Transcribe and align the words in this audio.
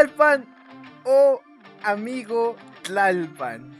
Tlalpan, 0.00 0.46
oh 1.04 1.42
amigo 1.82 2.56
Tlalpan. 2.82 3.70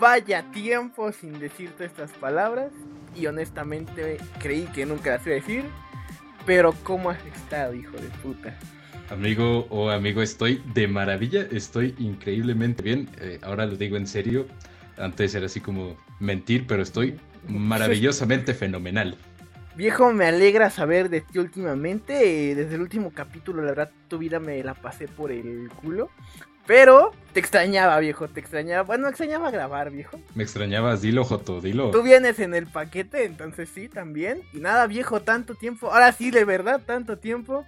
Vaya 0.00 0.42
tiempo 0.52 1.12
sin 1.12 1.38
decirte 1.38 1.84
estas 1.84 2.10
palabras 2.12 2.72
y 3.14 3.26
honestamente 3.26 4.16
creí 4.40 4.62
que 4.74 4.86
nunca 4.86 5.10
las 5.10 5.26
iba 5.26 5.36
a 5.36 5.40
decir. 5.40 5.64
Pero 6.46 6.72
¿cómo 6.82 7.10
has 7.10 7.22
estado, 7.26 7.74
hijo 7.74 7.98
de 7.98 8.08
puta? 8.22 8.56
Amigo 9.10 9.66
o 9.68 9.90
amigo, 9.90 10.22
estoy 10.22 10.62
de 10.72 10.88
maravilla, 10.88 11.46
estoy 11.50 11.94
increíblemente 11.98 12.82
bien. 12.82 13.10
Eh, 13.20 13.40
ahora 13.42 13.66
lo 13.66 13.76
digo 13.76 13.98
en 13.98 14.06
serio. 14.06 14.46
Antes 14.96 15.34
era 15.34 15.44
así 15.44 15.60
como 15.60 15.94
mentir, 16.20 16.66
pero 16.66 16.82
estoy 16.82 17.20
maravillosamente 17.48 18.54
fenomenal. 18.54 19.18
Viejo, 19.76 20.12
me 20.12 20.26
alegra 20.26 20.70
saber 20.70 21.10
de 21.10 21.20
ti 21.20 21.38
últimamente. 21.38 22.50
Eh, 22.50 22.54
desde 22.54 22.76
el 22.76 22.80
último 22.80 23.12
capítulo, 23.12 23.62
la 23.62 23.70
verdad, 23.70 23.90
tu 24.08 24.18
vida 24.18 24.38
me 24.38 24.62
la 24.62 24.74
pasé 24.74 25.08
por 25.08 25.32
el 25.32 25.68
culo. 25.82 26.10
Pero 26.66 27.10
te 27.32 27.40
extrañaba, 27.40 27.98
viejo, 27.98 28.28
te 28.28 28.40
extrañaba. 28.40 28.84
Bueno, 28.84 29.08
extrañaba 29.08 29.50
grabar, 29.50 29.90
viejo. 29.90 30.18
Me 30.34 30.44
extrañabas, 30.44 31.02
dilo, 31.02 31.24
Joto, 31.24 31.60
dilo. 31.60 31.90
Tú 31.90 32.02
vienes 32.02 32.38
en 32.38 32.54
el 32.54 32.66
paquete, 32.66 33.24
entonces 33.24 33.68
sí, 33.68 33.88
también. 33.88 34.42
Y 34.52 34.60
nada, 34.60 34.86
viejo, 34.86 35.20
tanto 35.20 35.56
tiempo. 35.56 35.92
Ahora 35.92 36.12
sí, 36.12 36.30
de 36.30 36.44
verdad, 36.44 36.80
tanto 36.86 37.18
tiempo. 37.18 37.66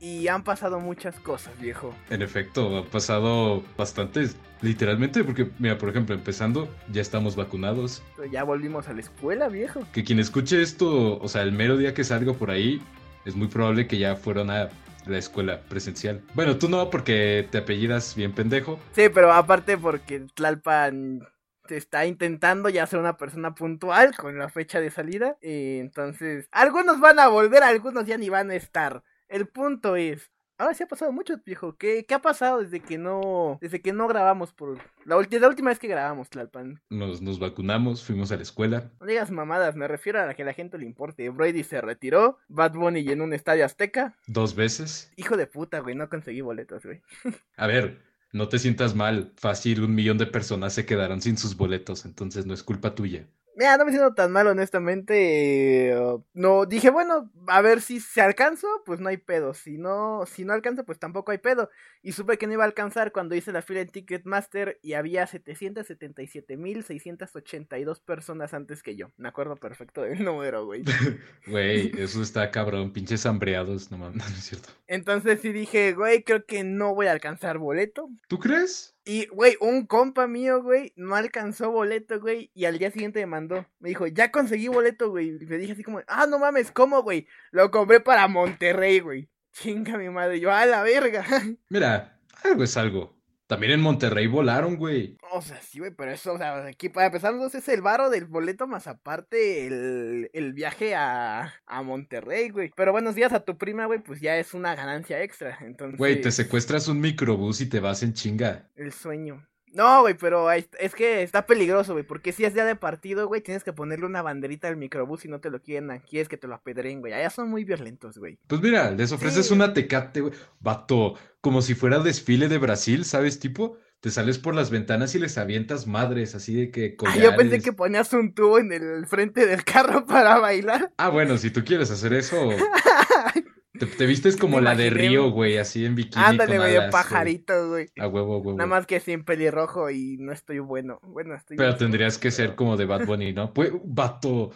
Y 0.00 0.28
han 0.28 0.44
pasado 0.44 0.80
muchas 0.80 1.18
cosas, 1.20 1.58
viejo. 1.60 1.94
En 2.10 2.22
efecto, 2.22 2.78
ha 2.78 2.84
pasado 2.84 3.64
bastantes, 3.76 4.36
literalmente, 4.60 5.24
porque, 5.24 5.50
mira, 5.58 5.76
por 5.76 5.88
ejemplo, 5.88 6.14
empezando, 6.14 6.68
ya 6.92 7.02
estamos 7.02 7.34
vacunados. 7.34 8.02
Ya 8.30 8.44
volvimos 8.44 8.88
a 8.88 8.92
la 8.92 9.00
escuela, 9.00 9.48
viejo. 9.48 9.84
Que 9.92 10.04
quien 10.04 10.20
escuche 10.20 10.62
esto, 10.62 11.18
o 11.18 11.28
sea, 11.28 11.42
el 11.42 11.52
mero 11.52 11.76
día 11.76 11.94
que 11.94 12.04
salga 12.04 12.32
por 12.32 12.50
ahí, 12.50 12.80
es 13.24 13.34
muy 13.34 13.48
probable 13.48 13.86
que 13.86 13.98
ya 13.98 14.16
fueron 14.16 14.50
a 14.50 14.68
la 15.06 15.18
escuela 15.18 15.62
presencial. 15.62 16.22
Bueno, 16.34 16.56
tú 16.58 16.68
no, 16.68 16.90
porque 16.90 17.48
te 17.50 17.58
apellidas 17.58 18.14
bien 18.14 18.32
pendejo. 18.32 18.78
Sí, 18.92 19.08
pero 19.12 19.32
aparte 19.32 19.76
porque 19.76 20.20
Tlalpan 20.34 21.26
está 21.68 22.06
intentando 22.06 22.68
ya 22.68 22.86
ser 22.86 22.98
una 22.98 23.16
persona 23.16 23.54
puntual 23.54 24.16
con 24.16 24.38
la 24.38 24.48
fecha 24.48 24.80
de 24.80 24.90
salida. 24.90 25.36
Eh, 25.40 25.78
entonces, 25.80 26.48
algunos 26.52 27.00
van 27.00 27.18
a 27.18 27.28
volver, 27.28 27.62
algunos 27.62 28.06
ya 28.06 28.16
ni 28.16 28.28
van 28.28 28.50
a 28.50 28.54
estar. 28.54 29.02
El 29.28 29.46
punto 29.46 29.96
es, 29.96 30.30
ahora 30.58 30.74
sí 30.74 30.82
ha 30.82 30.88
pasado 30.88 31.12
mucho, 31.12 31.40
viejo. 31.44 31.76
¿Qué, 31.76 32.04
qué 32.06 32.14
ha 32.14 32.20
pasado 32.20 32.60
desde 32.60 32.80
que 32.80 32.98
no 32.98 33.58
desde 33.60 33.80
que 33.80 33.92
no 33.92 34.08
grabamos 34.08 34.52
por 34.52 34.78
la, 35.04 35.16
la 35.16 35.48
última 35.48 35.70
vez 35.70 35.78
que 35.78 35.88
grabamos, 35.88 36.30
Tlalpan? 36.30 36.80
Nos, 36.90 37.22
nos 37.22 37.38
vacunamos, 37.38 38.04
fuimos 38.04 38.32
a 38.32 38.36
la 38.36 38.42
escuela. 38.42 38.90
No 39.00 39.06
digas 39.06 39.30
mamadas, 39.30 39.76
me 39.76 39.88
refiero 39.88 40.20
a 40.20 40.34
que 40.34 40.42
a 40.42 40.46
la 40.46 40.54
gente 40.54 40.78
le 40.78 40.86
importe. 40.86 41.28
Brady 41.30 41.62
se 41.62 41.80
retiró, 41.80 42.38
Bad 42.48 42.72
Bunny 42.72 43.04
llenó 43.04 43.24
un 43.24 43.32
estadio 43.32 43.64
azteca. 43.64 44.16
Dos 44.26 44.54
veces. 44.54 45.12
Hijo 45.16 45.36
de 45.36 45.46
puta, 45.46 45.80
güey, 45.80 45.94
no 45.94 46.08
conseguí 46.08 46.40
boletos, 46.40 46.84
güey. 46.84 47.02
a 47.56 47.66
ver, 47.66 48.00
no 48.32 48.48
te 48.48 48.58
sientas 48.58 48.94
mal. 48.94 49.32
Fácil, 49.36 49.82
un 49.82 49.94
millón 49.94 50.18
de 50.18 50.26
personas 50.26 50.74
se 50.74 50.86
quedaron 50.86 51.22
sin 51.22 51.38
sus 51.38 51.56
boletos, 51.56 52.04
entonces 52.04 52.46
no 52.46 52.54
es 52.54 52.62
culpa 52.62 52.94
tuya. 52.94 53.26
Mira, 53.58 53.76
no 53.76 53.84
me 53.84 53.90
siento 53.90 54.14
tan 54.14 54.30
mal, 54.30 54.46
honestamente. 54.46 55.92
no, 56.32 56.64
dije, 56.64 56.90
bueno, 56.90 57.28
a 57.48 57.60
ver 57.60 57.80
si 57.80 57.98
se 57.98 58.20
alcanzo, 58.20 58.68
pues 58.86 59.00
no 59.00 59.08
hay 59.08 59.16
pedo. 59.16 59.52
Si 59.52 59.78
no, 59.78 60.26
si 60.26 60.44
no 60.44 60.52
alcanzo, 60.52 60.84
pues 60.84 61.00
tampoco 61.00 61.32
hay 61.32 61.38
pedo. 61.38 61.68
Y 62.00 62.12
supe 62.12 62.38
que 62.38 62.46
no 62.46 62.52
iba 62.52 62.62
a 62.62 62.68
alcanzar 62.68 63.10
cuando 63.10 63.34
hice 63.34 63.50
la 63.50 63.62
fila 63.62 63.80
en 63.80 63.88
Ticketmaster 63.88 64.78
y 64.80 64.92
había 64.92 65.26
777.682 65.26 68.00
personas 68.00 68.54
antes 68.54 68.84
que 68.84 68.94
yo. 68.94 69.10
Me 69.16 69.28
acuerdo 69.28 69.56
perfecto 69.56 70.02
del 70.02 70.22
número, 70.22 70.64
güey. 70.64 70.84
Güey, 71.48 71.90
eso 71.98 72.22
está 72.22 72.52
cabrón. 72.52 72.92
Pinches 72.92 73.26
hambreados, 73.26 73.90
no 73.90 73.98
mames, 73.98 74.18
no 74.30 74.36
es 74.36 74.44
cierto. 74.44 74.68
Entonces 74.86 75.40
sí 75.40 75.52
dije, 75.52 75.94
güey, 75.94 76.22
creo 76.22 76.46
que 76.46 76.62
no 76.62 76.94
voy 76.94 77.08
a 77.08 77.12
alcanzar 77.12 77.58
boleto. 77.58 78.08
¿Tú 78.28 78.38
crees? 78.38 78.94
Y, 79.08 79.26
güey, 79.28 79.56
un 79.60 79.86
compa 79.86 80.26
mío, 80.26 80.62
güey, 80.62 80.92
no 80.94 81.14
alcanzó 81.14 81.70
boleto, 81.70 82.20
güey, 82.20 82.50
y 82.52 82.66
al 82.66 82.76
día 82.76 82.90
siguiente 82.90 83.20
me 83.20 83.26
mandó. 83.26 83.64
Me 83.78 83.88
dijo, 83.88 84.06
ya 84.06 84.30
conseguí 84.30 84.68
boleto, 84.68 85.08
güey. 85.08 85.28
Y 85.28 85.46
me 85.46 85.56
dije 85.56 85.72
así 85.72 85.82
como, 85.82 86.02
ah, 86.06 86.26
no 86.26 86.38
mames, 86.38 86.70
¿cómo, 86.70 87.02
güey? 87.02 87.26
Lo 87.50 87.70
compré 87.70 88.00
para 88.00 88.28
Monterrey, 88.28 89.00
güey. 89.00 89.30
Chinga 89.52 89.96
mi 89.96 90.10
madre, 90.10 90.40
yo 90.40 90.52
a 90.52 90.66
la 90.66 90.82
verga. 90.82 91.24
Mira, 91.70 92.20
algo 92.44 92.62
es 92.62 92.76
algo. 92.76 93.17
También 93.48 93.72
en 93.72 93.80
Monterrey 93.80 94.26
volaron, 94.26 94.76
güey. 94.76 95.16
O 95.32 95.40
sea, 95.40 95.58
sí, 95.62 95.78
güey, 95.78 95.90
pero 95.90 96.10
eso, 96.10 96.34
o 96.34 96.38
sea, 96.38 96.66
aquí 96.66 96.90
para 96.90 97.06
empezar, 97.06 97.34
no 97.34 97.46
es 97.46 97.68
el 97.68 97.80
varo 97.80 98.10
del 98.10 98.26
boleto 98.26 98.66
más 98.66 98.86
aparte 98.86 99.66
el, 99.66 100.30
el 100.34 100.52
viaje 100.52 100.94
a, 100.94 101.54
a 101.66 101.82
Monterrey, 101.82 102.50
güey. 102.50 102.70
Pero 102.76 102.92
buenos 102.92 103.14
días 103.14 103.32
a 103.32 103.40
tu 103.40 103.56
prima, 103.56 103.86
güey, 103.86 104.00
pues 104.00 104.20
ya 104.20 104.36
es 104.36 104.52
una 104.52 104.74
ganancia 104.74 105.22
extra, 105.22 105.56
entonces... 105.62 105.96
Güey, 105.96 106.20
te 106.20 106.30
secuestras 106.30 106.88
un 106.88 107.00
microbús 107.00 107.62
y 107.62 107.66
te 107.70 107.80
vas 107.80 108.02
en 108.02 108.12
chinga. 108.12 108.68
El 108.76 108.92
sueño. 108.92 109.48
No, 109.74 110.02
güey, 110.02 110.14
pero 110.14 110.50
es 110.50 110.94
que 110.96 111.22
está 111.22 111.46
peligroso, 111.46 111.92
güey, 111.92 112.04
porque 112.04 112.32
si 112.32 112.44
es 112.44 112.54
día 112.54 112.64
de 112.64 112.76
partido, 112.76 113.26
güey, 113.28 113.40
tienes 113.40 113.64
que 113.64 113.72
ponerle 113.72 114.06
una 114.06 114.22
banderita 114.22 114.68
al 114.68 114.76
microbús 114.76 115.24
y 115.24 115.28
no 115.28 115.40
te 115.40 115.50
lo 115.50 115.60
quieren, 115.60 116.02
quieres 116.08 116.28
que 116.28 116.36
te 116.36 116.48
lo 116.48 116.54
apedreen, 116.54 117.00
güey. 117.00 117.12
Allá 117.12 117.30
son 117.30 117.50
muy 117.50 117.64
violentos, 117.64 118.18
güey. 118.18 118.38
Pues 118.46 118.60
mira, 118.60 118.90
les 118.90 119.12
ofreces 119.12 119.50
una 119.50 119.72
tecate, 119.72 120.20
güey. 120.20 120.32
Vato, 120.60 121.14
como 121.40 121.62
si 121.62 121.74
fuera 121.74 121.98
desfile 122.00 122.48
de 122.48 122.58
Brasil, 122.58 123.04
¿sabes? 123.04 123.38
Tipo, 123.38 123.76
te 124.00 124.10
sales 124.10 124.38
por 124.38 124.54
las 124.54 124.70
ventanas 124.70 125.14
y 125.14 125.18
les 125.18 125.38
avientas 125.38 125.86
madres, 125.86 126.34
así 126.34 126.54
de 126.54 126.70
que 126.70 126.96
Ah, 127.04 127.16
yo 127.16 127.34
pensé 127.36 127.60
que 127.60 127.72
ponías 127.72 128.12
un 128.12 128.32
tubo 128.34 128.58
en 128.58 128.72
el 128.72 129.06
frente 129.06 129.46
del 129.46 129.64
carro 129.64 130.06
para 130.06 130.38
bailar. 130.38 130.92
Ah, 130.96 131.08
bueno, 131.08 131.36
si 131.38 131.50
tú 131.50 131.64
quieres 131.64 131.90
hacer 131.90 132.12
eso... 132.12 132.36
Te, 133.78 134.06
vistes 134.06 134.36
como 134.36 134.60
la 134.60 134.74
de 134.74 134.90
Río, 134.90 135.30
güey, 135.30 135.56
así 135.58 135.84
en 135.84 135.94
bikini. 135.94 136.24
Ándale, 136.24 136.58
güey, 136.58 136.90
pajarito, 136.90 137.68
güey. 137.68 137.88
A 137.98 138.08
huevo, 138.08 138.38
huevo. 138.38 138.58
Nada 138.58 138.68
más 138.68 138.86
que 138.86 139.00
sin 139.00 139.24
pelirrojo 139.24 139.90
y 139.90 140.16
no 140.18 140.32
estoy 140.32 140.58
bueno. 140.58 141.00
Bueno, 141.02 141.34
estoy. 141.34 141.56
Pero 141.56 141.76
tendrías 141.76 142.18
que 142.18 142.30
ser 142.30 142.54
como 142.54 142.76
de 142.76 142.86
Bad 142.86 143.06
Bunny, 143.06 143.32
¿no? 143.32 143.54
Pues, 143.54 143.72
vato, 143.84 144.52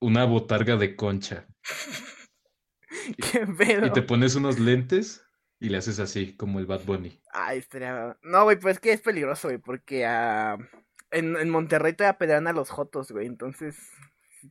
una 0.00 0.24
botarga 0.24 0.76
de 0.76 0.96
concha. 0.96 1.46
¿Qué 3.32 3.46
pedo? 3.46 3.86
Y 3.86 3.90
te 3.90 4.02
pones 4.02 4.34
unos 4.34 4.58
lentes 4.58 5.24
y 5.60 5.68
le 5.68 5.78
haces 5.78 6.00
así, 6.00 6.36
como 6.36 6.58
el 6.58 6.66
Bad 6.66 6.84
Bunny. 6.84 7.20
Ay, 7.32 7.58
estaría. 7.58 8.16
No, 8.22 8.44
güey, 8.44 8.58
pues 8.58 8.76
es 8.76 8.80
que 8.80 8.92
es 8.92 9.00
peligroso, 9.00 9.48
güey, 9.48 9.58
porque 9.58 10.06
uh, 10.06 10.60
en, 11.10 11.36
en 11.36 11.50
Monterrey 11.50 11.92
te 11.92 12.06
apedrean 12.06 12.48
a 12.48 12.52
los 12.52 12.70
jotos, 12.70 13.12
güey, 13.12 13.26
entonces 13.26 13.76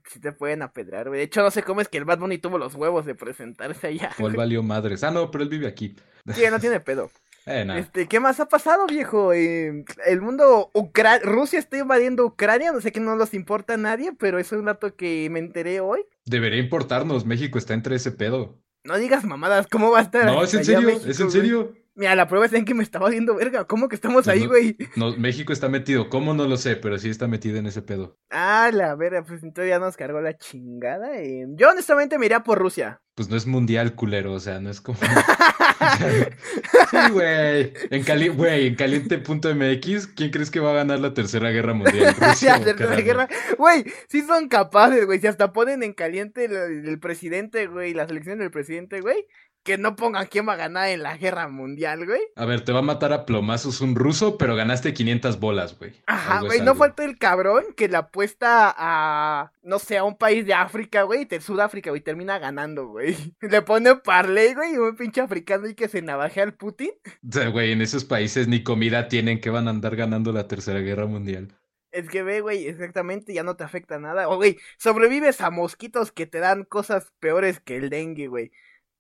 si 0.10 0.20
te 0.20 0.32
pueden 0.32 0.62
apedrear, 0.62 1.08
güey. 1.08 1.20
De 1.20 1.24
hecho, 1.26 1.42
no 1.42 1.52
sé 1.52 1.64
cómo 1.64 1.82
es 1.82 1.88
que 1.88 1.98
el 1.98 2.06
Bad 2.06 2.20
Bunny 2.20 2.38
tuvo 2.38 2.58
los 2.58 2.76
huevos 2.76 3.06
de 3.06 3.16
presentarse 3.16 3.88
allá. 3.88 4.12
O 4.20 4.28
él 4.28 4.36
valió 4.36 4.64
madres. 4.64 5.04
Ah, 5.04 5.12
no, 5.12 5.32
pero 5.32 5.44
él 5.44 5.50
vive 5.50 5.68
aquí. 5.68 5.96
Sí, 6.34 6.44
no 6.50 6.60
tiene 6.60 6.80
pedo. 6.80 7.12
Eh, 7.48 7.66
este, 7.78 8.08
¿qué 8.08 8.20
más 8.20 8.40
ha 8.40 8.48
pasado, 8.48 8.86
viejo? 8.86 9.34
Eh, 9.34 9.84
el 10.06 10.22
mundo 10.22 10.70
Ucra 10.76 11.18
Rusia 11.18 11.58
está 11.58 11.80
invadiendo 11.80 12.24
Ucrania, 12.24 12.72
no 12.72 12.82
sé 12.82 12.92
que 12.92 13.00
no 13.00 13.16
nos 13.16 13.34
importa 13.34 13.74
a 13.74 13.78
nadie, 13.78 14.14
pero 14.14 14.38
es 14.38 14.52
un 14.52 14.66
dato 14.66 14.96
que 14.96 15.28
me 15.32 15.40
enteré 15.40 15.80
hoy. 15.80 16.06
Debería 16.26 16.60
importarnos, 16.60 17.26
México 17.26 17.58
está 17.58 17.74
entre 17.74 17.96
ese 17.96 18.12
pedo. 18.12 18.62
No 18.84 18.96
digas 18.98 19.24
mamadas, 19.24 19.66
¿cómo 19.66 19.90
va 19.90 20.00
a 20.00 20.04
estar? 20.04 20.26
No, 20.26 20.44
es 20.44 20.54
en 20.54 20.66
serio, 20.66 20.90
es 20.90 21.20
en 21.20 21.32
serio. 21.32 21.74
Mira, 21.94 22.16
la 22.16 22.28
prueba 22.28 22.46
es 22.46 22.54
en 22.54 22.64
que 22.64 22.74
me 22.74 22.84
estaba 22.84 23.10
viendo 23.10 23.36
verga. 23.36 23.66
¿Cómo 23.66 23.90
que 23.90 23.96
estamos 23.96 24.28
ahí, 24.30 24.46
güey? 24.48 24.78
No, 24.96 25.16
México 25.18 25.52
está 25.52 25.68
metido. 25.68 26.10
¿Cómo 26.10 26.34
no 26.34 26.48
lo 26.48 26.56
sé? 26.56 26.78
Pero 26.78 26.98
sí 26.98 27.10
está 27.10 27.28
metido 27.28 27.58
en 27.58 27.66
ese 27.66 27.82
pedo. 27.82 28.18
Ah, 28.30 28.72
la 28.74 28.96
verga, 28.96 29.24
pues 29.24 29.44
entonces 29.44 29.70
ya 29.70 29.80
nos 29.80 29.98
cargó 29.98 30.22
la 30.22 30.38
chingada. 30.38 31.20
Eh. 31.22 31.46
Yo 31.50 31.70
honestamente 31.70 32.18
me 32.18 32.28
iría 32.28 32.44
por 32.44 32.60
Rusia. 32.60 33.02
Pues 33.16 33.30
no 33.30 33.36
es 33.36 33.46
mundial, 33.46 33.94
culero. 33.94 34.32
O 34.34 34.40
sea, 34.40 34.62
no 34.62 34.70
es 34.70 34.80
como. 34.80 35.00
sí, 36.92 36.98
güey. 37.12 37.74
En, 37.90 38.04
cali... 38.04 38.30
güey, 38.30 38.68
en 38.68 38.76
caliente.mx, 38.76 40.08
¿quién 40.08 40.32
crees 40.32 40.50
que 40.50 40.60
va 40.60 40.72
a 40.72 40.76
ganar 40.76 41.00
la 41.00 41.14
tercera 41.14 41.50
guerra 41.50 41.74
mundial? 41.74 42.16
Rusia 42.20 42.58
la 42.58 42.64
tercera 42.64 43.02
guerra. 43.02 43.28
Güey, 43.58 43.84
sí 44.08 44.22
son 44.22 44.48
capaces, 44.48 45.06
güey. 45.06 45.20
Si 45.20 45.28
hasta 45.28 45.52
ponen 45.52 45.84
en 45.84 45.94
caliente 45.94 46.46
el, 46.46 46.88
el 46.88 47.00
presidente, 47.00 47.68
güey, 47.68 47.94
la 47.94 48.08
selección 48.08 48.40
del 48.40 48.52
presidente, 48.52 49.02
güey 49.02 49.26
que 49.64 49.78
no 49.78 49.96
pongan 49.96 50.28
quién 50.28 50.48
va 50.48 50.54
a 50.54 50.58
ganar 50.58 50.90
en 50.90 51.04
la 51.04 51.18
guerra 51.18 51.48
mundial, 51.48 52.06
güey. 52.06 52.22
A 52.36 52.46
ver, 52.46 52.62
te 52.62 52.72
va 52.72 52.80
a 52.80 52.84
matar 52.84 53.14
a 53.14 53.26
plomazos 53.26 53.82
un 53.82 53.96
ruso, 53.96 54.38
pero 54.38 54.56
ganaste 54.56 54.94
500 54.94 55.40
bolas, 55.40 55.78
güey. 55.78 55.94
Ajá, 56.08 56.42
güey, 56.42 56.62
no 56.62 56.76
falta 56.76 57.06
el 57.06 57.18
cabrón 57.18 57.66
que 57.76 57.88
le 57.88 57.98
apuesta 57.98 58.74
a, 58.76 59.52
no 59.62 59.80
sé, 59.80 59.98
a 59.98 60.04
un 60.04 60.18
país 60.18 60.46
de 60.46 60.54
África, 60.54 61.04
güey, 61.04 61.26
de 61.26 61.42
Sudáfrica, 61.42 61.92
güey, 61.92 62.02
termina 62.02 62.40
ganando, 62.40 62.88
güey. 62.88 63.16
Le 63.42 63.62
pone 63.62 63.96
parley, 63.96 64.54
güey, 64.54 64.74
y 64.74 64.78
un 64.78 64.96
pinche 64.96 65.22
africano 65.22 65.68
y 65.68 65.76
que 65.76 65.88
se 65.88 66.02
navaje 66.02 66.42
al 66.42 66.54
Putin. 66.54 66.92
O 67.06 67.32
sea, 67.32 67.50
güey, 67.50 67.72
en 67.72 67.82
esos 67.82 68.04
países 68.04 68.48
ni 68.48 68.64
comida 68.64 69.08
tienen 69.08 69.42
que 69.42 69.50
van 69.50 69.68
a 69.68 69.72
andar 69.72 69.96
ganando 69.96 70.32
la 70.32 70.48
tercera 70.48 70.80
guerra 70.80 71.06
mundial. 71.06 71.56
Es 71.92 72.08
que 72.08 72.24
ve, 72.24 72.40
güey, 72.40 72.68
exactamente, 72.68 73.34
ya 73.34 73.44
no 73.44 73.58
te 73.58 73.66
afecta 73.66 74.00
nada. 74.00 74.30
O, 74.30 74.38
güey, 74.38 74.58
sobrevives 74.78 75.42
a 75.42 75.52
mosquitos 75.52 76.12
que 76.12 76.26
te 76.26 76.40
dan 76.40 76.64
cosas 76.64 77.12
peores 77.20 77.60
que 77.60 77.76
el 77.76 77.90
dengue, 77.90 78.28
güey 78.28 78.52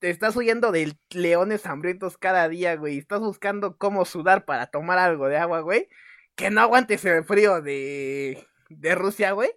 te 0.01 0.09
estás 0.09 0.35
huyendo 0.35 0.71
de 0.71 0.97
leones 1.11 1.67
hambrientos 1.67 2.17
cada 2.17 2.49
día, 2.49 2.75
güey. 2.75 2.97
Estás 2.97 3.19
buscando 3.19 3.77
cómo 3.77 4.03
sudar 4.03 4.45
para 4.45 4.65
tomar 4.65 4.97
algo 4.97 5.27
de 5.27 5.37
agua, 5.37 5.61
güey. 5.61 5.89
Que 6.35 6.49
no 6.49 6.59
aguantes 6.59 7.05
el 7.05 7.23
frío 7.23 7.61
de, 7.61 8.43
de 8.69 8.95
Rusia, 8.95 9.33
güey. 9.33 9.51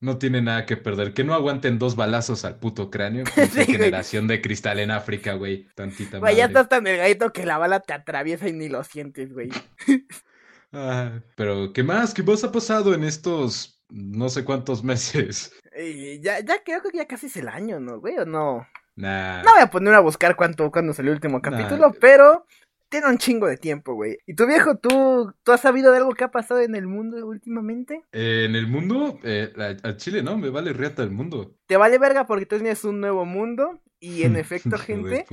No 0.00 0.18
tiene 0.18 0.42
nada 0.42 0.66
que 0.66 0.76
perder. 0.76 1.14
Que 1.14 1.24
no 1.24 1.32
aguanten 1.32 1.78
dos 1.78 1.96
balazos 1.96 2.44
al 2.44 2.58
puto 2.58 2.90
cráneo. 2.90 3.24
Sí, 3.52 3.64
generación 3.64 4.28
de 4.28 4.42
cristal 4.42 4.80
en 4.80 4.90
África, 4.90 5.32
güey. 5.32 5.66
Tantita 5.74 6.18
Güey, 6.18 6.36
ya 6.36 6.44
estás 6.44 6.68
tan 6.68 6.84
delgadito 6.84 7.32
que 7.32 7.46
la 7.46 7.56
bala 7.56 7.80
te 7.80 7.94
atraviesa 7.94 8.48
y 8.48 8.52
ni 8.52 8.68
lo 8.68 8.84
sientes, 8.84 9.32
güey. 9.32 9.48
Ah, 10.72 11.20
pero, 11.34 11.72
¿qué 11.72 11.82
más? 11.82 12.14
¿Qué 12.14 12.22
más 12.22 12.44
ha 12.44 12.52
pasado 12.52 12.94
en 12.94 13.02
estos 13.02 13.82
no 13.88 14.28
sé 14.28 14.44
cuántos 14.44 14.84
meses? 14.84 15.52
Y 15.76 16.20
ya, 16.20 16.38
ya 16.38 16.62
creo 16.62 16.80
que 16.80 16.96
ya 16.96 17.08
casi 17.08 17.26
es 17.26 17.36
el 17.38 17.48
año, 17.48 17.80
¿no, 17.80 17.98
güey? 17.98 18.18
¿O 18.18 18.24
no? 18.24 18.68
Nah. 18.96 19.42
No 19.42 19.52
voy 19.54 19.62
a 19.62 19.70
poner 19.70 19.94
a 19.94 20.00
buscar 20.00 20.36
cuánto, 20.36 20.70
cuándo 20.70 20.92
salió 20.92 21.12
el 21.12 21.16
último 21.16 21.40
capítulo, 21.40 21.92
pero 22.00 22.46
tiene 22.88 23.06
un 23.08 23.18
chingo 23.18 23.46
de 23.46 23.56
tiempo, 23.56 23.94
güey. 23.94 24.18
¿Y 24.26 24.34
tu 24.34 24.46
viejo, 24.46 24.76
tú, 24.76 25.32
tú 25.44 25.52
has 25.52 25.60
sabido 25.60 25.92
de 25.92 25.98
algo 25.98 26.12
que 26.14 26.24
ha 26.24 26.30
pasado 26.30 26.60
en 26.60 26.74
el 26.74 26.86
mundo 26.86 27.24
últimamente? 27.26 28.02
Eh, 28.12 28.46
en 28.48 28.56
el 28.56 28.66
mundo, 28.66 29.18
eh, 29.22 29.52
a- 29.56 29.86
al 29.88 29.96
Chile 29.96 30.22
no, 30.22 30.36
me 30.36 30.50
vale 30.50 30.72
riata 30.72 31.02
el 31.02 31.10
mundo. 31.12 31.54
Te 31.66 31.76
vale 31.76 31.98
verga 31.98 32.26
porque 32.26 32.46
tú 32.46 32.56
tienes 32.56 32.84
un 32.84 33.00
nuevo 33.00 33.24
mundo 33.24 33.80
y 34.00 34.24
en 34.24 34.34
efecto, 34.36 34.76
gente, 34.76 35.24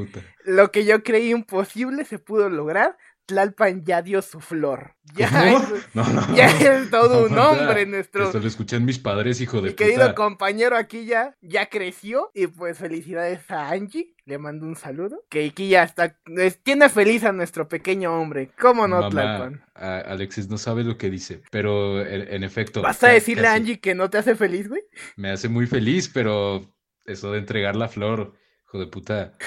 lo 0.45 0.71
que 0.71 0.85
yo 0.85 1.01
creí 1.01 1.31
imposible 1.31 2.05
se 2.05 2.19
pudo 2.19 2.49
lograr. 2.49 2.95
Tlalpan 3.27 3.83
ya 3.85 4.01
dio 4.01 4.21
su 4.21 4.39
flor. 4.39 4.95
Ya, 5.15 5.27
es, 5.51 5.61
No, 5.93 6.03
no. 6.07 6.35
ya 6.35 6.47
es 6.47 6.89
todo 6.89 7.25
un 7.27 7.37
hombre 7.37 7.85
nuestro. 7.85 8.25
Esto 8.25 8.39
lo 8.39 8.47
escuchan 8.47 8.83
mis 8.85 8.97
padres, 8.99 9.39
hijo 9.41 9.61
de 9.61 9.69
Mi 9.69 9.75
querido 9.75 10.15
compañero 10.15 10.75
aquí 10.77 11.05
ya, 11.05 11.35
ya 11.41 11.67
creció 11.69 12.31
y 12.33 12.47
pues 12.47 12.77
felicidades 12.77 13.49
a 13.51 13.69
Angie, 13.69 14.15
le 14.25 14.37
mando 14.37 14.65
un 14.65 14.75
saludo, 14.75 15.23
que 15.29 15.45
aquí 15.45 15.69
ya 15.69 15.83
está, 15.83 16.17
es- 16.37 16.61
tiene 16.63 16.89
feliz 16.89 17.23
a 17.25 17.31
nuestro 17.33 17.67
pequeño 17.67 18.13
hombre, 18.19 18.49
¿cómo 18.59 18.87
no, 18.87 18.95
Mamá, 19.01 19.09
Tlalpan? 19.09 19.65
a- 19.75 19.97
Alexis 19.99 20.49
no 20.49 20.57
sabe 20.57 20.83
lo 20.83 20.97
que 20.97 21.09
dice, 21.09 21.41
pero 21.51 22.01
en, 22.05 22.33
en 22.33 22.43
efecto. 22.43 22.81
¿Vas 22.81 23.03
a 23.03 23.09
decirle 23.09 23.47
a 23.47 23.53
Angie 23.53 23.79
que 23.79 23.93
no 23.93 24.09
te 24.09 24.17
hace 24.17 24.35
feliz, 24.35 24.67
güey? 24.69 24.81
Me 25.17 25.29
hace 25.31 25.49
muy 25.49 25.67
feliz, 25.67 26.09
pero 26.13 26.73
eso 27.05 27.31
de 27.33 27.39
entregar 27.39 27.75
la 27.75 27.87
flor, 27.89 28.33
hijo 28.65 28.79
de 28.79 28.87
puta, 28.87 29.37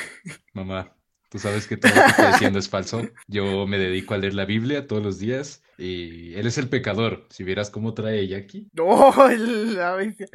mamá, 0.55 0.95
tú 1.31 1.39
sabes 1.39 1.67
que 1.67 1.77
todo 1.79 1.93
lo 1.95 2.03
que 2.03 2.11
estoy 2.11 2.27
diciendo 2.27 2.59
es 2.59 2.69
falso. 2.69 3.03
Yo 3.29 3.67
me 3.67 3.79
dedico 3.79 4.15
a 4.15 4.19
leer 4.19 4.35
la 4.35 4.45
Biblia 4.45 4.87
todos 4.87 5.03
los 5.03 5.19
días 5.19 5.63
y 5.79 6.35
él 6.35 6.47
es 6.47 6.59
el 6.59 6.69
pecador. 6.69 7.27
Si 7.31 7.43
vieras 7.45 7.71
cómo 7.71 7.95
trae 7.95 8.29
Jackie, 8.29 8.69
Oh, 8.79 9.29
la 9.29 9.95
bestia. 9.95 10.27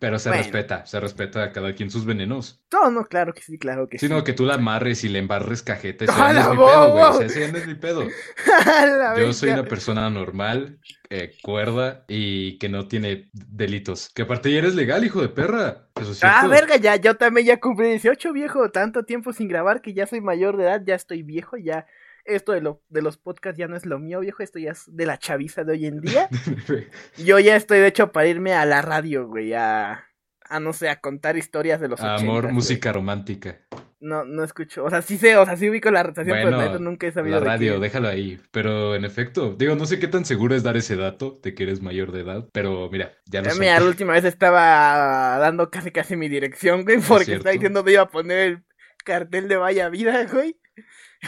pero 0.00 0.18
se 0.18 0.30
Bueno. 0.30 0.42
respeta, 0.42 0.86
se 0.86 1.00
respeta 1.00 1.42
a 1.44 1.52
cada 1.52 1.74
quien 1.74 1.90
sus 1.90 2.04
venenos. 2.06 2.62
No, 2.72 2.90
no, 2.90 3.04
claro 3.04 3.34
que 3.34 3.42
sí, 3.42 3.58
claro 3.58 3.88
que 3.88 3.98
sí. 3.98 4.06
Sino 4.06 4.24
que 4.24 4.32
tú 4.32 4.46
la 4.46 4.54
amarres 4.54 5.04
y 5.04 5.08
le 5.10 5.18
embarres 5.18 5.62
cajeta, 5.62 6.04
eso 6.04 6.12
¡A 6.16 6.32
ya 6.32 6.32
no 6.32 6.40
es 6.40 6.46
la 6.46 6.50
mi 6.52 6.56
pedo, 6.56 6.90
güey. 6.92 7.04
O 7.04 7.06
bobo! 7.08 7.18
sea, 7.18 7.26
ese 7.26 7.52
no 7.52 7.58
es 7.58 7.66
mi 7.66 7.74
pedo. 7.74 8.08
La 8.64 9.18
Yo 9.18 9.32
soy 9.32 9.50
una 9.50 9.64
persona 9.64 10.08
normal, 10.10 10.78
eh, 11.10 11.32
cuerda 11.42 12.04
y 12.08 12.58
que 12.58 12.68
no 12.68 12.88
tiene 12.88 13.28
delitos. 13.32 14.10
Que 14.14 14.22
aparte 14.22 14.50
ya 14.50 14.58
eres 14.58 14.74
legal, 14.74 15.04
hijo 15.04 15.20
de 15.20 15.28
perra. 15.28 15.88
Eso 16.00 16.12
es 16.12 16.24
Ah, 16.24 16.46
verga, 16.48 16.76
ya, 16.76 16.96
yo 16.96 17.16
también 17.16 17.46
ya 17.46 17.60
cumplí 17.60 17.86
18, 17.88 18.32
viejo, 18.32 18.70
tanto 18.70 19.04
tiempo 19.04 19.32
sin 19.32 19.46
grabar 19.48 19.80
que 19.80 19.94
ya 19.94 20.03
soy 20.06 20.20
mayor 20.20 20.56
de 20.56 20.64
edad, 20.64 20.82
ya 20.86 20.94
estoy 20.94 21.22
viejo, 21.22 21.56
ya 21.56 21.86
esto 22.24 22.52
de, 22.52 22.60
lo, 22.62 22.82
de 22.88 23.02
los 23.02 23.18
podcasts 23.18 23.58
ya 23.58 23.68
no 23.68 23.76
es 23.76 23.84
lo 23.84 23.98
mío, 23.98 24.20
viejo, 24.20 24.42
esto 24.42 24.58
ya 24.58 24.70
es 24.72 24.84
de 24.88 25.06
la 25.06 25.18
chaviza 25.18 25.64
de 25.64 25.72
hoy 25.72 25.86
en 25.86 26.00
día. 26.00 26.28
Yo 27.18 27.38
ya 27.38 27.56
estoy, 27.56 27.78
de 27.80 27.88
hecho, 27.88 28.12
para 28.12 28.26
irme 28.28 28.54
a 28.54 28.64
la 28.64 28.80
radio, 28.82 29.26
güey, 29.26 29.52
a, 29.54 30.06
a 30.48 30.60
no 30.60 30.72
sé, 30.72 30.88
a 30.88 31.00
contar 31.00 31.36
historias 31.36 31.80
de 31.80 31.88
los 31.88 32.00
Amor, 32.00 32.46
80s, 32.46 32.52
música 32.52 32.92
romántica. 32.92 33.60
No, 34.00 34.24
no 34.24 34.44
escucho, 34.44 34.84
o 34.84 34.90
sea, 34.90 35.00
sí 35.00 35.16
sé, 35.16 35.36
o 35.38 35.46
sea, 35.46 35.56
sí 35.56 35.70
ubico 35.70 35.90
la 35.90 36.02
rotación, 36.02 36.36
pero 36.42 36.56
Bueno, 36.56 36.58
neta 36.58 36.78
nunca 36.78 37.06
he 37.06 37.12
sabido 37.12 37.40
La 37.40 37.46
radio, 37.46 37.80
déjalo 37.80 38.08
ahí. 38.08 38.38
Pero 38.50 38.94
en 38.94 39.04
efecto, 39.06 39.54
digo, 39.56 39.76
no 39.76 39.86
sé 39.86 39.98
qué 39.98 40.08
tan 40.08 40.26
seguro 40.26 40.54
es 40.54 40.62
dar 40.62 40.76
ese 40.76 40.96
dato 40.96 41.40
de 41.42 41.54
que 41.54 41.62
eres 41.62 41.80
mayor 41.80 42.12
de 42.12 42.20
edad, 42.20 42.46
pero 42.52 42.90
mira, 42.90 43.12
ya 43.24 43.40
lo 43.40 43.48
Eh, 43.48 43.50
soy. 43.50 43.60
Mira, 43.60 43.80
la 43.80 43.86
última 43.86 44.12
vez 44.12 44.24
estaba 44.24 45.38
dando 45.38 45.70
casi 45.70 45.90
casi 45.90 46.16
mi 46.16 46.28
dirección, 46.28 46.84
güey, 46.84 46.98
porque 47.00 47.24
cierto? 47.24 47.48
estaba 47.48 47.52
diciendo 47.52 47.82
que 47.82 47.92
iba 47.92 48.02
a 48.02 48.08
poner 48.10 48.38
el 48.40 48.64
cartel 49.04 49.46
de 49.48 49.56
Vaya 49.56 49.88
Vida, 49.88 50.24
güey. 50.32 50.56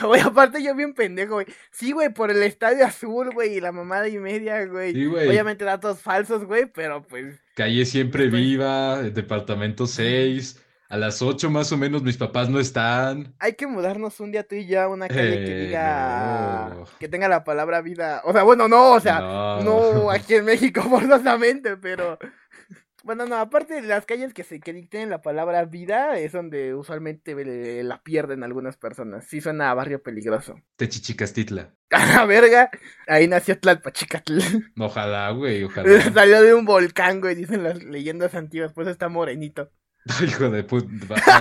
Güey, 0.03 0.21
aparte 0.21 0.63
yo 0.63 0.75
bien 0.75 0.93
pendejo, 0.93 1.35
güey. 1.35 1.47
Sí, 1.71 1.93
güey, 1.93 2.11
por 2.13 2.31
el 2.31 2.43
Estadio 2.43 2.85
Azul, 2.85 3.31
güey, 3.33 3.57
y 3.57 3.61
la 3.61 3.73
mamada 3.73 4.09
y 4.09 4.19
media, 4.19 4.67
güey. 4.67 4.93
Sí, 4.93 5.07
güey. 5.07 5.27
Obviamente 5.29 5.65
datos 5.65 6.01
falsos, 6.03 6.45
güey, 6.45 6.67
pero 6.67 7.03
pues... 7.03 7.41
Calle 7.55 7.85
siempre 7.87 8.27
viva, 8.29 9.01
departamento 9.03 9.87
6. 9.87 10.63
A 10.89 10.97
las 10.99 11.21
8 11.21 11.51
más 11.51 11.73
o 11.73 11.77
menos 11.77 12.03
mis 12.03 12.17
papás 12.17 12.49
no 12.49 12.61
están. 12.61 13.35
Hay 13.41 13.55
que 13.55 13.67
mudarnos 13.67 14.21
un 14.21 14.31
día 14.31 14.47
tú 14.47 14.55
y 14.55 14.67
yo 14.67 14.83
a 14.83 14.89
una 14.89 15.09
calle 15.09 15.45
que 15.45 15.53
Eh, 15.63 15.67
diga... 15.67 16.71
no. 16.75 16.85
Que 17.01 17.09
tenga 17.09 17.29
la 17.29 17.43
palabra 17.43 17.81
vida. 17.81 18.21
O 18.25 18.33
sea, 18.33 18.43
bueno, 18.45 18.69
no, 18.69 18.93
o 18.93 19.01
sea, 19.01 19.19
No. 19.19 19.63
no 19.63 20.11
aquí 20.11 20.35
en 20.35 20.45
México 20.45 20.83
forzosamente, 20.89 21.77
pero... 21.77 22.19
Bueno, 23.07 23.25
no, 23.25 23.37
aparte 23.37 23.75
de 23.75 23.83
las 23.83 24.05
calles 24.05 24.35
que 24.35 24.43
se 24.43 24.59
que 24.59 24.73
tienen 24.75 25.11
la 25.11 25.23
palabra 25.23 25.65
vida, 25.65 26.19
es 26.19 26.33
donde 26.33 26.75
usualmente 26.75 27.37
le- 27.37 27.85
la 27.85 28.03
pierden 28.03 28.43
algunas 28.43 28.77
personas. 28.77 29.25
Sí 29.29 29.41
suena 29.41 29.71
a 29.71 29.75
barrio 29.75 30.03
peligroso. 30.03 30.61
Techichicastitla. 30.75 31.73
A 31.93 32.05
la 32.05 32.25
verga, 32.27 32.69
ahí 33.07 33.29
nació 33.29 33.61
Tlalpachicatl. 33.61 34.41
Ojalá, 34.77 35.31
güey, 35.31 35.63
ojalá. 35.63 35.89
Salió 36.13 36.43
de 36.43 36.53
un 36.53 36.65
volcán, 36.65 37.21
güey, 37.21 37.37
dicen 37.37 37.63
las 37.63 37.81
leyendas 37.85 38.35
antiguas, 38.35 38.73
pues 38.75 38.89
está 38.89 39.09
morenito. 39.09 39.71
Hijo 40.25 40.51
de 40.51 40.63
puta. 40.65 40.89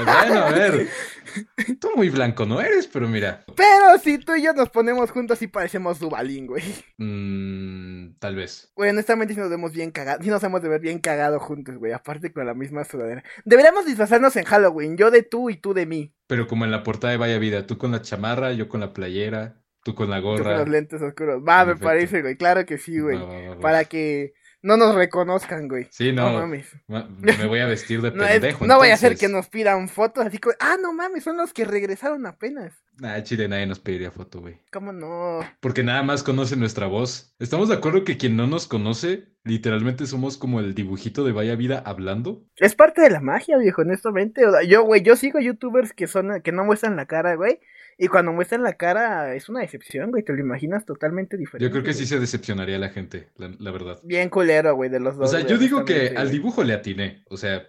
Bueno, 0.06 0.40
a 0.40 0.50
ver. 0.52 0.88
Tú 1.80 1.90
muy 1.96 2.10
blanco 2.10 2.46
no 2.46 2.62
eres, 2.62 2.88
pero 2.88 3.08
mira. 3.08 3.44
Pero 3.56 3.98
si 4.02 4.18
tú 4.18 4.36
y 4.36 4.44
yo 4.44 4.54
nos 4.54 4.70
ponemos 4.70 5.12
juntos 5.12 5.42
y 5.42 5.48
parecemos 5.48 6.00
Dubalín, 6.00 6.48
güey. 6.48 6.64
mm, 6.98 8.18
tal 8.20 8.36
vez. 8.36 8.72
Güey, 8.76 8.92
honestamente 8.92 9.34
sí 9.34 9.40
nos 9.40 9.50
vemos 9.50 9.74
bien 9.74 9.92
cagados, 9.92 10.24
sí 10.24 10.30
nos 10.30 10.44
hemos 10.44 10.62
de 10.62 10.70
ver 10.70 10.82
bien 10.82 11.00
cagados 11.00 11.42
juntos, 11.44 11.78
güey, 11.78 11.92
aparte 11.94 12.32
con 12.32 12.46
la 12.46 12.54
misma 12.54 12.84
sudadera. 12.86 13.24
Deberíamos 13.44 13.86
disfrazarnos 13.86 14.36
en 14.36 14.46
Halloween, 14.46 14.98
yo 14.98 15.12
de 15.12 15.24
tú 15.24 15.50
y 15.50 15.58
tú 15.58 15.74
de 15.74 15.86
mí. 15.86 16.14
Pero 16.28 16.48
como 16.48 16.66
en 16.66 16.72
la 16.72 16.84
portada 16.84 17.12
de 17.12 17.18
Vaya 17.18 17.38
Vida, 17.40 17.68
tú 17.68 17.78
con 17.78 17.92
la 17.92 18.02
chamarra, 18.02 18.54
yo 18.54 18.70
con 18.70 18.80
la 18.80 18.94
playera, 18.94 19.62
tú 19.84 19.94
con 19.94 20.10
la 20.10 20.18
Tú 20.18 20.24
con 20.24 20.38
gorra. 20.38 20.58
los 20.58 20.70
lentes 20.70 21.02
oscuros. 21.02 21.42
Va, 21.48 21.66
me 21.66 21.76
parece, 21.76 22.22
güey, 22.22 22.38
claro 22.38 22.66
que 22.66 22.78
sí, 22.78 23.00
güey. 23.00 23.20
Para 23.62 23.86
que 23.86 24.34
no 24.66 24.78
nos 24.78 24.96
reconozcan, 24.96 25.68
güey. 25.68 25.88
Sí, 25.92 26.12
no. 26.12 26.32
No 26.32 26.40
mames. 26.40 26.68
ma- 26.88 27.08
Me 27.20 27.46
voy 27.48 27.60
a 27.60 27.66
vestir 27.68 28.02
de 28.02 28.12
No, 28.16 28.24
es- 28.26 28.34
pendejo. 28.34 28.66
no 28.66 28.80
vaya 28.80 28.96
a 28.96 28.98
ser 28.98 29.16
que 29.18 29.30
nos 29.30 29.48
pidan 29.48 29.88
fotos 29.88 30.26
así 30.26 30.38
como, 30.40 30.56
ah, 30.60 30.76
no 30.82 30.92
mames, 30.92 31.24
son 31.24 31.38
los 31.38 31.54
que 31.54 31.66
regresaron 31.66 32.26
apenas. 32.26 32.74
Nah, 32.98 33.22
chile, 33.24 33.48
nadie 33.48 33.66
nos 33.68 33.80
pediría 33.80 34.10
foto, 34.10 34.40
güey. 34.40 34.58
¿Cómo 34.72 34.94
no? 34.94 35.40
Porque 35.60 35.84
nada 35.84 36.02
más 36.02 36.24
conoce 36.24 36.56
nuestra 36.56 36.88
voz. 36.88 37.36
¿Estamos 37.40 37.68
de 37.70 37.76
acuerdo 37.76 38.06
que 38.06 38.18
quien 38.18 38.38
no 38.38 38.48
nos 38.48 38.68
conoce, 38.68 39.28
literalmente 39.44 40.06
somos 40.08 40.38
como 40.38 40.62
el 40.62 40.74
dibujito 40.76 41.26
de 41.26 41.34
Vaya 41.34 41.56
Vida 41.56 41.84
hablando? 41.86 42.46
Es 42.56 42.74
parte 42.74 43.02
de 43.02 43.10
la 43.10 43.20
magia, 43.20 43.58
viejo, 43.58 43.82
honestamente. 43.82 44.46
O 44.48 44.52
sea, 44.52 44.64
yo, 44.64 44.84
güey, 44.84 45.02
yo 45.04 45.16
sigo 45.18 45.40
youtubers 45.40 45.92
que 45.94 46.08
son, 46.08 46.42
que 46.42 46.52
no 46.54 46.64
muestran 46.64 46.96
la 46.96 47.06
cara, 47.06 47.36
güey. 47.36 47.60
Y 47.98 48.08
cuando 48.08 48.34
muestran 48.34 48.62
la 48.64 48.74
cara 48.74 49.36
es 49.36 49.48
una 49.50 49.62
decepción, 49.62 50.12
güey. 50.12 50.24
Te 50.24 50.34
lo 50.34 50.40
imaginas 50.40 50.86
totalmente 50.86 51.38
diferente. 51.38 51.64
Yo 51.64 51.72
creo 51.72 51.84
que 51.84 51.92
güey. 51.92 52.00
sí 52.00 52.06
se 52.06 52.20
decepcionaría 52.20 52.78
la 52.78 52.90
gente, 52.90 53.30
la, 53.38 53.52
la 53.58 53.72
verdad. 53.72 54.00
Bien 54.04 54.30
culero, 54.30 54.76
güey, 54.76 54.90
de 54.90 55.00
los 55.00 55.16
O 55.16 55.20
dos. 55.20 55.32
sea, 55.32 55.40
güey, 55.42 55.52
yo 55.52 55.58
digo 55.58 55.86
que 55.86 56.14
al 56.18 56.30
dibujo 56.30 56.64
le 56.64 56.74
atiné. 56.74 57.24
O 57.30 57.38
sea, 57.38 57.64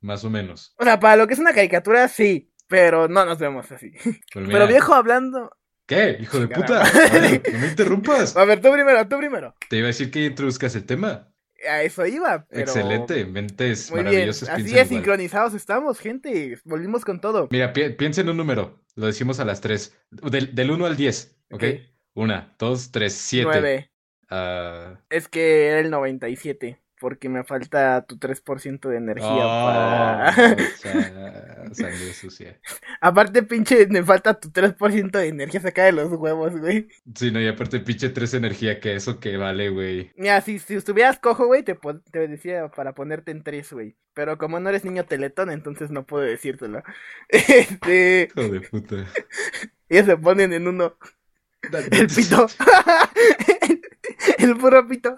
más 0.00 0.24
o 0.24 0.30
menos. 0.30 0.74
O 0.78 0.84
sea, 0.84 0.98
para 0.98 1.16
lo 1.16 1.26
que 1.26 1.34
es 1.34 1.40
una 1.40 1.52
caricatura, 1.54 2.08
sí. 2.08 2.52
Pero 2.66 3.08
no 3.08 3.24
nos 3.24 3.38
vemos 3.38 3.70
así. 3.72 3.92
Pero, 4.34 4.46
Pero 4.48 4.66
viejo, 4.66 4.94
hablando. 4.94 5.50
¿Qué? 5.86 6.18
Hijo 6.20 6.38
de 6.38 6.46
puta. 6.48 6.84
Ver, 7.12 7.42
no 7.52 7.58
me 7.58 7.66
interrumpas. 7.70 8.36
A 8.36 8.44
ver, 8.44 8.60
tú 8.60 8.72
primero, 8.72 9.08
tú 9.08 9.18
primero. 9.18 9.56
Te 9.68 9.76
iba 9.78 9.86
a 9.86 9.88
decir 9.88 10.10
que 10.10 10.26
introduzcas 10.26 10.74
el 10.76 10.86
tema. 10.86 11.29
A 11.68 11.82
eso 11.82 12.06
iba, 12.06 12.46
pero... 12.48 12.62
Excelente, 12.62 13.24
mentes 13.26 13.90
Muy 13.90 14.00
bien, 14.00 14.04
maravillosas. 14.12 14.48
así 14.48 14.62
piensan 14.62 14.74
de 14.74 14.80
igual. 14.82 14.88
sincronizados 14.88 15.54
estamos, 15.54 15.98
gente. 15.98 16.58
Volvimos 16.64 17.04
con 17.04 17.20
todo. 17.20 17.48
Mira, 17.50 17.72
pi- 17.72 17.90
piensa 17.90 18.20
en 18.22 18.30
un 18.30 18.36
número. 18.36 18.82
Lo 18.96 19.06
decimos 19.06 19.40
a 19.40 19.44
las 19.44 19.60
3. 19.60 19.96
Del, 20.10 20.54
del 20.54 20.70
1 20.70 20.86
al 20.86 20.96
10. 20.96 21.36
¿Ok? 21.50 21.62
Ok. 21.62 21.64
Una, 22.14 22.54
dos, 22.58 22.90
tres, 22.90 23.12
siete. 23.14 23.48
Nueve. 23.50 23.90
Ah, 24.28 25.00
Es 25.10 25.28
que 25.28 25.66
era 25.66 25.80
el 25.80 25.90
97, 25.90 26.80
porque 27.00 27.30
me 27.30 27.42
falta 27.44 28.04
tu 28.06 28.18
3% 28.18 28.88
de 28.88 28.96
energía 28.98 29.26
oh, 29.26 29.66
para... 29.66 30.32
sa- 30.76 31.64
sangre 31.74 32.12
sucia. 32.12 32.60
Aparte, 33.00 33.42
pinche, 33.42 33.86
me 33.88 34.04
falta 34.04 34.38
tu 34.38 34.50
3% 34.50 35.10
de 35.10 35.28
energía 35.28 35.60
saca 35.60 35.84
de 35.84 35.92
los 35.92 36.12
huevos, 36.12 36.56
güey. 36.56 36.88
Sí, 37.14 37.30
no, 37.30 37.40
y 37.40 37.48
aparte 37.48 37.80
pinche 37.80 38.10
3 38.10 38.34
energía, 38.34 38.78
que 38.80 38.94
eso 38.94 39.18
que 39.18 39.38
vale, 39.38 39.70
güey. 39.70 40.12
Mira, 40.16 40.40
si, 40.42 40.58
si 40.58 40.74
estuvieras 40.74 41.18
cojo, 41.18 41.46
güey, 41.46 41.62
te, 41.62 41.76
te 42.12 42.28
decía 42.28 42.68
para 42.68 42.94
ponerte 42.94 43.30
en 43.30 43.42
3, 43.42 43.72
güey. 43.72 43.96
Pero 44.12 44.36
como 44.36 44.60
no 44.60 44.68
eres 44.68 44.84
niño 44.84 45.06
teletón, 45.06 45.50
entonces 45.50 45.90
no 45.90 46.04
puedo 46.04 46.24
decírtelo. 46.24 46.82
Este... 47.30 48.28
Hijo 48.36 48.48
de 48.48 48.60
puta. 48.60 48.96
Ellos 49.88 50.06
se 50.06 50.16
ponen 50.18 50.52
en 50.52 50.68
uno. 50.68 50.96
El 51.90 52.06
pito. 52.08 52.46
el, 53.68 53.80
el 54.50 54.56
puro 54.56 54.86
pito. 54.86 55.16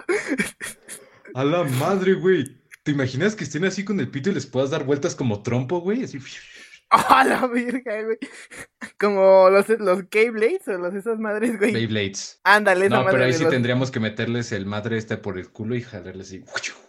A 1.35 1.45
la 1.45 1.65
madre, 1.65 2.15
güey. 2.15 2.45
¿Te 2.83 2.91
imaginas 2.93 3.37
que 3.37 3.45
estén 3.45 3.65
así 3.65 3.85
con 3.85 4.01
el 4.01 4.11
pito 4.11 4.31
y 4.31 4.35
les 4.35 4.47
puedas 4.47 4.71
dar 4.71 4.85
vueltas 4.85 5.15
como 5.15 5.43
trompo, 5.43 5.81
güey? 5.81 6.05
Así. 6.05 6.19
¡Ah, 6.95 7.25
la 7.27 7.47
verga, 7.47 8.03
güey! 8.03 8.19
Como 9.01 9.49
los, 9.49 9.67
los 9.81 10.03
K-Blades 10.11 10.69
o 10.69 10.73
los 10.79 10.93
esas 10.95 11.19
madres, 11.19 11.59
güey. 11.59 11.73
Beyblades. 11.73 12.41
Ándale, 12.45 12.87
esa 12.87 12.97
No, 12.97 13.05
madre 13.05 13.13
pero 13.13 13.25
ahí 13.25 13.33
de 13.33 13.39
sí 13.39 13.45
los- 13.45 13.53
tendríamos 13.53 13.91
que 13.91 14.01
meterles 14.01 14.53
el 14.53 14.67
madre 14.67 14.99
este 14.99 15.17
por 15.17 15.39
el 15.39 15.49
culo 15.51 15.75
y 15.75 15.81
jalarles 15.83 16.27
así. 16.27 16.45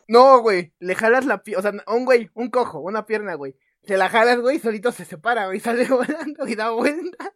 No, 0.10 0.42
güey, 0.42 0.74
le 0.80 0.96
jalas 0.96 1.26
la 1.26 1.42
pierna, 1.42 1.60
o 1.60 1.62
sea, 1.62 1.96
un 1.96 2.04
güey, 2.04 2.30
un 2.34 2.50
cojo, 2.50 2.80
una 2.82 3.06
pierna, 3.06 3.36
güey. 3.36 3.56
Se 3.84 3.96
la 3.96 4.10
jalas, 4.10 4.40
güey, 4.42 4.60
solito 4.60 4.92
se 4.92 5.06
separa, 5.06 5.46
güey, 5.46 5.60
sale 5.62 5.86
volando 5.88 6.48
y 6.48 6.56
da 6.56 6.72
vuelta. 6.72 7.34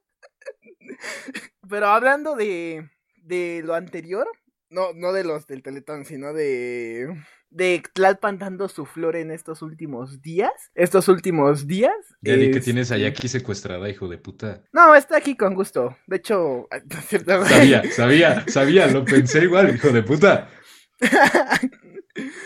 Pero 1.70 1.88
hablando 1.88 2.36
de, 2.36 2.90
de 3.24 3.62
lo 3.64 3.76
anterior, 3.76 4.28
no, 4.70 4.94
no 4.94 5.14
de 5.14 5.24
los 5.24 5.48
del 5.48 5.64
Teletón, 5.64 6.06
sino 6.06 6.34
de 6.34 7.16
de 7.50 7.82
Tlalpan 7.94 8.38
dando 8.38 8.68
su 8.68 8.86
flor 8.86 9.16
en 9.16 9.32
estos 9.32 9.62
últimos 9.62 10.22
días. 10.22 10.52
Estos 10.76 11.08
últimos 11.08 11.68
días. 11.68 11.94
Ya 12.22 12.36
di 12.36 12.52
que 12.52 12.60
tienes 12.60 12.92
a 12.92 12.98
Jackie 12.98 13.28
este, 13.28 13.40
secuestrada, 13.40 13.90
hijo 13.90 14.08
de 14.08 14.18
puta. 14.18 14.64
No, 14.74 14.96
está 14.96 15.18
aquí 15.18 15.38
con 15.38 15.54
gusto. 15.54 15.98
De 16.08 16.18
hecho, 16.18 16.68
sabía, 17.48 17.84
sabía, 17.92 18.46
sabía, 18.48 18.88
lo 18.88 19.06
pensé 19.06 19.44
igual, 19.44 19.76
hijo 19.76 19.90
de 19.90 20.04
puta. 20.04 20.50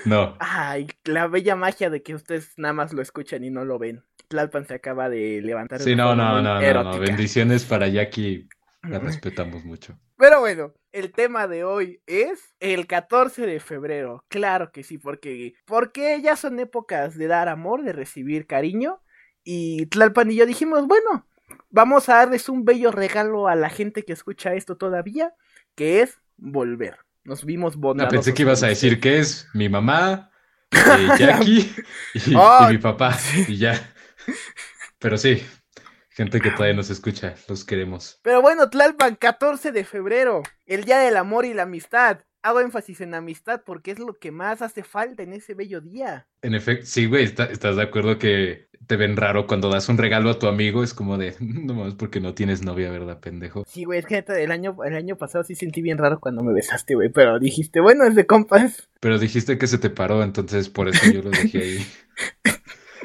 No. 0.04 0.36
Ay, 0.40 0.88
la 1.06 1.28
bella 1.28 1.56
magia 1.56 1.90
de 1.90 2.04
que 2.04 2.14
ustedes 2.14 2.52
nada 2.58 2.74
más 2.74 2.92
lo 2.92 3.02
escuchan 3.02 3.46
y 3.46 3.50
no 3.50 3.64
lo 3.64 3.80
ven. 3.80 4.04
Tlalpan 4.28 4.66
se 4.66 4.74
acaba 4.74 5.08
de 5.08 5.42
levantar. 5.42 5.80
Sí, 5.80 5.96
no, 5.96 6.14
no, 6.14 6.42
no, 6.42 6.60
no, 6.60 6.84
no, 6.84 7.00
Bendiciones 7.00 7.64
para 7.64 7.88
Jackie. 7.88 8.50
La 8.84 9.00
respetamos 9.00 9.64
mucho. 9.64 9.98
Pero 10.22 10.40
bueno, 10.40 10.72
el 10.92 11.12
tema 11.12 11.48
de 11.48 11.64
hoy 11.64 12.00
es 12.06 12.54
el 12.60 12.86
14 12.86 13.48
de 13.48 13.60
febrero. 13.60 14.24
Claro 14.28 14.72
que 14.72 14.84
sí, 14.84 15.00
porque, 15.00 15.56
porque 15.66 16.22
ya 16.22 16.36
son 16.36 16.60
épocas 16.60 17.18
de 17.18 17.26
dar 17.26 17.50
amor, 17.50 17.84
de 17.84 17.92
recibir 17.92 18.46
cariño. 18.46 19.02
Y 19.44 19.88
Tlalpan 19.88 20.30
y 20.30 20.36
yo 20.36 20.46
dijimos, 20.46 20.86
bueno, 20.86 21.28
vamos 21.72 22.08
a 22.08 22.18
darles 22.18 22.50
un 22.50 22.66
bello 22.66 22.92
regalo 22.92 23.48
a 23.48 23.56
la 23.56 23.72
gente 23.72 24.04
que 24.04 24.14
escucha 24.14 24.54
esto 24.54 24.78
todavía, 24.78 25.34
que 25.74 26.04
es 26.04 26.20
volver. 26.38 27.00
Nos 27.24 27.44
vimos 27.44 27.76
bondadosos. 27.76 28.14
No, 28.14 28.18
pensé 28.20 28.36
que 28.36 28.44
ibas 28.44 28.62
a 28.62 28.68
decir 28.68 29.00
que 29.00 29.18
es 29.18 29.48
mi 29.56 29.70
mamá, 29.70 30.30
eh, 30.72 31.08
Jackie 31.18 31.74
y, 32.14 32.36
oh, 32.36 32.68
mi 32.70 32.78
papá. 32.78 33.18
Y 33.48 33.58
ya. 33.58 33.92
Pero 35.00 35.18
sí, 35.18 35.44
Gente 36.22 36.40
que 36.40 36.52
todavía 36.52 36.76
nos 36.76 36.92
escucha, 36.92 37.34
los 37.48 37.66
queremos. 37.66 38.20
Pero 38.22 38.44
bueno, 38.44 38.70
Tlalpan, 38.70 39.16
14 39.16 39.72
de 39.72 39.84
febrero, 39.84 40.44
el 40.68 40.84
Día 40.84 41.00
del 41.00 41.18
Amor 41.18 41.46
y 41.46 41.56
la 41.56 41.64
Amistad. 41.64 42.20
Hago 42.44 42.60
énfasis 42.60 43.02
en 43.02 43.16
amistad 43.16 43.64
porque 43.66 43.90
es 43.90 43.98
lo 43.98 44.14
que 44.14 44.30
más 44.30 44.62
hace 44.62 44.84
falta 44.84 45.24
en 45.24 45.34
ese 45.34 45.56
bello 45.56 45.82
día. 45.82 46.28
En 46.44 46.54
efecto, 46.54 46.86
sí, 46.86 47.08
güey, 47.08 47.24
¿estás 47.24 47.76
de 47.76 47.82
acuerdo 47.82 48.20
que 48.20 48.68
te 48.86 48.98
ven 48.98 49.18
raro 49.18 49.48
cuando 49.48 49.72
das 49.72 49.90
un 49.90 49.98
regalo 49.98 50.30
a 50.30 50.38
tu 50.38 50.46
amigo? 50.46 50.84
Es 50.84 50.94
como 50.94 51.18
de, 51.18 51.36
no 51.40 51.74
más 51.74 51.96
porque 51.96 52.20
no 52.20 52.36
tienes 52.36 52.62
novia, 52.62 52.92
¿verdad, 52.92 53.20
pendejo? 53.20 53.64
Sí, 53.68 53.86
güey, 53.86 53.98
es 53.98 54.06
que 54.06 54.24
el 54.28 54.52
año, 54.52 54.78
el 54.86 54.96
año 54.96 55.18
pasado 55.18 55.44
sí 55.44 55.56
sentí 55.56 55.82
bien 55.82 55.98
raro 55.98 56.20
cuando 56.20 56.44
me 56.44 56.54
besaste, 56.54 56.94
güey, 56.94 57.10
pero 57.10 57.40
dijiste, 57.40 57.80
bueno, 57.80 58.06
es 58.06 58.14
de 58.14 58.28
compas. 58.28 58.90
Pero 59.00 59.18
dijiste 59.18 59.58
que 59.58 59.66
se 59.66 59.80
te 59.80 59.90
paró, 59.90 60.22
entonces 60.22 60.70
por 60.70 60.88
eso 60.88 61.12
yo 61.12 61.24
lo 61.24 61.32
dejé 61.32 61.58
ahí. 61.58 61.86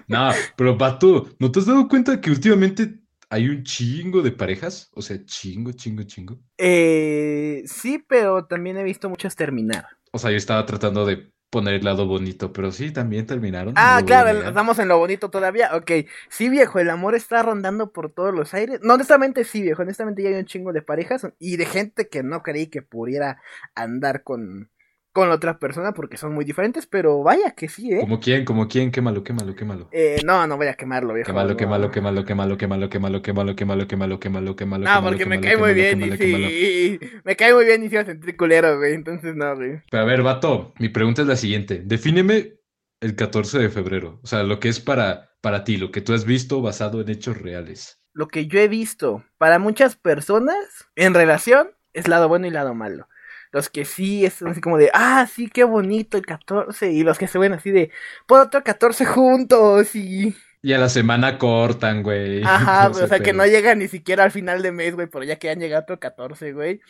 No, 0.09 0.31
pero 0.57 0.79
Pato, 0.79 1.31
¿no 1.41 1.51
te 1.51 1.59
has 1.59 1.67
dado 1.67 1.89
cuenta 1.89 2.21
que 2.21 2.31
últimamente 2.31 3.01
hay 3.31 3.49
un 3.49 3.63
chingo 3.65 4.23
de 4.23 4.33
parejas? 4.33 4.91
O 4.95 5.03
sea, 5.03 5.25
chingo, 5.25 5.73
chingo, 5.73 6.03
chingo. 6.05 6.39
Eh, 6.59 7.63
sí, 7.67 8.05
pero 8.07 8.47
también 8.47 8.77
he 8.77 8.85
visto 8.85 9.09
muchas 9.09 9.37
terminar. 9.37 9.87
O 10.13 10.19
sea, 10.19 10.31
yo 10.31 10.37
estaba 10.37 10.65
tratando 10.65 11.05
de 11.05 11.31
poner 11.51 11.75
el 11.75 11.85
lado 11.85 12.07
bonito, 12.07 12.53
pero 12.53 12.73
sí, 12.73 12.91
también 12.91 13.27
terminaron. 13.27 13.75
Ah, 13.77 14.03
claro, 14.05 14.47
estamos 14.47 14.79
en 14.79 14.89
lo 14.89 14.99
bonito 14.99 15.31
todavía. 15.31 15.71
Ok, 15.75 15.91
sí, 16.29 16.49
viejo, 16.49 16.79
el 16.79 16.91
amor 16.91 17.15
está 17.15 17.43
rondando 17.43 17.93
por 17.93 18.11
todos 18.13 18.35
los 18.35 18.53
aires. 18.55 18.81
No, 18.83 18.95
honestamente 18.95 19.45
sí, 19.45 19.63
viejo, 19.63 19.83
honestamente 19.83 20.23
ya 20.23 20.31
hay 20.31 20.35
un 20.37 20.47
chingo 20.47 20.73
de 20.73 20.83
parejas 20.83 21.27
y 21.39 21.57
de 21.57 21.67
gente 21.67 22.09
que 22.09 22.23
no 22.23 22.43
creí 22.43 22.67
que 22.69 22.83
pudiera 22.83 23.41
andar 23.75 24.23
con 24.23 24.71
con 25.17 25.31
la 25.31 25.37
otra 25.37 25.59
persona 25.59 25.95
porque 25.95 26.19
son 26.19 26.35
muy 26.35 26.45
diferentes, 26.45 26.87
pero 26.87 27.23
vaya 27.23 27.53
que 27.53 27.71
sí, 27.71 27.91
¿eh? 27.91 28.01
¿Como 28.01 28.21
quién? 28.21 28.45
¿Como 28.45 28.69
quién? 28.69 28.91
Quémalo, 28.91 29.25
quémalo, 29.25 29.55
quémalo. 29.55 29.89
Eh, 29.91 30.21
no, 30.27 30.47
no 30.47 30.59
voy 30.59 30.67
a 30.67 30.75
quemarlo, 30.75 31.15
viejo. 31.15 31.27
Quémalo, 31.27 31.57
quémalo, 31.57 31.91
quémalo, 31.91 32.27
quémalo, 32.27 32.59
quémalo, 32.59 32.91
quémalo, 32.91 33.23
quémalo, 33.23 33.57
quémalo, 33.57 33.87
quémalo, 33.89 34.21
quémalo, 34.21 34.57
quémalo, 34.57 34.85
No, 34.85 35.03
porque 35.03 35.25
me 35.25 35.41
cae 35.41 35.57
muy 35.57 35.73
bien 35.73 36.03
y 36.03 36.17
sí, 36.19 37.01
me 37.25 37.35
cae 37.35 37.55
muy 37.55 37.65
bien 37.65 37.83
y 37.83 37.89
si 37.89 37.97
a 37.97 38.05
sentir 38.05 38.37
culero, 38.37 38.77
güey, 38.77 38.93
entonces 38.93 39.35
no, 39.35 39.57
güey. 39.57 39.81
Pero 39.91 40.03
a 40.03 40.07
ver, 40.07 40.21
vato, 40.21 40.75
mi 40.79 40.91
pregunta 40.91 41.23
es 41.23 41.29
la 41.29 41.37
siguiente. 41.37 41.81
Defíneme 41.83 42.59
el 43.01 43.17
14 43.17 43.59
de 43.59 43.71
febrero, 43.71 44.21
o 44.23 44.27
sea, 44.27 44.43
lo 44.43 44.61
que 44.61 44.69
es 44.69 44.81
para, 44.81 45.31
para 45.41 45.65
ti, 45.65 45.79
lo 45.79 45.91
que 45.93 46.03
tú 46.03 46.13
has 46.13 46.27
visto 46.27 46.61
basado 46.61 47.01
en 47.01 47.09
hechos 47.09 47.41
reales. 47.41 48.03
Lo 48.13 48.29
que 48.29 48.49
yo 48.49 48.61
he 48.61 48.69
visto 48.69 49.25
para 49.39 49.59
muchas 49.59 49.97
personas 49.97 50.59
en 50.95 51.15
relación 51.15 51.71
es 51.95 52.07
lado 52.07 52.29
bueno 52.29 52.47
y 52.47 52.51
lado 52.51 52.75
malo 52.75 53.09
los 53.53 53.69
que 53.69 53.85
sí 53.85 54.25
es 54.25 54.43
así 54.43 54.61
como 54.61 54.79
de, 54.79 54.91
ah, 54.95 55.27
sí, 55.33 55.49
qué 55.49 55.65
bonito 55.65 56.17
el 56.17 56.27
14, 56.27 56.93
y 56.93 57.03
los 57.03 57.19
que 57.19 57.29
se 57.29 57.39
ven 57.39 57.53
así 57.53 57.71
de, 57.71 57.91
por 58.27 58.41
otro 58.41 58.63
14 58.63 59.05
juntos, 59.07 59.95
y... 59.95 60.35
Y 60.63 60.73
a 60.73 60.79
la 60.79 60.89
semana 60.89 61.39
cortan, 61.39 62.03
güey. 62.03 62.43
Ajá, 62.45 62.89
o 62.89 63.07
sea, 63.07 63.21
que 63.21 63.33
no 63.33 63.47
llegan 63.47 63.79
ni 63.79 63.89
siquiera 63.89 64.25
al 64.25 64.33
final 64.33 64.63
de 64.63 64.73
mes, 64.73 64.95
güey, 64.95 65.07
pero 65.07 65.25
ya 65.25 65.37
que 65.37 65.51
han 65.51 65.61
llegado 65.61 65.83
otro 65.83 66.01
14, 66.01 66.53
güey. 66.53 66.81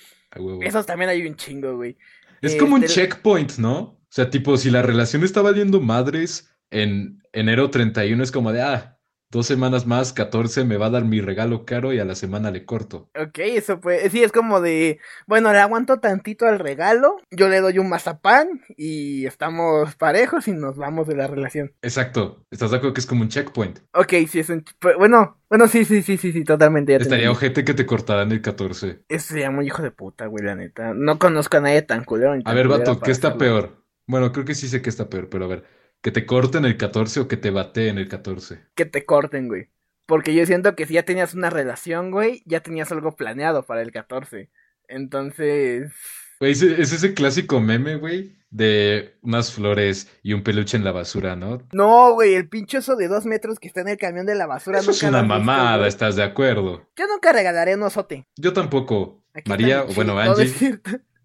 Esos 0.62 0.86
también 0.86 1.10
hay 1.10 1.26
un 1.26 1.36
chingo, 1.36 1.76
güey. 1.76 1.96
Es 2.42 2.56
como 2.56 2.76
un 2.76 2.84
este, 2.84 3.00
checkpoint, 3.00 3.58
¿no? 3.58 3.78
O 3.78 4.08
sea, 4.08 4.30
tipo, 4.30 4.56
si 4.56 4.70
la 4.70 4.82
relación 4.82 5.24
está 5.24 5.42
valiendo 5.42 5.80
madres 5.80 6.50
en 6.70 7.22
enero 7.32 7.70
31, 7.70 8.22
es 8.22 8.32
como 8.32 8.52
de, 8.52 8.62
ah, 8.62 8.95
dos 9.30 9.46
semanas 9.46 9.86
más, 9.86 10.12
14, 10.12 10.64
me 10.64 10.76
va 10.76 10.86
a 10.86 10.90
dar 10.90 11.04
mi 11.04 11.20
regalo 11.20 11.64
caro 11.64 11.92
y 11.92 11.98
a 11.98 12.04
la 12.04 12.14
semana 12.14 12.50
le 12.50 12.64
corto. 12.64 13.10
Ok, 13.20 13.38
eso 13.38 13.80
pues, 13.80 14.10
sí, 14.12 14.22
es 14.22 14.32
como 14.32 14.60
de, 14.60 15.00
bueno, 15.26 15.52
le 15.52 15.58
aguanto 15.58 15.98
tantito 16.00 16.46
al 16.46 16.58
regalo, 16.58 17.16
yo 17.30 17.48
le 17.48 17.60
doy 17.60 17.78
un 17.78 17.88
mazapán 17.88 18.62
y 18.76 19.26
estamos 19.26 19.94
parejos 19.96 20.48
y 20.48 20.52
nos 20.52 20.76
vamos 20.76 21.06
de 21.06 21.16
la 21.16 21.26
relación. 21.26 21.72
Exacto, 21.82 22.44
¿estás 22.50 22.70
de 22.70 22.78
acuerdo 22.78 22.94
que 22.94 23.00
es 23.00 23.06
como 23.06 23.22
un 23.22 23.28
checkpoint? 23.28 23.80
Ok, 23.92 24.12
sí, 24.28 24.40
es 24.40 24.50
un, 24.50 24.64
bueno, 24.98 25.40
bueno, 25.48 25.68
sí, 25.68 25.84
sí, 25.84 26.02
sí, 26.02 26.16
sí, 26.16 26.32
sí, 26.32 26.44
totalmente. 26.44 26.96
Estaría 26.96 27.30
ojete 27.30 27.64
que 27.64 27.74
te 27.74 27.86
cortaran 27.86 28.32
el 28.32 28.42
14. 28.42 29.04
Eso 29.08 29.28
sería 29.28 29.50
muy 29.50 29.66
hijo 29.66 29.82
de 29.82 29.90
puta, 29.90 30.26
güey, 30.26 30.44
la 30.44 30.56
neta. 30.56 30.92
No 30.94 31.18
conozco 31.18 31.56
a 31.56 31.60
nadie 31.60 31.82
tan 31.82 32.04
culero. 32.04 32.36
a 32.44 32.54
ver, 32.54 32.68
vato, 32.68 32.98
¿qué 33.00 33.10
está 33.10 33.38
peor? 33.38 33.84
Bueno, 34.08 34.32
creo 34.32 34.44
que 34.44 34.54
sí 34.54 34.68
sé 34.68 34.82
que 34.82 34.90
está 34.90 35.08
peor, 35.08 35.28
pero 35.28 35.44
a 35.44 35.48
ver, 35.48 35.64
¿Que 36.06 36.12
te 36.12 36.24
corten 36.24 36.64
el 36.64 36.76
14 36.76 37.18
o 37.18 37.26
que 37.26 37.36
te 37.36 37.50
bateen 37.50 37.98
el 37.98 38.06
14? 38.06 38.60
Que 38.76 38.84
te 38.84 39.04
corten, 39.04 39.48
güey. 39.48 39.70
Porque 40.06 40.36
yo 40.36 40.46
siento 40.46 40.76
que 40.76 40.86
si 40.86 40.94
ya 40.94 41.02
tenías 41.02 41.34
una 41.34 41.50
relación, 41.50 42.12
güey, 42.12 42.44
ya 42.46 42.60
tenías 42.60 42.92
algo 42.92 43.16
planeado 43.16 43.66
para 43.66 43.82
el 43.82 43.90
14. 43.90 44.48
Entonces... 44.86 45.90
Güey, 46.38 46.52
es, 46.52 46.62
ese 46.62 47.12
clásico 47.12 47.58
meme, 47.58 47.96
güey, 47.96 48.36
de 48.50 49.16
unas 49.22 49.52
flores 49.52 50.08
y 50.22 50.32
un 50.32 50.44
peluche 50.44 50.76
en 50.76 50.84
la 50.84 50.92
basura, 50.92 51.34
¿no? 51.34 51.58
No, 51.72 52.14
güey, 52.14 52.34
el 52.36 52.48
pinche 52.48 52.78
oso 52.78 52.94
de 52.94 53.08
dos 53.08 53.26
metros 53.26 53.58
que 53.58 53.66
está 53.66 53.80
en 53.80 53.88
el 53.88 53.96
camión 53.96 54.26
de 54.26 54.36
la 54.36 54.46
basura. 54.46 54.78
Eso 54.78 54.92
es 54.92 55.02
una 55.02 55.24
mamada, 55.24 55.88
¿estás 55.88 56.14
de 56.14 56.22
acuerdo? 56.22 56.88
Yo 56.94 57.08
nunca 57.08 57.32
regalaré 57.32 57.74
un 57.74 57.82
osote. 57.82 58.28
Yo 58.36 58.52
tampoco. 58.52 59.24
María, 59.46 59.82
o 59.82 59.92
bueno, 59.92 60.16
Angie. 60.20 60.78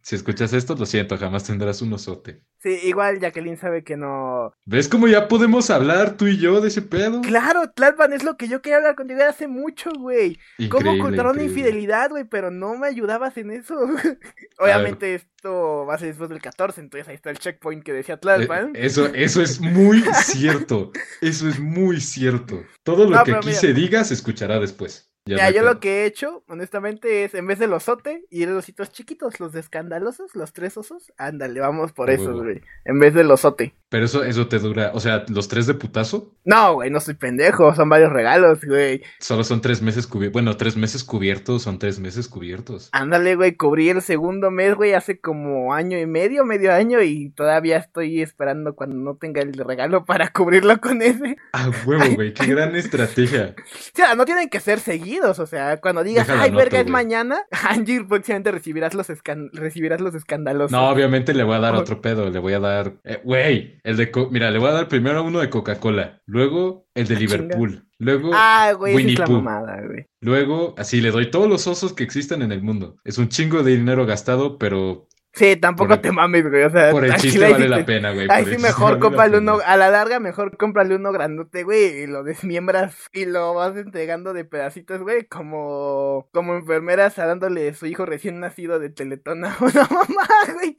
Si 0.04 0.16
escuchas 0.16 0.54
esto, 0.54 0.76
lo 0.76 0.86
siento, 0.86 1.18
jamás 1.18 1.44
tendrás 1.44 1.82
un 1.82 1.94
osote. 1.94 2.42
Sí, 2.60 2.80
igual 2.84 3.20
Jacqueline 3.20 3.58
sabe 3.58 3.84
que 3.84 3.98
no. 3.98 4.54
¿Ves 4.66 4.88
cómo 4.88 5.08
ya 5.08 5.28
podemos 5.28 5.70
hablar 5.70 6.18
tú 6.18 6.28
y 6.28 6.38
yo 6.38 6.62
de 6.62 6.70
ese 6.70 6.82
pedo? 6.82 7.22
Claro, 7.22 7.70
Tlalpan 7.72 8.14
es 8.14 8.24
lo 8.24 8.38
que 8.38 8.48
yo 8.48 8.62
quería 8.62 8.78
hablar 8.78 8.96
contigo 8.96 9.22
hace 9.24 9.48
mucho, 9.48 9.92
güey. 9.98 10.40
¿Cómo 10.70 10.92
ocultar 10.94 11.28
una 11.28 11.44
infidelidad, 11.44 12.10
güey? 12.10 12.24
Pero 12.24 12.52
no 12.52 12.76
me 12.78 12.88
ayudabas 12.88 13.38
en 13.38 13.52
eso. 13.52 13.76
Obviamente 14.60 15.16
esto 15.16 15.86
va 15.86 15.96
a 15.96 15.98
ser 15.98 16.10
después 16.10 16.30
del 16.30 16.42
14, 16.42 16.82
entonces 16.82 17.08
ahí 17.08 17.16
está 17.16 17.30
el 17.30 17.40
checkpoint 17.40 17.84
que 17.84 17.94
decía 17.94 18.18
Tlalpan. 18.18 18.76
Eh, 18.76 18.86
eso, 18.86 19.08
eso 19.14 19.42
es 19.42 19.60
muy 19.60 20.02
cierto. 20.24 20.92
Eso 21.22 21.48
es 21.48 21.60
muy 21.60 22.00
cierto. 22.00 22.64
Todo 22.84 23.10
lo 23.10 23.24
que 23.24 23.34
aquí 23.34 23.54
se 23.54 23.74
diga 23.74 24.04
se 24.04 24.14
escuchará 24.14 24.60
después. 24.60 25.11
Ya, 25.26 25.52
yo 25.52 25.62
lo 25.62 25.80
que 25.80 26.02
he 26.02 26.06
hecho, 26.06 26.44
honestamente, 26.48 27.24
es 27.24 27.36
en 27.36 27.46
vez 27.46 27.60
del 27.60 27.74
osote, 27.74 28.26
ir 28.32 28.50
los 28.50 28.60
ositos 28.60 28.92
chiquitos, 28.92 29.40
los 29.40 29.54
de 29.54 29.60
escandalosos, 29.60 30.36
los 30.36 30.52
tres 30.52 30.78
osos, 30.78 31.14
ándale, 31.18 31.60
vamos 31.60 31.92
por 31.92 32.10
eso, 32.10 32.34
güey. 32.34 32.62
En 32.86 33.00
vez 33.00 33.14
del 33.14 33.30
osote. 33.30 33.76
Pero 33.92 34.06
eso, 34.06 34.24
eso 34.24 34.48
te 34.48 34.58
dura, 34.58 34.92
o 34.94 35.00
sea, 35.00 35.26
¿los 35.28 35.50
tres 35.50 35.68
de 35.68 35.74
putazo? 35.74 36.34
No, 36.46 36.76
güey, 36.76 36.90
no 36.90 37.00
soy 37.00 37.16
pendejo, 37.16 37.76
son 37.76 37.90
varios 37.90 38.12
regalos, 38.12 38.64
güey. 38.64 39.04
Solo 39.20 39.44
son 39.44 39.60
tres 39.60 39.82
meses 39.82 40.08
cubiertos, 40.08 40.34
bueno, 40.34 40.56
tres 40.56 40.78
meses 40.78 41.04
cubiertos, 41.04 41.64
son 41.64 41.78
tres 41.78 42.00
meses 42.00 42.28
cubiertos. 42.28 42.90
Ándale, 42.94 43.36
güey, 43.36 43.56
cubrí 43.58 43.90
el 43.90 44.02
segundo 44.02 44.50
mes, 44.50 44.76
güey, 44.76 44.94
hace 44.94 45.20
como 45.20 45.74
año 45.74 46.00
y 46.00 46.06
medio, 46.06 46.46
medio 46.46 46.74
año, 46.74 47.02
y 47.02 47.32
todavía 47.32 47.78
estoy 47.78 48.22
esperando 48.22 48.76
cuando 48.76 48.96
no 48.96 49.18
tenga 49.18 49.42
el 49.42 49.54
regalo 49.54 50.06
para 50.06 50.32
cubrirlo 50.32 50.80
con 50.80 51.02
ese. 51.02 51.36
Ah, 51.54 51.70
huevo, 51.86 52.16
güey, 52.16 52.34
qué 52.34 52.46
gran 52.48 52.76
estrategia. 52.78 53.56
O 53.58 53.92
sea, 53.94 54.16
no 54.16 54.24
tienen 54.24 54.48
que 54.50 54.62
ser 54.62 54.80
seguidos 54.80 55.12
o 55.40 55.46
sea, 55.46 55.78
cuando 55.82 56.04
digas, 56.04 56.30
ay, 56.30 56.52
verga, 56.52 56.80
es 56.80 56.88
mañana, 56.88 57.44
Angie, 57.70 58.04
próximamente 58.04 58.52
recibirás 58.52 58.94
los, 58.94 59.08
recibirás 59.54 60.02
los 60.02 60.16
escándalos. 60.16 60.72
No, 60.72 60.90
obviamente 60.90 61.34
le 61.34 61.44
voy 61.44 61.56
a 61.56 61.60
dar 61.60 61.76
otro 61.76 62.02
pedo, 62.02 62.30
le 62.30 62.40
voy 62.40 62.54
a 62.54 62.60
dar, 62.60 62.94
eh, 63.04 63.20
güey, 63.24 63.81
el 63.84 63.98
de, 63.98 64.12
mira, 64.30 64.52
le 64.52 64.60
voy 64.60 64.70
a 64.70 64.74
dar 64.74 64.88
primero 64.88 65.24
uno 65.24 65.40
de 65.40 65.50
Coca-Cola, 65.50 66.22
luego 66.26 66.86
el 66.94 67.08
de 67.08 67.16
ah, 67.16 67.20
Liverpool, 67.20 67.88
luego 67.98 68.32
ah, 68.34 68.74
güey, 68.78 68.96
Winnie 68.96 69.14
es 69.14 69.30
mamada, 69.30 69.82
güey. 69.86 70.06
Luego, 70.20 70.76
así 70.78 71.02
le 71.02 71.12
doy 71.12 71.32
todos 71.32 71.50
los 71.50 71.68
osos 71.68 71.94
que 71.94 72.04
existen 72.04 72.42
en 72.42 72.52
el 72.52 72.62
mundo. 72.62 72.98
Es 73.04 73.18
un 73.18 73.30
chingo 73.30 73.64
de 73.64 73.72
dinero 73.72 74.06
gastado, 74.06 74.58
pero 74.58 75.08
Sí, 75.34 75.56
tampoco 75.56 75.94
el- 75.94 76.02
te 76.02 76.12
mames, 76.12 76.50
güey. 76.50 76.64
O 76.64 76.70
sea, 76.70 76.92
Por 76.92 77.06
el 77.06 77.16
chiste 77.16 77.50
vale 77.50 77.70
la 77.70 77.86
pena, 77.86 78.12
güey. 78.12 78.28
Ahí 78.30 78.46
sí 78.46 78.58
mejor 78.58 78.84
vale 78.84 78.94
la 78.96 79.00
cómprale 79.00 79.38
uno, 79.38 79.60
a 79.66 79.78
la 79.78 79.90
larga 79.90 80.20
mejor 80.20 80.58
cómprale 80.58 80.96
uno 80.96 81.12
grandote, 81.14 81.64
güey, 81.64 82.02
y 82.04 82.08
lo 82.08 82.24
desmiembras 82.24 83.08
y 83.14 83.26
lo 83.26 83.54
vas 83.54 83.78
entregando 83.78 84.34
de 84.34 84.44
pedacitos, 84.44 85.02
güey, 85.02 85.26
como, 85.28 86.30
como 86.34 86.56
enfermeras 86.56 87.18
a 87.18 87.28
dándole 87.28 87.74
su 87.74 87.86
hijo 87.86 88.06
recién 88.06 88.42
nacido 88.42 88.78
de 88.80 88.90
teletón 88.90 89.46
a 89.46 89.56
una 89.60 89.88
mamá, 89.90 90.28
güey. 90.54 90.76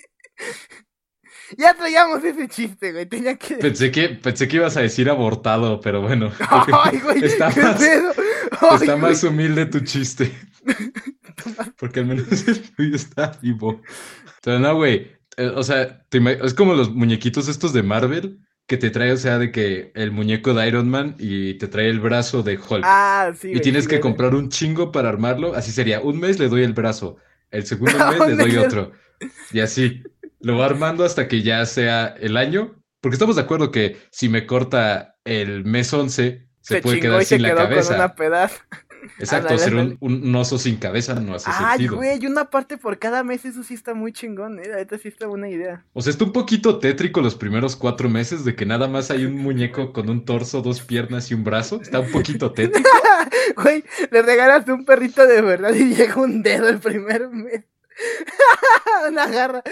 Ya 1.59 1.75
traíamos 1.75 2.23
ese 2.25 2.49
chiste, 2.49 2.93
güey, 2.93 3.07
tenía 3.07 3.37
que... 3.37 3.57
Pensé 3.57 3.91
que, 3.91 4.09
pensé 4.11 4.49
que 4.49 4.57
ibas 4.57 4.77
a 4.77 4.81
decir 4.83 5.09
abortado, 5.11 5.81
pero 5.81 6.01
bueno. 6.03 6.33
Ay, 6.85 7.01
güey, 7.01 7.25
está 7.25 7.51
qué 7.53 7.61
más- 7.63 7.79
pedo. 7.81 8.13
Ay, 8.61 8.69
Está 8.81 8.95
güey. 8.95 8.99
más 9.13 9.25
humilde 9.25 9.67
tu 9.67 9.81
chiste. 9.81 10.33
Porque 11.79 12.01
al 12.01 12.07
menos 12.07 12.47
el 12.49 12.63
tuyo 12.75 12.97
está 12.97 13.33
vivo. 13.43 13.81
Pero 14.43 14.59
no, 14.59 14.75
güey. 14.77 15.13
eh, 15.37 15.53
O 15.55 15.63
sea, 15.63 16.05
es 16.11 16.55
como 16.55 16.75
los 16.75 16.93
muñequitos 16.95 17.49
estos 17.49 17.73
de 17.73 17.83
Marvel 17.83 18.39
que 18.67 18.77
te 18.77 18.91
trae, 18.91 19.13
o 19.13 19.17
sea, 19.17 19.39
de 19.39 19.51
que 19.51 19.91
el 19.95 20.13
muñeco 20.13 20.55
de 20.55 20.67
Iron 20.69 20.89
Man 20.89 21.17
y 21.19 21.55
te 21.55 21.67
trae 21.69 21.89
el 21.89 22.01
brazo 22.01 22.43
de 22.43 22.57
Hulk. 22.57 22.85
Ah, 22.85 23.33
sí, 23.37 23.49
y 23.49 23.51
güey, 23.53 23.63
tienes 23.63 23.85
sí, 23.85 23.91
que 23.91 23.97
güey. 23.97 24.03
comprar 24.03 24.35
un 24.35 24.49
chingo 24.51 24.93
para 24.93 25.09
armarlo. 25.09 25.55
Así 25.55 25.73
sería, 25.73 26.01
un 26.01 26.21
mes 26.21 26.39
le 26.39 26.49
doy 26.49 26.63
el 26.63 26.73
brazo, 26.73 27.17
el 27.51 27.67
segundo 27.67 27.99
mes 28.11 28.29
le 28.29 28.37
doy 28.37 28.57
otro. 28.57 28.93
Y 29.53 29.61
así, 29.61 30.03
lo 30.43 30.59
va 30.59 30.67
armando 30.67 31.05
hasta 31.05 31.29
que 31.29 31.43
ya 31.43 31.65
sea 31.67 32.15
el 32.21 32.37
año. 32.37 32.77
Porque 33.01 33.15
estamos 33.17 33.37
de 33.37 33.43
acuerdo 33.43 33.71
que 33.73 33.97
si 34.11 34.29
me 34.29 34.47
corta 34.47 35.17
el 35.25 35.65
mes 35.65 35.93
11, 35.93 36.47
se, 36.61 36.81
puede 36.83 37.01
quedar 37.01 37.21
y 37.23 37.25
se 37.25 37.35
sin 37.37 37.43
la 37.43 37.49
quedó 37.49 37.59
cabeza. 37.59 37.89
con 37.89 37.97
una 37.97 38.15
pedazo. 38.15 38.57
Exacto, 39.19 39.59
ser 39.59 39.75
un, 39.75 39.97
un- 40.01 40.35
oso 40.37 40.59
sin 40.59 40.77
cabeza 40.77 41.15
no 41.15 41.35
hace 41.35 41.51
Ay, 41.53 41.79
sentido. 41.79 41.97
güey, 41.97 42.23
y 42.23 42.27
una 42.27 42.51
parte 42.51 42.79
por 42.79 43.01
cada 43.01 43.25
mes, 43.25 43.45
eso 43.45 43.65
sí 43.65 43.75
está 43.75 43.95
muy 43.95 44.13
chingón, 44.13 44.61
eh. 44.61 44.71
Ahorita 44.73 44.97
sí 44.99 45.09
está 45.09 45.27
buena 45.27 45.49
idea. 45.49 45.85
O 45.93 46.01
sea, 46.03 46.13
está 46.13 46.25
un 46.25 46.33
poquito 46.33 46.79
tétrico 46.79 47.21
los 47.21 47.35
primeros 47.35 47.75
cuatro 47.75 48.09
meses 48.09 48.45
de 48.45 48.55
que 48.55 48.65
nada 48.65 48.87
más 48.87 49.11
hay 49.11 49.25
un 49.25 49.35
muñeco 49.35 49.93
con 49.93 50.09
un 50.09 50.25
torso, 50.25 50.63
dos 50.63 50.83
piernas 50.83 51.31
y 51.33 51.35
un 51.35 51.43
brazo. 51.43 51.81
Está 51.83 51.99
un 51.99 52.13
poquito 52.13 52.53
tétrico. 52.53 52.89
Güey, 53.57 53.83
le 54.11 54.23
regalas 54.23 54.67
un 54.69 54.85
perrito 54.85 55.27
de 55.27 55.43
verdad 55.43 55.75
y 55.75 55.95
llega 55.95 56.17
un 56.17 56.43
dedo 56.43 56.69
el 56.69 56.79
primer 56.79 57.29
mes. 57.29 57.65
Una 59.09 59.27
garra. 59.29 59.63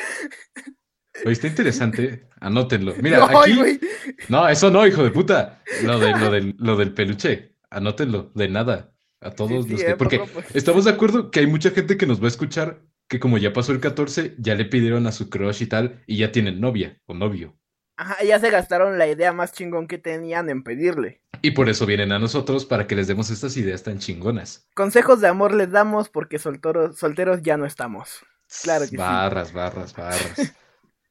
Oye, 1.24 1.32
está 1.32 1.46
interesante. 1.48 2.28
Anótenlo. 2.40 2.94
Mira, 3.02 3.26
Ay, 3.28 3.36
aquí. 3.52 3.56
güey. 3.56 3.80
No, 4.28 4.48
eso 4.48 4.70
no, 4.70 4.86
hijo 4.86 5.02
de 5.04 5.10
puta. 5.10 5.62
Lo, 5.84 5.98
de, 5.98 6.10
lo, 6.18 6.30
del, 6.30 6.54
lo 6.58 6.76
del 6.76 6.94
peluche. 6.94 7.56
Anótenlo. 7.70 8.30
De 8.34 8.48
nada. 8.48 8.92
A 9.20 9.30
todos 9.32 9.66
Sí, 9.66 9.70
los 9.72 9.80
sí, 9.80 9.86
que. 9.86 9.92
eh, 9.92 9.96
Porque 9.96 10.18
poco, 10.20 10.30
pues. 10.34 10.46
estamos 10.56 10.84
de 10.86 10.92
acuerdo 10.92 11.30
que 11.30 11.40
hay 11.40 11.46
mucha 11.46 11.70
gente 11.70 11.96
que 11.98 12.06
nos 12.06 12.20
va 12.22 12.24
a 12.26 12.28
escuchar 12.28 12.82
que, 13.08 13.20
como 13.20 13.36
ya 13.38 13.52
pasó 13.52 13.72
el 13.72 13.80
14, 13.80 14.36
ya 14.38 14.54
le 14.54 14.64
pidieron 14.64 15.06
a 15.06 15.12
su 15.12 15.28
crush 15.28 15.62
y 15.62 15.66
tal, 15.66 16.02
y 16.06 16.16
ya 16.18 16.32
tienen 16.32 16.60
novia 16.60 16.98
o 17.06 17.12
novio. 17.14 17.58
Ajá, 18.00 18.24
ya 18.24 18.38
se 18.40 18.50
gastaron 18.50 18.98
la 18.98 19.06
idea 19.08 19.32
más 19.32 19.52
chingón 19.52 19.86
que 19.86 19.98
tenían 19.98 20.48
en 20.48 20.62
pedirle. 20.62 21.20
Y 21.42 21.50
por 21.50 21.68
eso 21.68 21.84
vienen 21.86 22.12
a 22.12 22.18
nosotros 22.18 22.64
para 22.64 22.86
que 22.86 22.96
les 22.96 23.06
demos 23.08 23.30
estas 23.30 23.56
ideas 23.56 23.82
tan 23.82 23.98
chingonas. 23.98 24.66
Consejos 24.74 25.20
de 25.20 25.28
amor 25.28 25.54
les 25.54 25.70
damos 25.70 26.08
porque 26.08 26.38
solteros, 26.38 26.98
solteros 26.98 27.42
ya 27.42 27.56
no 27.56 27.66
estamos. 27.66 28.24
Claro 28.62 28.88
que 28.90 28.96
sí. 28.96 28.96
barras, 28.96 29.52
barras, 29.52 29.94
barras. 29.94 30.54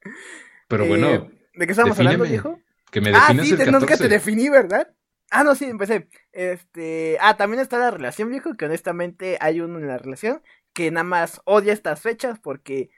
Pero 0.68 0.84
Eh, 0.84 0.88
bueno, 0.88 1.30
¿De 1.54 1.66
qué 1.66 1.72
estamos 1.72 1.98
hablando, 1.98 2.24
viejo? 2.24 2.58
que 2.90 3.00
me 3.00 3.10
Ah, 3.14 3.34
definas 3.34 3.46
sí, 3.46 3.52
el 3.54 3.58
te, 3.58 3.66
nunca 3.72 3.86
14. 3.86 4.08
te 4.08 4.08
definí, 4.08 4.48
¿verdad? 4.48 4.92
Ah, 5.30 5.44
no, 5.44 5.54
sí, 5.54 5.64
empecé. 5.66 6.08
Este, 6.32 7.16
ah, 7.20 7.36
también 7.36 7.60
está 7.60 7.78
la 7.78 7.90
relación, 7.90 8.30
viejo, 8.30 8.56
que 8.56 8.64
honestamente 8.66 9.38
hay 9.40 9.60
uno 9.60 9.78
en 9.78 9.86
la 9.86 9.98
relación 9.98 10.42
que 10.72 10.90
nada 10.90 11.04
más 11.04 11.40
odia 11.44 11.72
estas 11.72 12.00
fechas 12.00 12.38
porque 12.40 12.90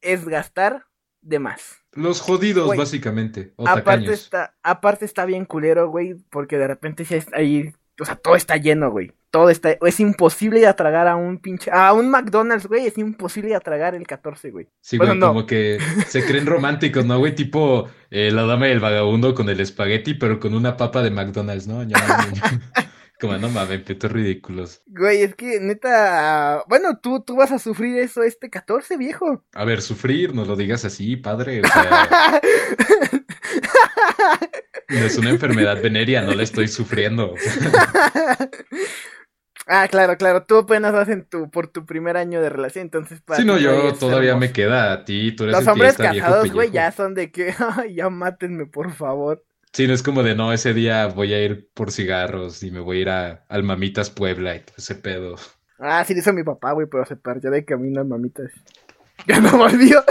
es 0.00 0.24
gastar 0.26 0.86
de 1.22 1.38
más. 1.38 1.78
Los 1.92 2.20
jodidos, 2.20 2.66
Güey. 2.66 2.78
básicamente. 2.78 3.52
O 3.56 3.64
Aparte 3.66 3.82
tacaños. 3.84 4.10
está, 4.12 4.54
aparte 4.62 5.04
está 5.04 5.24
bien 5.26 5.44
culero, 5.44 5.88
güey, 5.90 6.14
porque 6.30 6.56
de 6.58 6.66
repente 6.68 7.04
sí 7.04 7.14
está 7.14 7.36
ahí, 7.38 7.72
o 8.00 8.04
sea, 8.04 8.16
todo 8.16 8.36
está 8.36 8.56
lleno, 8.56 8.90
güey. 8.90 9.12
Todo 9.32 9.48
está, 9.50 9.70
es 9.70 10.00
imposible 10.00 10.58
ir 10.60 10.66
a 10.66 10.74
tragar 10.74 11.06
a 11.06 11.14
un 11.14 11.38
pinche, 11.38 11.70
a 11.72 11.92
un 11.92 12.10
McDonald's, 12.10 12.66
güey, 12.66 12.86
es 12.86 12.98
imposible 12.98 13.50
ir 13.50 13.56
a 13.56 13.60
tragar 13.60 13.94
el 13.94 14.04
14, 14.06 14.50
güey. 14.50 14.66
Sí, 14.80 14.98
Bueno, 14.98 15.12
güey, 15.12 15.20
no. 15.20 15.26
como 15.28 15.46
que 15.46 15.78
se 16.08 16.24
creen 16.26 16.46
románticos, 16.46 17.04
¿no, 17.04 17.18
güey? 17.18 17.34
Tipo 17.36 17.88
eh, 18.10 18.30
la 18.32 18.42
dama 18.42 18.68
y 18.68 18.72
el 18.72 18.80
vagabundo 18.80 19.34
con 19.34 19.48
el 19.48 19.60
espagueti, 19.60 20.14
pero 20.14 20.40
con 20.40 20.54
una 20.54 20.76
papa 20.76 21.02
de 21.02 21.10
McDonald's, 21.10 21.66
¿no? 21.68 21.82
Ñam. 21.84 22.00
Como, 23.20 23.36
no 23.36 23.50
mames, 23.50 23.82
petos 23.82 24.10
ridículos. 24.10 24.82
Güey, 24.86 25.22
es 25.22 25.34
que 25.34 25.60
neta, 25.60 26.64
bueno, 26.68 26.98
tú, 26.98 27.22
tú 27.22 27.36
vas 27.36 27.52
a 27.52 27.58
sufrir 27.58 27.98
eso 27.98 28.22
este 28.22 28.48
14, 28.48 28.96
viejo. 28.96 29.44
A 29.54 29.64
ver, 29.64 29.82
sufrir, 29.82 30.34
no 30.34 30.46
lo 30.46 30.56
digas 30.56 30.86
así, 30.86 31.16
padre. 31.16 31.60
O 31.60 31.66
sea, 31.66 32.40
no 34.88 34.98
es 34.98 35.18
una 35.18 35.30
enfermedad 35.30 35.82
venérea, 35.82 36.22
no 36.22 36.32
la 36.32 36.42
estoy 36.42 36.68
sufriendo. 36.68 37.34
ah, 39.66 39.86
claro, 39.88 40.16
claro, 40.16 40.44
tú 40.44 40.56
apenas 40.56 40.92
vas 40.92 41.08
en 41.10 41.26
tu, 41.26 41.50
por 41.50 41.68
tu 41.68 41.84
primer 41.84 42.16
año 42.16 42.40
de 42.40 42.48
relación, 42.48 42.84
entonces 42.84 43.20
para 43.20 43.38
Sí, 43.38 43.46
no, 43.46 43.58
yo 43.58 43.92
todavía 43.94 44.36
me 44.36 44.52
queda 44.52 44.92
a 44.92 45.04
ti, 45.04 45.32
tú 45.32 45.44
eres 45.44 45.56
Los 45.56 45.64
el 45.64 45.70
hombres 45.70 45.96
casados, 45.96 46.50
güey, 46.52 46.70
ya 46.70 46.90
son 46.90 47.14
de 47.14 47.30
que, 47.30 47.54
"Ay, 47.76 47.96
ya 47.96 48.08
mátenme, 48.08 48.66
por 48.66 48.92
favor. 48.92 49.44
Sí, 49.72 49.86
no 49.86 49.94
es 49.94 50.02
como 50.02 50.22
de 50.22 50.34
no, 50.34 50.52
ese 50.52 50.74
día 50.74 51.06
voy 51.06 51.32
a 51.32 51.42
ir 51.42 51.70
por 51.74 51.92
cigarros 51.92 52.62
y 52.62 52.70
me 52.70 52.80
voy 52.80 52.98
a 52.98 53.00
ir 53.00 53.08
a 53.08 53.44
al 53.48 53.62
Mamitas 53.62 54.10
Puebla 54.10 54.56
y 54.56 54.64
ese 54.76 54.96
pedo. 54.96 55.36
Ah, 55.78 56.04
sí, 56.04 56.12
lo 56.12 56.20
hizo 56.20 56.32
mi 56.32 56.42
papá, 56.42 56.72
güey, 56.72 56.86
pero 56.90 57.06
se 57.06 57.16
perdió 57.16 57.50
de 57.50 57.64
camino 57.64 58.04
mamitas. 58.04 58.50
Ya 59.26 59.38
no 59.38 59.56
volvió. 59.56 60.02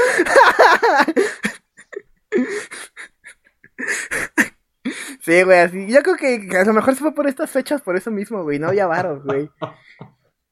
Sí, 5.21 5.43
güey, 5.43 5.59
así. 5.59 5.87
Yo 5.87 6.01
creo 6.01 6.15
que 6.15 6.57
a 6.57 6.63
lo 6.63 6.73
mejor 6.73 6.95
se 6.95 7.01
fue 7.01 7.13
por 7.13 7.27
estas 7.27 7.51
fechas, 7.51 7.81
por 7.81 7.95
eso 7.95 8.09
mismo, 8.09 8.43
güey. 8.43 8.57
No 8.57 8.69
había 8.69 8.87
varos, 8.87 9.23
güey. 9.23 9.49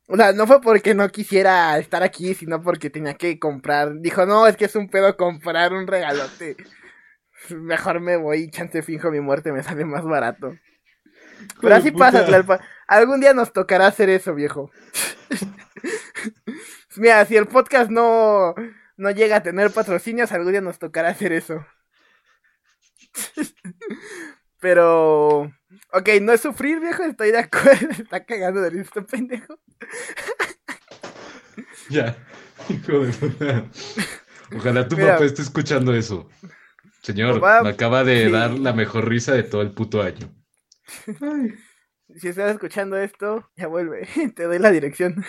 O 0.07 0.15
sea, 0.15 0.33
no 0.33 0.45
fue 0.45 0.61
porque 0.61 0.93
no 0.93 1.09
quisiera 1.09 1.77
estar 1.79 2.03
aquí, 2.03 2.33
sino 2.33 2.61
porque 2.61 2.89
tenía 2.89 3.15
que 3.15 3.39
comprar. 3.39 3.99
Dijo, 3.99 4.25
no, 4.25 4.45
es 4.47 4.55
que 4.55 4.65
es 4.65 4.75
un 4.75 4.89
pedo 4.89 5.17
comprar 5.17 5.73
un 5.73 5.87
regalote. 5.87 6.57
Mejor 7.51 7.99
me 7.99 8.17
voy 8.17 8.43
y 8.43 8.51
chance 8.51 8.81
finjo 8.81 9.11
mi 9.11 9.19
muerte, 9.19 9.51
me 9.51 9.63
sale 9.63 9.85
más 9.85 10.03
barato. 10.03 10.55
Pero 11.61 11.75
así 11.75 11.91
puta. 11.91 12.11
pasa. 12.11 12.59
Algún 12.87 13.19
día 13.19 13.33
nos 13.33 13.53
tocará 13.53 13.87
hacer 13.87 14.09
eso, 14.09 14.33
viejo. 14.33 14.71
Mira, 16.95 17.25
si 17.25 17.35
el 17.35 17.47
podcast 17.47 17.91
no, 17.91 18.55
no 18.97 19.11
llega 19.11 19.37
a 19.37 19.43
tener 19.43 19.71
patrocinios, 19.71 20.31
algún 20.31 20.51
día 20.51 20.61
nos 20.61 20.79
tocará 20.79 21.09
hacer 21.09 21.31
eso. 21.31 21.65
Pero... 24.59 25.51
Ok, 25.93 26.09
no 26.21 26.33
es 26.33 26.41
sufrir, 26.41 26.79
viejo, 26.79 27.03
estoy 27.03 27.31
de 27.31 27.39
acuerdo. 27.39 27.89
Está 27.99 28.25
cagando 28.25 28.61
de 28.61 28.71
listo, 28.71 29.05
pendejo. 29.05 29.59
Ya, 31.89 32.17
hijo 32.69 33.05
de 33.05 33.13
puta. 33.13 33.65
Ojalá 34.55 34.87
tu 34.87 34.95
Mira. 34.95 35.13
papá 35.13 35.25
esté 35.25 35.41
escuchando 35.41 35.93
eso. 35.93 36.29
Señor, 37.07 37.39
Papá, 37.39 37.63
me 37.63 37.69
acaba 37.69 38.03
de 38.03 38.25
sí. 38.25 38.31
dar 38.31 38.51
la 38.51 38.73
mejor 38.73 39.07
risa 39.07 39.31
de 39.31 39.43
todo 39.43 39.61
el 39.61 39.71
puto 39.71 40.01
año. 40.01 40.29
Si 42.17 42.27
estás 42.27 42.51
escuchando 42.51 42.97
esto, 42.97 43.49
ya 43.55 43.67
vuelve. 43.67 44.05
Te 44.35 44.43
doy 44.43 44.59
la 44.59 44.71
dirección. 44.71 45.23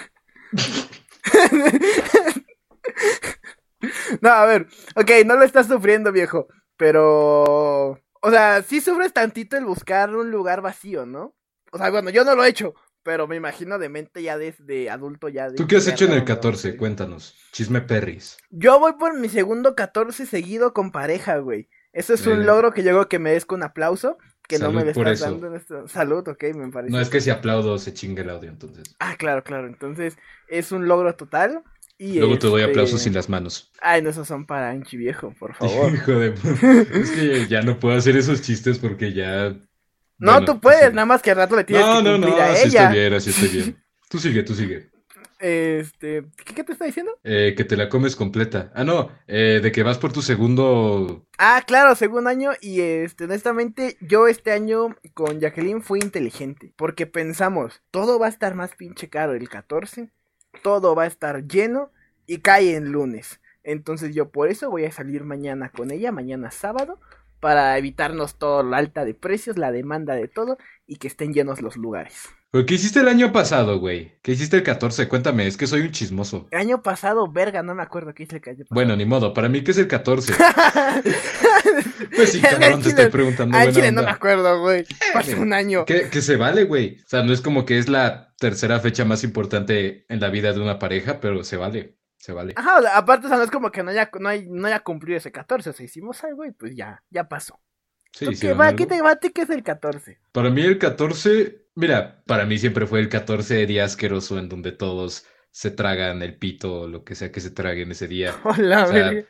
no, 4.20 4.28
a 4.28 4.44
ver. 4.44 4.66
Ok, 4.96 5.08
no 5.24 5.36
lo 5.36 5.44
estás 5.44 5.68
sufriendo, 5.68 6.10
viejo. 6.10 6.48
Pero... 6.76 7.92
O 8.22 8.30
sea, 8.30 8.62
sí 8.62 8.80
sufres 8.80 9.12
tantito 9.12 9.56
el 9.56 9.64
buscar 9.64 10.16
un 10.16 10.32
lugar 10.32 10.62
vacío, 10.62 11.06
¿no? 11.06 11.36
O 11.70 11.78
sea, 11.78 11.90
bueno, 11.90 12.10
yo 12.10 12.24
no 12.24 12.34
lo 12.34 12.44
he 12.44 12.48
hecho. 12.48 12.74
Pero 13.08 13.26
me 13.26 13.36
imagino 13.36 13.78
de 13.78 13.88
mente 13.88 14.22
ya 14.22 14.36
desde 14.36 14.90
adulto 14.90 15.30
ya 15.30 15.48
de... 15.48 15.56
¿Tú 15.56 15.66
qué 15.66 15.76
has 15.76 15.88
hecho 15.88 16.04
en 16.04 16.10
el 16.10 16.18
verga, 16.18 16.34
14? 16.34 16.68
güey. 16.68 16.78
Cuéntanos. 16.78 17.34
Chisme 17.52 17.80
perris. 17.80 18.36
Yo 18.50 18.78
voy 18.78 18.92
por 18.98 19.18
mi 19.18 19.30
segundo 19.30 19.74
14 19.74 20.26
seguido 20.26 20.74
con 20.74 20.92
pareja, 20.92 21.38
güey. 21.38 21.70
Eso 21.94 22.12
es 22.12 22.26
un 22.26 22.44
logro 22.44 22.74
que 22.74 22.82
yo 22.82 22.90
creo 22.90 23.08
que 23.08 23.18
merezco 23.18 23.54
un 23.54 23.62
aplauso. 23.62 24.18
Que 24.46 24.58
no 24.58 24.72
me 24.72 24.84
lo 24.84 24.90
estás 24.90 25.20
dando 25.20 25.46
en 25.46 25.54
esto. 25.54 25.88
Salud, 25.88 26.28
ok, 26.28 26.44
me 26.54 26.70
parece. 26.70 26.92
No 26.92 27.00
es 27.00 27.08
que 27.08 27.22
si 27.22 27.30
aplaudo 27.30 27.78
se 27.78 27.94
chingue 27.94 28.20
el 28.20 28.28
audio, 28.28 28.50
entonces. 28.50 28.94
Ah, 28.98 29.16
claro, 29.18 29.42
claro. 29.42 29.68
Entonces, 29.68 30.18
es 30.46 30.70
un 30.70 30.86
logro 30.86 31.16
total. 31.16 31.62
Y 31.96 32.18
Luego 32.18 32.38
te 32.38 32.46
doy 32.46 32.60
este, 32.60 32.72
aplausos 32.72 33.00
sin 33.00 33.14
las 33.14 33.30
manos. 33.30 33.72
Ay, 33.80 34.02
no, 34.02 34.10
esos 34.10 34.28
son 34.28 34.44
para 34.44 34.68
Anchi 34.68 34.98
viejo, 34.98 35.34
por 35.38 35.54
favor. 35.54 35.92
Hijo 35.94 36.12
de. 36.12 36.34
Es 36.92 37.10
que 37.10 37.46
ya 37.48 37.62
no 37.62 37.80
puedo 37.80 37.96
hacer 37.96 38.18
esos 38.18 38.42
chistes 38.42 38.78
porque 38.78 39.14
ya. 39.14 39.56
No, 40.18 40.32
Bueno, 40.32 40.44
tú 40.44 40.60
puedes, 40.60 40.92
sí. 40.92 40.94
nada 40.94 41.06
más 41.06 41.22
que 41.22 41.30
al 41.30 41.36
rato 41.38 41.56
le 41.56 41.64
tienes 41.64 41.86
No, 41.86 41.90
que 41.90 42.02
no, 42.02 42.18
cumplir 42.18 42.18
no, 42.18 42.40
a 42.40 42.50
así 42.50 42.68
ella. 42.68 42.68
estoy 42.68 42.86
bien, 42.88 43.12
así 43.14 43.30
estoy 43.30 43.48
bien. 43.48 43.84
Tú 44.08 44.18
sigue, 44.18 44.42
tú 44.42 44.54
sigue. 44.54 44.90
Este, 45.38 46.24
¿qué, 46.44 46.54
qué 46.54 46.64
te 46.64 46.72
está 46.72 46.84
diciendo? 46.84 47.12
Eh, 47.24 47.54
que 47.56 47.64
te 47.64 47.76
la 47.76 47.88
comes 47.88 48.16
completa. 48.16 48.72
Ah, 48.74 48.84
no, 48.84 49.10
eh, 49.26 49.60
de 49.62 49.72
que 49.72 49.82
vas 49.82 49.98
por 49.98 50.12
tu 50.12 50.22
segundo. 50.22 51.26
Ah, 51.40 51.62
claro, 51.66 51.94
segundo 51.94 52.30
año 52.30 52.50
y 52.60 52.80
este, 52.80 53.24
honestamente, 53.24 53.96
yo 54.00 54.26
este 54.26 54.50
año 54.50 54.96
con 55.14 55.38
Jacqueline 55.40 55.82
fui 55.82 56.00
inteligente, 56.00 56.72
porque 56.76 57.06
pensamos, 57.06 57.80
todo 57.92 58.18
va 58.18 58.26
a 58.26 58.28
estar 58.30 58.54
más 58.56 58.74
pinche 58.74 59.08
caro 59.08 59.34
el 59.34 59.48
14, 59.48 60.10
todo 60.62 60.96
va 60.96 61.04
a 61.04 61.06
estar 61.06 61.46
lleno 61.46 61.92
y 62.26 62.38
cae 62.38 62.74
en 62.74 62.90
lunes. 62.90 63.40
Entonces 63.62 64.14
yo 64.14 64.30
por 64.32 64.48
eso 64.48 64.68
voy 64.70 64.84
a 64.84 64.90
salir 64.92 65.22
mañana 65.24 65.70
con 65.70 65.92
ella, 65.92 66.10
mañana 66.10 66.50
sábado, 66.50 67.00
para 67.40 67.76
evitarnos 67.78 68.36
todo 68.36 68.62
la 68.62 68.78
alta 68.78 69.04
de 69.04 69.14
precios, 69.14 69.58
la 69.58 69.72
demanda 69.72 70.14
de 70.14 70.28
todo 70.28 70.58
y 70.86 70.96
que 70.96 71.08
estén 71.08 71.32
llenos 71.32 71.62
los 71.62 71.76
lugares. 71.76 72.28
¿Pero 72.50 72.64
qué 72.64 72.74
hiciste 72.74 73.00
el 73.00 73.08
año 73.08 73.30
pasado, 73.30 73.78
güey? 73.78 74.18
¿Qué 74.22 74.32
hiciste 74.32 74.56
el 74.56 74.62
14? 74.62 75.06
Cuéntame, 75.06 75.46
es 75.46 75.58
que 75.58 75.66
soy 75.66 75.82
un 75.82 75.90
chismoso. 75.90 76.48
El 76.50 76.60
año 76.60 76.82
pasado, 76.82 77.30
verga, 77.30 77.62
no 77.62 77.74
me 77.74 77.82
acuerdo 77.82 78.14
qué 78.14 78.22
hice 78.22 78.36
el 78.36 78.42
año 78.42 78.64
pasado. 78.64 78.74
Bueno, 78.74 78.96
ni 78.96 79.04
modo, 79.04 79.34
para 79.34 79.50
mí, 79.50 79.62
¿qué 79.62 79.72
es 79.72 79.78
el 79.78 79.86
14? 79.86 80.32
pues 82.16 82.32
sí, 82.32 82.40
cabrón, 82.40 82.80
te 82.80 82.88
estoy 82.88 83.08
preguntando. 83.10 83.58
Chile 83.70 83.92
no 83.92 84.02
me 84.02 84.10
acuerdo, 84.10 84.62
güey. 84.62 84.86
Pasó 85.12 85.38
un 85.38 85.52
año. 85.52 85.84
Que, 85.84 86.08
que 86.08 86.22
se 86.22 86.36
vale, 86.36 86.64
güey. 86.64 86.96
O 87.04 87.08
sea, 87.08 87.22
no 87.22 87.34
es 87.34 87.42
como 87.42 87.66
que 87.66 87.76
es 87.76 87.88
la 87.90 88.34
tercera 88.38 88.80
fecha 88.80 89.04
más 89.04 89.24
importante 89.24 90.06
en 90.08 90.20
la 90.20 90.30
vida 90.30 90.50
de 90.54 90.60
una 90.60 90.78
pareja, 90.78 91.20
pero 91.20 91.44
se 91.44 91.58
vale. 91.58 91.97
Se 92.18 92.32
vale. 92.32 92.54
Ajá, 92.54 92.80
aparte, 92.98 93.26
o 93.26 93.28
sea, 93.28 93.38
no 93.38 93.44
es 93.44 93.50
como 93.50 93.70
que 93.70 93.82
no 93.82 93.90
haya, 93.90 94.10
no, 94.20 94.28
hay, 94.28 94.46
no 94.48 94.66
haya 94.66 94.80
cumplido 94.80 95.16
ese 95.18 95.32
14. 95.32 95.70
O 95.70 95.72
sea, 95.72 95.86
hicimos 95.86 96.22
algo 96.24 96.44
y 96.44 96.52
pues 96.52 96.74
ya, 96.76 97.02
ya 97.10 97.28
pasó. 97.28 97.60
Sí, 98.12 98.26
¿Tú 98.26 98.34
sí, 98.34 98.48
¿Qué, 98.48 98.54
va, 98.54 98.74
¿Qué 98.76 98.86
te 98.86 99.02
bate 99.02 99.32
qué 99.32 99.42
es 99.42 99.50
el 99.50 99.62
14? 99.64 100.20
Para 100.32 100.50
mí 100.50 100.62
el 100.62 100.78
14, 100.78 101.66
mira, 101.74 102.22
para 102.26 102.44
mí 102.46 102.58
siempre 102.58 102.86
fue 102.86 103.00
el 103.00 103.08
14 103.08 103.54
de 103.54 103.66
día 103.66 103.84
asqueroso 103.84 104.38
en 104.38 104.48
donde 104.48 104.72
todos 104.72 105.26
se 105.50 105.70
tragan 105.70 106.22
el 106.22 106.38
pito 106.38 106.82
o 106.82 106.88
lo 106.88 107.04
que 107.04 107.14
sea 107.14 107.32
que 107.32 107.40
se 107.40 107.50
traguen 107.50 107.90
ese 107.90 108.06
día. 108.08 108.44
Hola, 108.44 108.84
O 108.84 108.86
sea, 108.86 109.22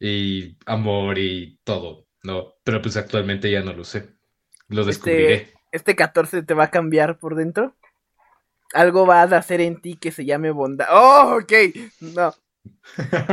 y 0.00 0.56
amor 0.66 1.18
y 1.18 1.60
todo, 1.64 2.08
¿no? 2.22 2.54
Pero 2.64 2.82
pues 2.82 2.96
actualmente 2.96 3.50
ya 3.50 3.62
no 3.62 3.72
lo 3.74 3.84
sé. 3.84 4.16
Lo 4.68 4.84
Este, 4.84 5.46
descubriré. 5.46 5.54
este 5.72 5.96
14 5.96 6.42
te 6.42 6.54
va 6.54 6.64
a 6.64 6.70
cambiar 6.70 7.18
por 7.18 7.34
dentro. 7.36 7.76
Algo 8.74 9.06
vas 9.06 9.32
a 9.32 9.38
hacer 9.38 9.60
en 9.60 9.80
ti 9.80 9.96
que 9.96 10.12
se 10.12 10.24
llame 10.24 10.50
bondad. 10.50 10.86
Oh, 10.90 11.38
ok. 11.42 11.52
No. 12.00 12.34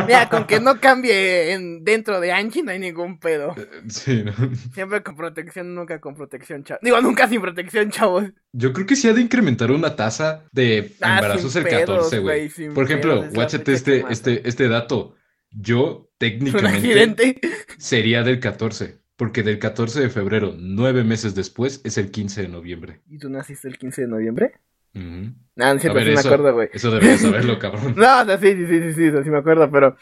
Mira, 0.08 0.30
con 0.30 0.45
que 0.48 0.60
no 0.60 0.80
cambie 0.80 1.52
en, 1.54 1.84
dentro 1.84 2.19
de 2.19 2.32
Angie 2.32 2.63
no 2.63 2.71
hay 2.71 2.80
ningún 2.80 3.19
pedo. 3.19 3.54
Sí, 3.89 4.24
¿no? 4.24 4.34
Siempre 4.74 5.04
con 5.04 5.15
protección, 5.15 5.74
nunca 5.76 6.00
con 6.00 6.15
protección, 6.15 6.63
chavos. 6.63 6.82
Digo, 6.84 7.02
nunca 7.02 7.28
sin 7.28 7.41
protección, 7.41 7.89
chavos. 7.91 8.26
Yo 8.54 8.71
creo 8.74 8.86
que 8.86 8.95
sí 8.95 9.08
ha 9.10 9.13
de 9.13 9.21
incrementar 9.21 9.71
una 9.71 9.95
tasa 9.95 10.45
de 10.52 10.95
Ah, 11.02 11.15
embarazos 11.15 11.56
el 11.56 11.63
14, 11.63 11.86
pedos, 11.86 12.10
güey. 12.12 12.21
güey, 12.21 12.50
sin 12.50 12.74
Por 12.74 12.86
ejemplo, 12.86 13.21
pedos, 13.21 13.34
guáchate 13.34 13.74
este, 13.74 14.06
este, 14.10 14.48
este 14.48 14.67
dato. 14.69 15.15
Yo 15.52 16.10
técnicamente 16.17 17.39
sería 17.78 18.24
del 18.24 18.39
14, 18.39 19.00
porque 19.15 19.43
del 19.43 19.60
14 19.60 20.02
de 20.02 20.10
febrero, 20.10 20.54
nueve 20.58 21.04
meses 21.04 21.34
después, 21.36 21.82
es 21.84 21.98
el 21.98 22.12
15 22.12 22.43
de 22.43 22.48
noviembre. 22.50 23.02
¿Y 23.08 23.17
tú 23.17 23.30
naciste 23.30 23.67
el 23.67 23.78
15 23.78 24.02
de 24.02 24.08
noviembre? 24.08 24.54
Ujú. 24.95 25.34
No, 25.58 25.79
cierto, 25.79 25.93
ver, 25.93 26.05
sí 26.08 26.13
me 26.13 26.19
acuerdo, 26.19 26.53
güey. 26.53 26.69
eso 26.73 26.91
deberías 26.91 27.21
saberlo, 27.21 27.60
cabrón. 27.60 27.93
No, 27.95 28.21
o 28.21 28.25
sea, 28.25 28.38
sí, 28.38 28.53
sí, 28.55 28.65
sí, 28.67 28.81
sí, 28.81 28.93
sí, 28.93 29.12
sí 29.23 29.29
me 29.29 29.38
acuerdo, 29.38 29.69
pero... 29.71 29.95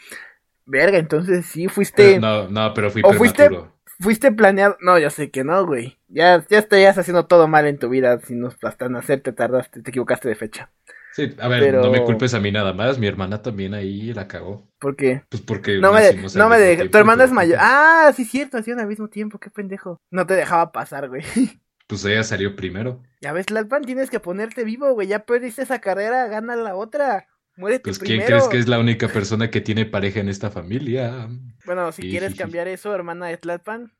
Verga, 0.66 0.98
entonces 0.98 1.44
sí 1.46 1.68
fuiste... 1.68 2.14
Eh, 2.14 2.20
No, 2.20 2.48
no, 2.48 2.72
pero 2.74 2.90
fui 2.90 3.02
¿O 3.04 3.12
fuiste- 3.12 3.46
prematuro. 3.46 3.74
Fuiste 4.00 4.32
planeado. 4.32 4.76
No, 4.80 4.98
ya 4.98 5.08
sé 5.08 5.30
que 5.30 5.44
no, 5.44 5.64
güey. 5.64 5.98
Ya, 6.08 6.44
ya 6.48 6.58
estarías 6.58 6.98
haciendo 6.98 7.26
todo 7.26 7.46
mal 7.46 7.66
en 7.66 7.78
tu 7.78 7.88
vida. 7.88 8.18
Si 8.18 8.34
no, 8.34 8.50
hasta 8.62 8.88
nacer 8.88 9.20
te 9.20 9.32
tardaste, 9.32 9.82
te 9.82 9.90
equivocaste 9.90 10.28
de 10.28 10.34
fecha. 10.34 10.70
Sí, 11.12 11.32
a 11.38 11.46
ver, 11.46 11.60
pero- 11.60 11.80
no 11.82 11.92
me 11.92 12.02
culpes 12.02 12.34
a 12.34 12.40
mí 12.40 12.50
nada 12.50 12.72
más. 12.72 12.98
Mi 12.98 13.06
hermana 13.06 13.40
también 13.40 13.72
ahí 13.72 14.12
la 14.12 14.26
cagó. 14.26 14.66
¿Por 14.80 14.96
qué? 14.96 15.22
Pues 15.28 15.42
porque 15.42 15.78
No 15.78 15.92
me, 15.92 16.00
al 16.00 16.16
no 16.34 16.48
me 16.48 16.76
Tu 16.88 16.98
hermana 16.98 17.22
es 17.22 17.30
mayor. 17.30 17.58
Ah, 17.60 18.12
sí, 18.16 18.24
cierto, 18.24 18.58
hacían 18.58 18.80
al 18.80 18.88
mismo 18.88 19.06
tiempo. 19.06 19.38
Qué 19.38 19.48
pendejo. 19.50 20.00
No 20.10 20.26
te 20.26 20.34
dejaba 20.34 20.72
pasar, 20.72 21.08
güey. 21.08 21.22
Pues 21.86 22.04
ella 22.04 22.24
salió 22.24 22.56
primero. 22.56 23.02
Ya 23.20 23.32
ves, 23.32 23.50
Lalpan, 23.50 23.82
tienes 23.84 24.10
que 24.10 24.20
ponerte 24.20 24.64
vivo, 24.64 24.92
güey. 24.92 25.08
Ya 25.08 25.26
perdiste 25.26 25.62
esa 25.62 25.80
carrera, 25.80 26.26
gana 26.28 26.56
la 26.56 26.74
otra. 26.76 27.28
Muérete 27.56 27.84
Pues 27.84 27.98
¿quién 27.98 28.18
primero. 28.20 28.26
crees 28.38 28.48
que 28.48 28.58
es 28.58 28.68
la 28.68 28.78
única 28.80 29.08
persona 29.08 29.50
que 29.50 29.60
tiene 29.60 29.86
pareja 29.86 30.20
en 30.20 30.28
esta 30.28 30.50
familia? 30.50 31.28
Bueno, 31.66 31.92
si 31.92 32.02
quieres 32.02 32.34
cambiar 32.34 32.68
eso, 32.68 32.94
hermana 32.94 33.26
de 33.26 33.36
Tlalpan. 33.36 33.92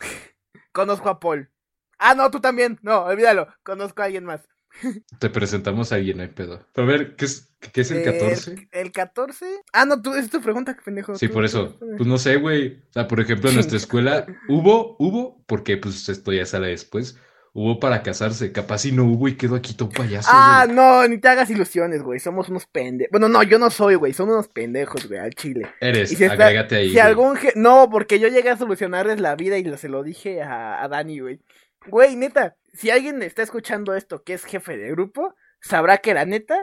Conozco 0.72 1.08
a 1.08 1.18
Paul. 1.20 1.50
Ah, 1.98 2.14
no, 2.14 2.30
tú 2.30 2.40
también. 2.40 2.78
No, 2.82 3.04
olvídalo. 3.04 3.48
Conozco 3.62 4.02
a 4.02 4.06
alguien 4.06 4.24
más. 4.24 4.48
Te 5.18 5.30
presentamos 5.30 5.92
a 5.92 5.96
alguien, 5.96 6.16
no 6.18 6.22
hay 6.22 6.28
pedo. 6.30 6.64
Pero 6.72 6.88
a 6.88 6.90
ver, 6.90 7.16
¿qué 7.16 7.24
es, 7.26 7.52
qué 7.72 7.82
es 7.82 7.90
el 7.90 7.98
Eh, 7.98 8.04
14? 8.04 8.52
El, 8.52 8.68
el 8.72 8.92
14. 8.92 9.46
Ah, 9.72 9.84
no, 9.84 10.00
tú, 10.00 10.14
es 10.14 10.30
tu 10.30 10.40
pregunta, 10.40 10.76
pendejo. 10.84 11.16
Sí, 11.16 11.28
Tú- 11.28 11.34
por 11.34 11.44
eso. 11.44 11.76
Pues 11.78 12.06
no 12.06 12.18
sé, 12.18 12.36
güey. 12.36 12.78
O 12.90 12.92
sea, 12.92 13.06
por 13.08 13.20
ejemplo, 13.20 13.48
en 13.50 13.56
nuestra 13.56 13.76
escuela 13.76 14.26
hubo, 14.48 14.96
hubo, 14.98 15.42
porque 15.46 15.76
pues 15.76 16.08
esto 16.08 16.32
ya 16.32 16.46
sale 16.46 16.68
después, 16.68 17.18
hubo 17.52 17.80
para 17.80 18.02
casarse. 18.02 18.52
Capaz 18.52 18.78
si 18.78 18.92
no 18.92 19.04
hubo 19.04 19.28
y 19.28 19.36
quedó 19.36 19.56
aquí 19.56 19.74
todo 19.74 19.90
payaso, 19.90 20.30
Ah, 20.32 20.66
no, 20.70 21.06
ni 21.08 21.18
te 21.18 21.28
hagas 21.28 21.50
ilusiones, 21.50 22.02
güey. 22.02 22.20
Somos 22.20 22.48
unos 22.48 22.64
pendejos. 22.66 23.10
Bueno, 23.10 23.28
no, 23.28 23.42
yo 23.42 23.58
no 23.58 23.68
soy, 23.70 23.96
güey. 23.96 24.12
Son 24.14 24.30
unos 24.30 24.48
pendejos, 24.48 25.08
güey, 25.08 25.18
al 25.20 25.34
chile. 25.34 25.66
Eres, 25.80 26.10
si 26.10 26.14
está- 26.24 26.32
agrégate 26.44 26.76
ahí. 26.76 26.90
Si 26.92 26.98
algún... 26.98 27.36
No, 27.56 27.88
porque 27.90 28.18
yo 28.20 28.28
llegué 28.28 28.50
a 28.50 28.56
solucionarles 28.56 29.20
la 29.20 29.34
vida 29.36 29.58
y 29.58 29.76
se 29.76 29.88
lo 29.88 30.02
dije 30.04 30.40
a, 30.42 30.82
a 30.82 30.88
Dani, 30.88 31.18
güey. 31.18 31.40
Güey, 31.86 32.16
neta, 32.16 32.56
si 32.72 32.90
alguien 32.90 33.22
está 33.22 33.42
escuchando 33.42 33.94
esto 33.94 34.22
que 34.22 34.34
es 34.34 34.44
jefe 34.44 34.76
de 34.76 34.90
grupo, 34.90 35.34
sabrá 35.60 35.98
que 35.98 36.14
la 36.14 36.24
neta, 36.24 36.56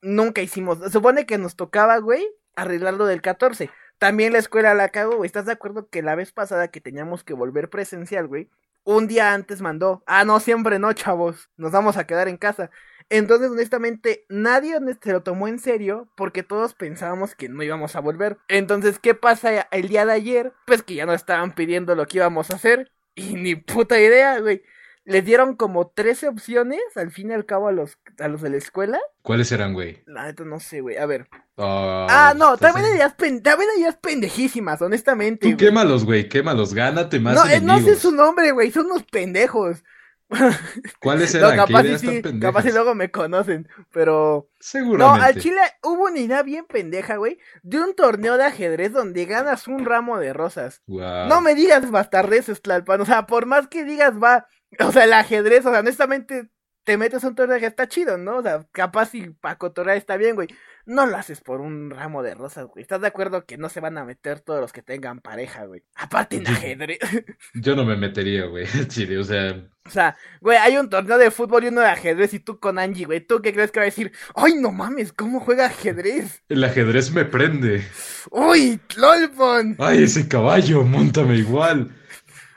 nunca 0.00 0.40
hicimos... 0.42 0.78
Supone 0.92 1.26
que 1.26 1.38
nos 1.38 1.56
tocaba, 1.56 1.98
güey, 1.98 2.26
arreglar 2.56 2.94
lo 2.94 3.06
del 3.06 3.20
14. 3.20 3.70
También 3.98 4.32
la 4.32 4.38
escuela 4.38 4.74
la 4.74 4.88
cago, 4.88 5.16
güey. 5.16 5.26
¿Estás 5.26 5.46
de 5.46 5.52
acuerdo 5.52 5.88
que 5.88 6.02
la 6.02 6.14
vez 6.14 6.32
pasada 6.32 6.68
que 6.68 6.80
teníamos 6.80 7.24
que 7.24 7.34
volver 7.34 7.68
presencial, 7.68 8.26
güey? 8.26 8.48
Un 8.84 9.06
día 9.06 9.34
antes 9.34 9.60
mandó, 9.60 10.02
ah, 10.06 10.24
no, 10.24 10.40
siempre 10.40 10.78
no, 10.78 10.92
chavos, 10.94 11.50
nos 11.56 11.72
vamos 11.72 11.96
a 11.98 12.06
quedar 12.06 12.28
en 12.28 12.38
casa. 12.38 12.70
Entonces, 13.10 13.50
honestamente, 13.50 14.24
nadie 14.28 14.76
honest- 14.76 15.02
se 15.02 15.12
lo 15.12 15.22
tomó 15.22 15.46
en 15.48 15.58
serio 15.58 16.08
porque 16.16 16.42
todos 16.42 16.74
pensábamos 16.74 17.34
que 17.34 17.48
no 17.48 17.62
íbamos 17.62 17.96
a 17.96 18.00
volver. 18.00 18.38
Entonces, 18.48 18.98
¿qué 18.98 19.14
pasa 19.14 19.68
el 19.72 19.88
día 19.88 20.06
de 20.06 20.12
ayer? 20.12 20.52
Pues 20.66 20.82
que 20.82 20.94
ya 20.94 21.04
no 21.06 21.12
estaban 21.12 21.54
pidiendo 21.54 21.94
lo 21.94 22.06
que 22.06 22.18
íbamos 22.18 22.50
a 22.50 22.54
hacer 22.56 22.90
y 23.18 23.34
ni 23.34 23.54
puta 23.56 24.00
idea, 24.00 24.40
güey. 24.40 24.62
Les 25.04 25.24
dieron 25.24 25.56
como 25.56 25.88
13 25.88 26.28
opciones 26.28 26.80
al 26.94 27.10
fin 27.10 27.30
y 27.30 27.32
al 27.34 27.46
cabo 27.46 27.68
a 27.68 27.72
los, 27.72 27.96
a 28.18 28.28
los 28.28 28.42
de 28.42 28.50
la 28.50 28.58
escuela. 28.58 28.98
¿Cuáles 29.22 29.50
eran, 29.52 29.72
güey? 29.72 30.02
La 30.04 30.24
neta 30.26 30.44
no 30.44 30.60
sé, 30.60 30.82
güey. 30.82 30.98
A 30.98 31.06
ver. 31.06 31.28
Ah, 31.56 32.06
Ah, 32.10 32.34
no, 32.36 32.58
también 32.58 32.84
hay 32.86 32.92
ideas, 32.92 33.14
pen- 33.14 33.42
también 33.42 33.70
hay 33.74 33.80
ideas 33.80 33.96
pendejísimas, 33.96 34.82
honestamente. 34.82 35.40
Tú 35.46 35.46
güey. 35.46 35.56
quémalos, 35.56 36.04
güey, 36.04 36.28
quémalos, 36.28 36.74
gánate 36.74 37.20
más 37.20 37.34
No, 37.36 37.46
eh, 37.50 37.60
no 37.62 37.80
sé 37.80 37.96
su 37.96 38.12
nombre, 38.12 38.50
güey, 38.52 38.70
son 38.70 38.84
unos 38.86 39.02
pendejos. 39.04 39.82
¿Cuáles 41.00 41.34
No, 41.34 41.50
eran? 41.50 41.66
¿Qué 41.66 41.72
capaz 41.72 41.84
y 41.86 41.98
sí, 41.98 42.22
capaz 42.40 42.66
y 42.66 42.72
luego 42.72 42.94
me 42.94 43.10
conocen, 43.10 43.68
pero... 43.92 44.48
No, 44.50 44.56
Seguramente. 44.60 45.24
al 45.26 45.36
Chile 45.36 45.60
hubo 45.82 46.04
una 46.04 46.18
idea 46.18 46.42
bien 46.42 46.66
pendeja, 46.66 47.16
güey, 47.16 47.38
de 47.62 47.80
un 47.80 47.94
torneo 47.94 48.36
de 48.36 48.44
ajedrez 48.44 48.92
donde 48.92 49.24
ganas 49.24 49.68
un 49.68 49.84
ramo 49.84 50.18
de 50.18 50.32
rosas. 50.32 50.82
No 50.86 51.40
me 51.40 51.54
digas 51.54 51.90
bastardeces, 51.90 52.60
Tlalpan, 52.60 53.00
o 53.00 53.06
sea, 53.06 53.26
por 53.26 53.46
más 53.46 53.68
que 53.68 53.84
digas 53.84 54.14
va, 54.22 54.46
o 54.80 54.92
sea, 54.92 55.04
el 55.04 55.12
ajedrez, 55.12 55.64
o 55.64 55.70
sea, 55.70 55.80
honestamente 55.80 56.50
te 56.88 56.96
metes 56.96 57.22
a 57.22 57.28
un 57.28 57.34
torneo 57.34 57.60
que 57.60 57.66
está 57.66 57.86
chido, 57.86 58.16
¿no? 58.16 58.38
O 58.38 58.42
sea, 58.42 58.66
capaz 58.72 59.14
y 59.14 59.28
para 59.28 59.58
cotorrear 59.58 59.98
está 59.98 60.16
bien, 60.16 60.34
güey. 60.34 60.48
No 60.86 61.04
lo 61.04 61.18
haces 61.18 61.42
por 61.42 61.60
un 61.60 61.90
ramo 61.90 62.22
de 62.22 62.34
rosas, 62.34 62.64
güey. 62.64 62.80
¿Estás 62.80 63.02
de 63.02 63.08
acuerdo 63.08 63.44
que 63.44 63.58
no 63.58 63.68
se 63.68 63.80
van 63.80 63.98
a 63.98 64.06
meter 64.06 64.40
todos 64.40 64.62
los 64.62 64.72
que 64.72 64.80
tengan 64.80 65.20
pareja, 65.20 65.66
güey? 65.66 65.82
Aparte 65.96 66.36
en 66.36 66.46
ajedrez. 66.46 66.98
Yo 67.52 67.76
no 67.76 67.84
me 67.84 67.94
metería, 67.94 68.46
güey, 68.46 68.66
chile, 68.88 69.18
o 69.18 69.24
sea... 69.24 69.68
O 69.84 69.90
sea, 69.90 70.16
güey, 70.40 70.56
hay 70.56 70.78
un 70.78 70.88
torneo 70.88 71.18
de 71.18 71.30
fútbol 71.30 71.64
y 71.64 71.68
uno 71.68 71.82
de 71.82 71.88
ajedrez 71.88 72.32
y 72.32 72.40
tú 72.40 72.58
con 72.58 72.78
Angie, 72.78 73.04
güey. 73.04 73.20
¿Tú 73.20 73.42
qué 73.42 73.52
crees 73.52 73.70
que 73.70 73.80
va 73.80 73.84
a 73.84 73.92
decir? 73.92 74.10
¡Ay, 74.34 74.54
no 74.54 74.72
mames! 74.72 75.12
¿Cómo 75.12 75.40
juega 75.40 75.66
ajedrez? 75.66 76.42
El 76.48 76.64
ajedrez 76.64 77.12
me 77.12 77.26
prende. 77.26 77.86
¡Uy, 78.30 78.80
Tlolpon! 78.86 79.76
Ay, 79.78 80.04
ese 80.04 80.26
caballo, 80.26 80.84
montame 80.84 81.36
igual. 81.36 81.94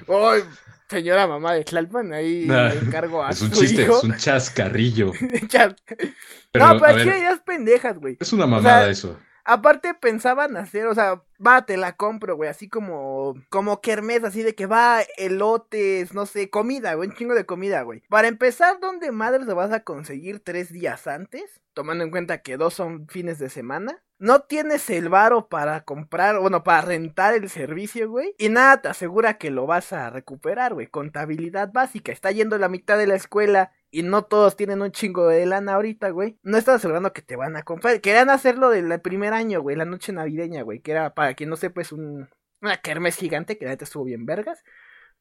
¡Uy, 0.07 0.43
señora 0.91 1.25
mamá 1.27 1.53
de 1.53 1.63
Tlalpan! 1.63 2.13
Ahí 2.13 2.45
Nah, 2.45 2.69
le 2.69 2.79
encargo 2.79 3.23
a 3.23 3.31
es 3.31 3.41
un 3.41 3.51
su 3.53 3.61
chiste, 3.61 3.83
hijo. 3.83 3.97
es 3.97 4.03
un 4.03 4.15
chascarrillo. 4.17 5.11
Chas- 5.47 5.75
Pero, 6.51 6.67
no, 6.67 6.79
pero 6.79 6.85
aquí 6.93 7.09
hay 7.09 7.19
ideas 7.21 7.39
pendejas, 7.41 7.97
güey. 7.97 8.17
es 8.19 8.31
una 8.33 8.45
mamada 8.45 8.81
sea, 8.81 8.89
eso. 8.89 9.19
Aparte 9.43 9.95
pensaban 9.95 10.55
hacer, 10.55 10.85
o 10.85 10.93
sea, 10.93 11.23
va, 11.45 11.65
te 11.65 11.75
la 11.75 11.95
compro, 11.97 12.35
güey, 12.35 12.47
así 12.47 12.69
como, 12.69 13.33
como 13.49 13.81
kermés, 13.81 14.23
así 14.23 14.43
de 14.43 14.53
que 14.53 14.67
va, 14.67 14.99
elotes, 15.17 16.13
no 16.13 16.27
sé, 16.27 16.49
comida, 16.51 16.93
güey, 16.93 17.09
un 17.09 17.15
chingo 17.15 17.33
de 17.33 17.45
comida, 17.47 17.81
güey. 17.81 18.03
Para 18.07 18.27
empezar, 18.27 18.79
¿dónde 18.79 19.11
madres 19.11 19.47
lo 19.47 19.55
vas 19.55 19.71
a 19.71 19.79
conseguir 19.79 20.41
tres 20.43 20.71
días 20.71 21.07
antes? 21.07 21.59
Tomando 21.73 22.03
en 22.03 22.11
cuenta 22.11 22.43
que 22.43 22.57
dos 22.57 22.75
son 22.75 23.07
fines 23.07 23.39
de 23.39 23.49
semana. 23.49 24.03
No 24.21 24.41
tienes 24.41 24.87
el 24.91 25.09
varo 25.09 25.47
para 25.47 25.83
comprar, 25.83 26.39
bueno, 26.39 26.63
para 26.63 26.81
rentar 26.81 27.33
el 27.33 27.49
servicio, 27.49 28.07
güey. 28.07 28.35
Y 28.37 28.49
nada 28.49 28.79
te 28.79 28.87
asegura 28.87 29.39
que 29.39 29.49
lo 29.49 29.65
vas 29.65 29.93
a 29.93 30.11
recuperar, 30.11 30.75
güey. 30.75 30.85
Contabilidad 30.85 31.71
básica. 31.73 32.11
Está 32.11 32.29
yendo 32.29 32.59
la 32.59 32.69
mitad 32.69 32.99
de 32.99 33.07
la 33.07 33.15
escuela 33.15 33.71
y 33.89 34.03
no 34.03 34.25
todos 34.25 34.55
tienen 34.55 34.83
un 34.83 34.91
chingo 34.91 35.27
de 35.27 35.43
lana 35.47 35.73
ahorita, 35.73 36.11
güey. 36.11 36.37
No 36.43 36.59
estás 36.59 36.75
asegurando 36.75 37.13
que 37.13 37.23
te 37.23 37.35
van 37.35 37.55
a 37.57 37.63
comprar. 37.63 37.99
Querían 37.99 38.29
hacerlo 38.29 38.69
del 38.69 39.01
primer 39.01 39.33
año, 39.33 39.59
güey, 39.59 39.75
la 39.75 39.85
noche 39.85 40.13
navideña, 40.13 40.61
güey. 40.61 40.81
Que 40.81 40.91
era, 40.91 41.15
para 41.15 41.33
quien 41.33 41.49
no 41.49 41.55
sepa, 41.55 41.81
es 41.81 41.91
un, 41.91 42.29
una 42.61 42.77
kermés 42.77 43.15
gigante 43.15 43.57
que 43.57 43.65
la 43.65 43.71
neta 43.71 43.85
estuvo 43.85 44.03
bien 44.03 44.27
vergas. 44.27 44.63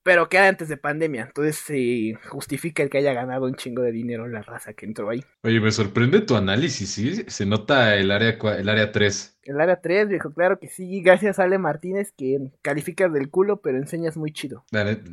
Pero 0.03 0.29
que 0.29 0.39
era 0.39 0.49
antes 0.49 0.69
de 0.69 0.77
pandemia. 0.77 1.23
Entonces 1.23 1.57
se 1.57 2.15
justifica 2.29 2.83
el 2.83 2.91
que 2.91 2.99
haya 2.99 3.13
ganado 3.13 3.47
un 3.47 3.55
chingo 3.55 3.83
de 3.83 3.93
dinero 3.93 4.29
la 4.29 4.43
raza 4.43 4.73
que 4.73 4.87
entró 4.87 5.11
ahí. 5.11 5.23
Oye, 5.43 5.61
me 5.61 5.71
sorprende 5.71 6.21
tu 6.21 6.37
análisis, 6.37 6.91
¿sí? 6.91 7.25
Se 7.27 7.47
nota 7.47 7.97
el 7.97 8.11
área, 8.11 8.39
el 8.59 8.69
área 8.69 8.93
3. 8.93 9.40
El 9.43 9.61
área 9.61 9.81
3, 9.81 10.09
viejo, 10.09 10.33
claro 10.33 10.59
que 10.59 10.69
sí. 10.69 11.03
Gracias, 11.03 11.39
Ale 11.39 11.59
Martínez, 11.59 12.13
que 12.17 12.39
calificas 12.63 13.13
del 13.13 13.31
culo, 13.31 13.61
pero 13.63 13.79
enseñas 13.79 14.17
muy 14.17 14.33
chido. 14.33 14.65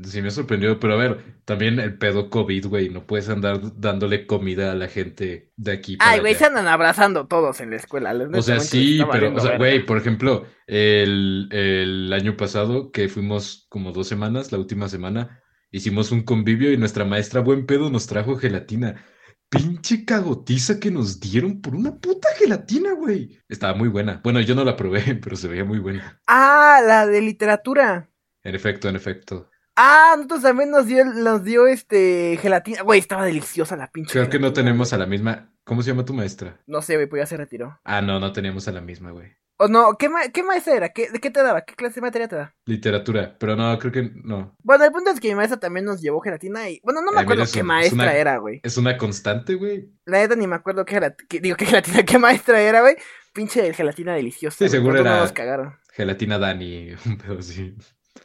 sí 0.03 0.21
me 0.21 0.31
sorprendió, 0.31 0.79
pero 0.79 0.93
a 0.93 0.97
ver, 0.97 1.17
también 1.45 1.79
el 1.79 1.97
pedo 1.97 2.29
COVID, 2.29 2.67
güey. 2.67 2.89
No 2.89 3.05
puedes 3.05 3.29
andar 3.29 3.59
dándole 3.79 4.27
comida 4.27 4.71
a 4.71 4.75
la 4.75 4.87
gente 4.87 5.51
de 5.55 5.71
aquí. 5.71 5.97
Ay, 5.99 6.19
güey, 6.19 6.35
se 6.35 6.45
andan 6.45 6.67
abrazando 6.67 7.27
todos 7.27 7.61
en 7.61 7.69
la 7.69 7.77
escuela. 7.77 8.13
O 8.33 8.41
sea, 8.41 8.59
sí, 8.59 9.01
pero, 9.11 9.33
o 9.33 9.39
sea, 9.39 9.57
güey, 9.57 9.85
por 9.85 9.97
ejemplo, 9.97 10.45
el, 10.67 11.47
el 11.51 12.11
año 12.11 12.35
pasado, 12.35 12.91
que 12.91 13.07
fuimos 13.07 13.65
como 13.69 13.91
dos 13.91 14.07
semanas, 14.07 14.51
la 14.51 14.57
última 14.57 14.89
semana, 14.89 15.41
hicimos 15.71 16.11
un 16.11 16.23
convivio 16.23 16.71
y 16.71 16.77
nuestra 16.77 17.05
maestra 17.05 17.41
Buen 17.41 17.65
Pedo 17.65 17.89
nos 17.89 18.07
trajo 18.07 18.35
gelatina 18.35 19.03
pinche 19.49 20.05
cagotiza 20.05 20.79
que 20.79 20.91
nos 20.91 21.19
dieron 21.19 21.61
por 21.61 21.75
una 21.75 21.95
puta 21.95 22.29
gelatina, 22.37 22.93
güey. 22.93 23.39
Estaba 23.47 23.73
muy 23.73 23.89
buena. 23.89 24.21
Bueno, 24.23 24.41
yo 24.41 24.55
no 24.55 24.63
la 24.63 24.75
probé, 24.75 25.15
pero 25.23 25.35
se 25.35 25.47
veía 25.47 25.65
muy 25.65 25.79
buena. 25.79 26.21
Ah, 26.27 26.81
la 26.85 27.07
de 27.07 27.21
literatura. 27.21 28.09
En 28.43 28.55
efecto, 28.55 28.89
en 28.89 28.95
efecto. 28.95 29.49
Ah, 29.75 30.13
nosotros 30.15 30.41
también 30.41 30.71
nos 30.71 30.87
dio, 30.87 31.05
nos 31.05 31.43
dio 31.43 31.67
este 31.67 32.37
gelatina. 32.41 32.81
Güey, 32.81 32.99
estaba 32.99 33.25
deliciosa 33.25 33.75
la 33.75 33.91
pinche. 33.91 34.11
Creo 34.11 34.29
que 34.29 34.39
no 34.39 34.53
tenemos 34.53 34.91
a 34.93 34.97
la 34.97 35.05
misma. 35.05 35.51
¿Cómo 35.67 35.81
se 35.83 35.89
llama 35.91 36.05
tu 36.05 36.13
maestra? 36.13 36.57
No 36.65 36.81
sé, 36.81 36.95
güey, 36.95 37.07
pues 37.07 37.19
ya 37.21 37.25
se 37.25 37.35
retiró. 37.35 37.77
Ah, 37.83 38.01
no, 38.01 38.21
no 38.21 38.31
teníamos 38.31 38.65
a 38.69 38.71
la 38.71 38.79
misma, 38.79 39.11
güey. 39.11 39.33
O 39.57 39.67
no, 39.67 39.97
¿qué, 39.97 40.09
qué 40.33 40.41
maestra 40.41 40.75
era? 40.75 40.89
¿Qué, 40.93 41.09
¿De 41.09 41.19
qué 41.19 41.29
te 41.29 41.43
daba? 41.43 41.65
¿Qué 41.65 41.75
clase 41.75 41.95
de 41.95 42.01
materia 42.01 42.29
te 42.29 42.37
da? 42.37 42.55
Literatura, 42.65 43.35
pero 43.37 43.57
no, 43.57 43.77
creo 43.77 43.91
que 43.91 44.11
no. 44.23 44.55
Bueno, 44.63 44.85
el 44.85 44.93
punto 44.93 45.09
es 45.09 45.19
que 45.19 45.27
mi 45.27 45.35
maestra 45.35 45.59
también 45.59 45.85
nos 45.85 45.99
llevó 45.99 46.21
gelatina 46.21 46.69
y... 46.69 46.79
Bueno, 46.83 47.01
no 47.01 47.11
me 47.11 47.19
acuerdo 47.19 47.43
qué 47.51 47.63
maestra 47.63 48.15
era, 48.15 48.37
güey. 48.37 48.61
Es 48.63 48.77
una 48.77 48.97
constante, 48.97 49.55
güey. 49.55 49.91
La 50.05 50.19
neta 50.19 50.37
ni 50.37 50.47
me 50.47 50.55
acuerdo 50.55 50.85
qué 50.85 50.93
gelatina... 50.93 51.27
Digo, 51.41 51.57
qué 51.57 51.65
gelatina, 51.65 52.03
qué 52.03 52.17
maestra 52.17 52.61
era, 52.61 52.79
güey. 52.79 52.95
Pinche 53.33 53.73
gelatina 53.73 54.15
deliciosa. 54.15 54.59
Sí, 54.59 54.69
seguro 54.69 55.01
era... 55.01 55.19
Nos 55.19 55.33
cagaron. 55.33 55.75
Gelatina 55.91 56.39
Dani, 56.39 56.91
un 57.05 57.17
pedo 57.17 57.39
así. 57.39 57.75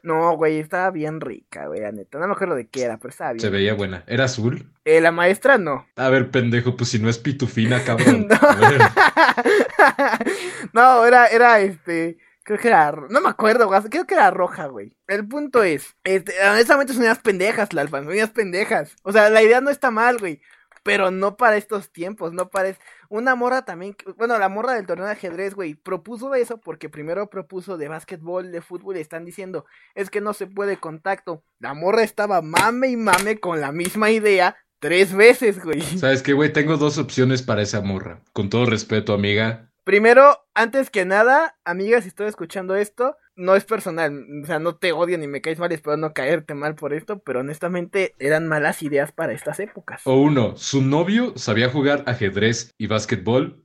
No, 0.03 0.37
güey, 0.37 0.59
estaba 0.59 0.91
bien 0.91 1.21
rica, 1.21 1.67
güey, 1.67 1.81
la 1.81 1.93
neta. 1.93 2.19
No 2.19 2.27
me 2.27 2.33
acuerdo 2.33 2.57
de 2.57 2.69
qué 2.69 2.83
era, 2.83 2.99
pero 2.99 3.11
estaba 3.11 3.33
bien. 3.33 3.41
Se 3.41 3.51
veía 3.51 3.75
buena. 3.75 4.03
¿Era 4.07 4.25
azul? 4.25 4.69
Eh, 4.85 5.01
la 5.01 5.13
maestra 5.13 5.59
no. 5.59 5.87
A 5.97 6.09
ver, 6.09 6.31
pendejo, 6.31 6.77
pues 6.77 6.91
si 6.91 6.99
no 6.99 7.09
es 7.09 7.19
pitufina, 7.19 7.81
cabrón. 7.85 8.27
no. 10.73 11.07
era, 11.07 11.29
era 11.29 11.61
este. 11.61 12.19
Creo 12.43 12.59
que 12.59 12.69
era. 12.69 12.93
No 13.11 13.21
me 13.21 13.29
acuerdo, 13.29 13.69
güey. 13.69 13.81
Creo 13.83 14.07
que 14.07 14.15
era 14.15 14.31
roja, 14.31 14.67
güey. 14.67 14.93
El 15.07 15.29
punto 15.29 15.63
es. 15.63 15.95
Este, 16.03 16.35
honestamente 16.45 16.93
son 16.93 17.03
unas 17.03 17.21
pendejas, 17.21 17.73
las 17.73 17.89
son 17.89 18.09
unas 18.09 18.31
pendejas. 18.31 18.97
O 19.05 19.13
sea, 19.13 19.31
la 19.31 19.43
idea 19.43 19.61
no 19.61 19.71
está 19.71 19.93
mal, 19.93 20.19
güey 20.19 20.41
pero 20.83 21.11
no 21.11 21.37
para 21.37 21.57
estos 21.57 21.93
tiempos, 21.93 22.33
no 22.33 22.51
para... 22.51 22.77
Una 23.13 23.35
morra 23.35 23.67
también, 23.67 23.95
bueno, 24.17 24.39
la 24.39 24.49
morra 24.49 24.73
del 24.73 24.87
torneo 24.87 25.05
de 25.05 25.13
ajedrez, 25.13 25.55
güey, 25.55 25.75
propuso 25.75 26.35
eso 26.35 26.57
porque 26.57 26.89
primero 26.89 27.29
propuso 27.29 27.77
de 27.77 27.87
básquetbol, 27.87 28.51
de 28.51 28.63
fútbol, 28.63 28.97
y 28.97 29.01
están 29.01 29.27
diciendo, 29.27 29.67
es 29.95 30.09
que 30.09 30.23
no 30.23 30.33
se 30.33 30.47
puede 30.47 30.79
contacto. 30.79 31.45
La 31.59 31.75
morra 31.75 32.05
estaba 32.05 32.41
mame 32.41 32.89
y 32.89 32.97
mame 32.97 33.39
con 33.39 33.61
la 33.61 33.71
misma 33.71 34.11
idea 34.11 34.57
tres 34.79 35.15
veces, 35.15 35.63
güey. 35.63 35.83
¿Sabes 35.83 36.23
qué, 36.23 36.33
güey? 36.33 36.55
Tengo 36.55 36.79
dos 36.79 36.97
opciones 36.97 37.43
para 37.43 37.61
esa 37.61 37.83
morra. 37.83 38.23
Con 38.33 38.49
todo 38.49 38.65
respeto, 38.65 39.13
amiga. 39.13 39.71
Primero, 39.85 40.39
antes 40.55 40.89
que 40.89 41.05
nada, 41.05 41.59
amiga, 41.67 42.01
si 42.01 42.09
estoy 42.09 42.29
escuchando 42.29 42.77
esto, 42.77 43.19
no 43.35 43.57
es 43.57 43.65
personal, 43.65 44.27
o 44.43 44.47
sea, 44.47 44.59
no 44.59 44.77
te 44.77 44.93
odio 44.93 45.17
ni 45.19 45.27
me 45.27 45.41
caes 45.41 45.59
mal, 45.59 45.73
espero 45.73 45.97
no 45.97 46.13
caerte 46.13 46.55
mal 46.55 46.75
por 46.75 46.93
esto, 46.93 47.21
pero 47.21 47.41
honestamente 47.41 48.15
eran 48.19 48.47
malas 48.47 48.83
ideas 48.83 49.13
para 49.13 49.33
estas 49.33 49.61
épocas. 49.61 50.03
O 50.05 50.17
uno, 50.17 50.57
su 50.57 50.83
novio 50.83 51.33
sabía 51.37 51.71
jugar 51.71 52.05
ajedrez 52.07 52.71
y 52.79 52.87
básquetbol, 52.87 53.65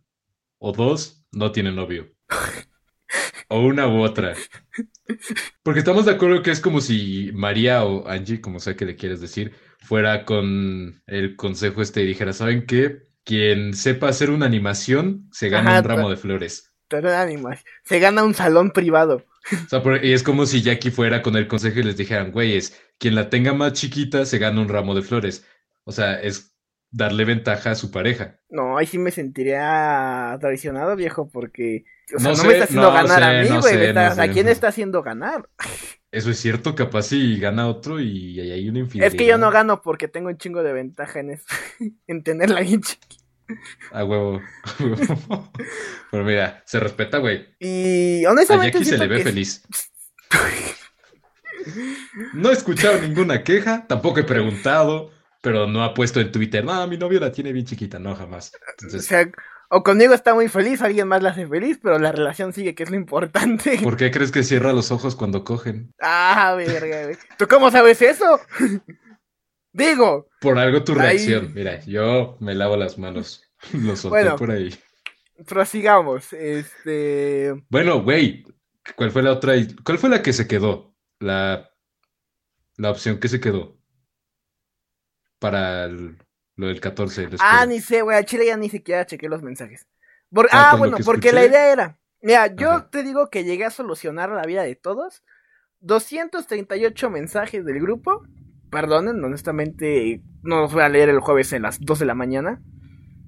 o 0.59 0.71
dos, 0.71 1.25
no 1.31 1.51
tiene 1.51 1.71
novio. 1.71 2.13
o 3.49 3.59
una 3.61 3.87
u 3.87 4.01
otra. 4.01 4.35
Porque 5.63 5.79
estamos 5.79 6.05
de 6.05 6.11
acuerdo 6.11 6.41
que 6.41 6.51
es 6.51 6.59
como 6.59 6.81
si 6.81 7.31
María 7.33 7.83
o 7.83 8.07
Angie, 8.07 8.41
como 8.41 8.59
sea 8.59 8.75
que 8.75 8.85
le 8.85 8.95
quieres 8.95 9.21
decir, 9.21 9.53
fuera 9.79 10.25
con 10.25 11.01
el 11.07 11.35
consejo 11.35 11.81
este 11.81 12.03
y 12.03 12.07
dijera, 12.07 12.33
¿saben 12.33 12.65
qué? 12.65 13.07
Quien 13.23 13.73
sepa 13.73 14.07
hacer 14.07 14.29
una 14.29 14.45
animación 14.45 15.27
se 15.31 15.49
gana 15.49 15.79
un 15.79 15.83
ramo 15.83 16.09
de 16.09 16.15
flores. 16.15 16.73
Se 17.83 17.99
gana 17.99 18.23
un 18.23 18.33
salón 18.33 18.71
privado. 18.71 19.25
O 19.65 19.69
sea, 19.69 19.81
y 20.03 20.13
es 20.13 20.23
como 20.23 20.45
si 20.45 20.61
Jackie 20.61 20.91
fuera 20.91 21.21
con 21.21 21.35
el 21.35 21.47
consejo 21.47 21.79
y 21.79 21.83
les 21.83 21.97
dijeran, 21.97 22.31
güeyes, 22.31 22.79
quien 22.97 23.15
la 23.15 23.29
tenga 23.29 23.53
más 23.53 23.73
chiquita 23.73 24.25
se 24.25 24.37
gana 24.39 24.61
un 24.61 24.69
ramo 24.69 24.93
de 24.95 25.01
flores. 25.01 25.45
O 25.83 25.91
sea, 25.91 26.19
es 26.19 26.57
darle 26.91 27.25
ventaja 27.25 27.71
a 27.71 27.75
su 27.75 27.91
pareja. 27.91 28.39
No, 28.49 28.77
ahí 28.77 28.85
sí 28.85 28.97
me 28.97 29.11
sentiría 29.11 30.37
traicionado, 30.39 30.95
viejo, 30.95 31.29
porque 31.29 31.85
o 32.15 32.19
sea, 32.19 32.31
no, 32.31 32.43
me 32.43 32.53
está 32.53 32.63
haciendo 32.65 32.91
ganar 32.91 33.23
a 33.23 33.43
mí, 33.43 33.59
güey. 33.59 33.97
¿A 33.97 34.31
quién 34.31 34.47
está 34.47 34.69
haciendo 34.69 35.03
ganar? 35.03 35.49
Eso 36.11 36.31
es 36.31 36.39
cierto, 36.39 36.73
capaz 36.73 37.03
si 37.03 37.39
gana 37.39 37.67
otro 37.67 37.99
y 37.99 38.39
hay 38.39 38.67
una 38.69 38.79
infinidad. 38.79 39.07
Es 39.07 39.15
que 39.15 39.25
yo 39.25 39.37
no 39.37 39.51
gano 39.51 39.81
porque 39.81 40.07
tengo 40.07 40.29
un 40.29 40.37
chingo 40.37 40.63
de 40.63 40.73
ventaja 40.73 41.19
en 41.19 41.31
eso, 41.31 41.45
en 42.07 42.23
tenerla 42.23 42.61
bien 42.61 42.81
chiquita. 42.81 43.26
A 43.91 44.03
huevo. 44.03 44.41
Pero 46.11 46.23
mira, 46.23 46.63
se 46.65 46.79
respeta, 46.79 47.17
güey. 47.19 47.55
Y 47.59 48.25
honestamente. 48.25 48.77
A 48.77 48.79
Jackie 48.81 48.85
se 48.85 48.97
le 48.97 49.07
ve 49.07 49.23
feliz. 49.23 49.63
No 52.33 52.49
he 52.49 52.53
escuchado 52.53 53.01
ninguna 53.01 53.43
queja, 53.43 53.85
tampoco 53.87 54.19
he 54.19 54.23
preguntado, 54.23 55.11
pero 55.41 55.67
no 55.67 55.83
ha 55.83 55.93
puesto 55.93 56.21
en 56.21 56.31
Twitter, 56.31 56.63
no, 56.63 56.87
mi 56.87 56.97
novia 56.97 57.19
la 57.19 57.31
tiene 57.31 57.51
bien 57.51 57.65
chiquita, 57.65 57.99
no, 57.99 58.15
jamás. 58.15 58.53
O 58.85 58.99
sea, 58.99 59.29
o 59.69 59.83
conmigo 59.83 60.13
está 60.13 60.33
muy 60.33 60.47
feliz, 60.47 60.81
alguien 60.81 61.07
más 61.07 61.21
la 61.21 61.31
hace 61.31 61.45
feliz, 61.45 61.79
pero 61.81 61.99
la 61.99 62.11
relación 62.11 62.53
sigue, 62.53 62.73
que 62.73 62.83
es 62.83 62.89
lo 62.89 62.95
importante. 62.95 63.79
¿Por 63.83 63.97
qué 63.97 64.11
crees 64.11 64.31
que 64.31 64.43
cierra 64.43 64.71
los 64.71 64.91
ojos 64.91 65.15
cuando 65.15 65.43
cogen? 65.43 65.93
Ah, 65.99 66.55
verga, 66.57 67.03
güey. 67.03 67.17
¿Tú 67.37 67.47
cómo 67.47 67.69
sabes 67.69 68.01
eso? 68.01 68.39
Digo. 69.77 70.27
Por 70.41 70.57
algo 70.57 70.83
tu 70.83 70.95
reacción. 70.95 71.53
Mira, 71.53 71.79
yo 71.85 72.35
me 72.39 72.55
lavo 72.55 72.75
las 72.75 72.97
manos. 72.97 73.43
Lo 73.73 73.95
solté 73.95 74.31
por 74.31 74.49
ahí. 74.49 74.75
Prosigamos. 75.45 76.33
Este. 76.33 77.53
Bueno, 77.69 78.01
güey. 78.01 78.43
¿Cuál 78.95 79.11
fue 79.11 79.21
la 79.21 79.33
otra? 79.33 79.53
¿Cuál 79.83 79.99
fue 79.99 80.09
la 80.09 80.23
que 80.23 80.33
se 80.33 80.47
quedó? 80.47 80.95
La, 81.19 81.69
la 82.77 82.89
opción 82.89 83.19
que 83.19 83.27
se 83.27 83.39
quedó. 83.39 83.77
Para 85.37 85.87
lo 85.87 86.67
del 86.67 86.81
14. 86.81 87.29
Ah, 87.39 87.67
ni 87.67 87.79
sé, 87.79 88.01
güey. 88.01 88.17
A 88.17 88.25
Chile 88.25 88.47
ya 88.47 88.57
ni 88.57 88.69
siquiera 88.69 89.05
chequé 89.05 89.29
los 89.29 89.43
mensajes. 89.43 89.85
ah, 90.51 90.71
ah 90.71 90.75
bueno, 90.75 90.97
porque 91.05 91.31
la 91.31 91.45
idea 91.45 91.71
era. 91.71 91.99
Mira, 92.23 92.47
yo 92.47 92.85
te 92.85 93.03
digo 93.03 93.29
que 93.29 93.43
llegué 93.43 93.65
a 93.65 93.69
solucionar 93.69 94.31
la 94.31 94.43
vida 94.43 94.63
de 94.63 94.75
todos. 94.75 95.23
238 95.81 97.11
mensajes 97.11 97.63
del 97.63 97.79
grupo 97.79 98.25
perdonen, 98.69 99.23
honestamente 99.23 100.21
no 100.43 100.61
los 100.61 100.73
voy 100.73 100.83
a 100.83 100.89
leer 100.89 101.09
el 101.09 101.19
jueves 101.19 101.53
en 101.53 101.63
las 101.63 101.79
2 101.79 101.99
de 101.99 102.05
la 102.05 102.15
mañana. 102.15 102.61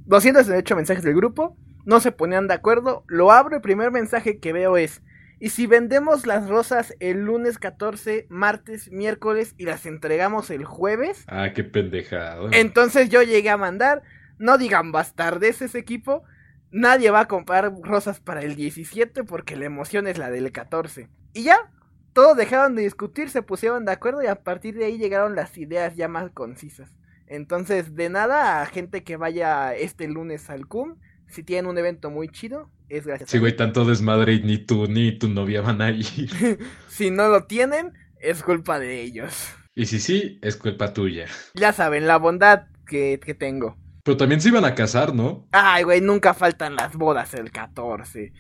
268 0.06 0.76
mensajes 0.76 1.04
del 1.04 1.16
grupo, 1.16 1.58
no 1.86 2.00
se 2.00 2.12
ponían 2.12 2.48
de 2.48 2.56
acuerdo, 2.56 3.04
lo 3.08 3.32
abro, 3.32 3.56
el 3.56 3.62
primer 3.62 3.92
mensaje 3.92 4.40
que 4.40 4.54
veo 4.54 4.78
es, 4.78 5.02
¿y 5.40 5.50
si 5.50 5.68
vendemos 5.68 6.26
las 6.26 6.50
rosas 6.50 6.96
el 7.00 7.26
lunes 7.26 7.58
14, 7.60 8.28
martes, 8.30 8.92
miércoles 8.92 9.54
y 9.58 9.66
las 9.66 9.86
entregamos 9.86 10.50
el 10.50 10.66
jueves? 10.66 11.26
Ah, 11.28 11.50
qué 11.54 11.64
pendejado. 11.64 12.50
Entonces 12.52 13.10
yo 13.10 13.22
llegué 13.22 13.50
a 13.50 13.58
mandar, 13.58 14.02
no 14.38 14.58
digan 14.58 14.92
bastardes 14.92 15.62
ese 15.62 15.80
equipo, 15.80 16.24
nadie 16.72 17.12
va 17.12 17.22
a 17.22 17.28
comprar 17.28 17.74
rosas 17.82 18.20
para 18.20 18.42
el 18.42 18.56
17 18.56 19.24
porque 19.24 19.56
la 19.56 19.66
emoción 19.66 20.08
es 20.08 20.18
la 20.18 20.30
del 20.30 20.52
14. 20.52 21.08
Y 21.34 21.44
ya, 21.44 21.72
todos 22.14 22.36
dejaron 22.38 22.76
de 22.76 22.84
discutir, 22.84 23.30
se 23.30 23.42
pusieron 23.42 23.86
de 23.86 23.92
acuerdo 23.92 24.24
y 24.24 24.28
a 24.28 24.44
partir 24.44 24.76
de 24.76 24.86
ahí 24.86 24.98
llegaron 24.98 25.36
las 25.36 25.58
ideas 25.58 25.96
ya 25.96 26.08
más 26.08 26.32
concisas. 26.32 26.90
Entonces, 27.28 27.96
de 27.96 28.10
nada 28.10 28.62
a 28.62 28.66
gente 28.66 29.04
que 29.04 29.18
vaya 29.18 29.76
este 29.76 30.08
lunes 30.08 30.50
al 30.50 30.68
CUM, 30.68 30.96
si 31.28 31.44
tienen 31.44 31.70
un 31.70 31.78
evento 31.78 32.10
muy 32.10 32.30
chido, 32.30 32.72
es 32.90 33.06
gracias. 33.06 33.30
Sí, 33.30 33.38
güey, 33.38 33.56
tanto 33.56 33.86
desmadre 33.86 34.34
y 34.34 34.42
ni 34.42 34.58
tú 34.58 34.88
ni 34.88 35.18
tu 35.18 35.30
novia 35.30 35.62
van 35.62 35.82
a 35.82 35.92
ir. 35.92 36.30
si 36.88 37.12
no 37.12 37.28
lo 37.28 37.46
tienen, 37.46 37.94
es 38.20 38.42
culpa 38.42 38.80
de 38.80 39.02
ellos. 39.02 39.54
Y 39.76 39.86
si 39.86 40.00
sí, 40.00 40.40
es 40.42 40.58
culpa 40.58 40.94
tuya. 40.94 41.28
Ya 41.54 41.72
saben, 41.72 42.08
la 42.08 42.18
bondad 42.18 42.64
que, 42.88 43.20
que 43.24 43.36
tengo. 43.36 43.78
Pero 44.04 44.18
también 44.18 44.42
se 44.42 44.50
iban 44.50 44.66
a 44.66 44.74
casar, 44.74 45.14
¿no? 45.14 45.48
Ay, 45.52 45.84
güey, 45.84 46.02
nunca 46.02 46.34
faltan 46.34 46.76
las 46.76 46.96
bodas 46.96 47.36
el 47.36 47.52
14. 47.52 48.34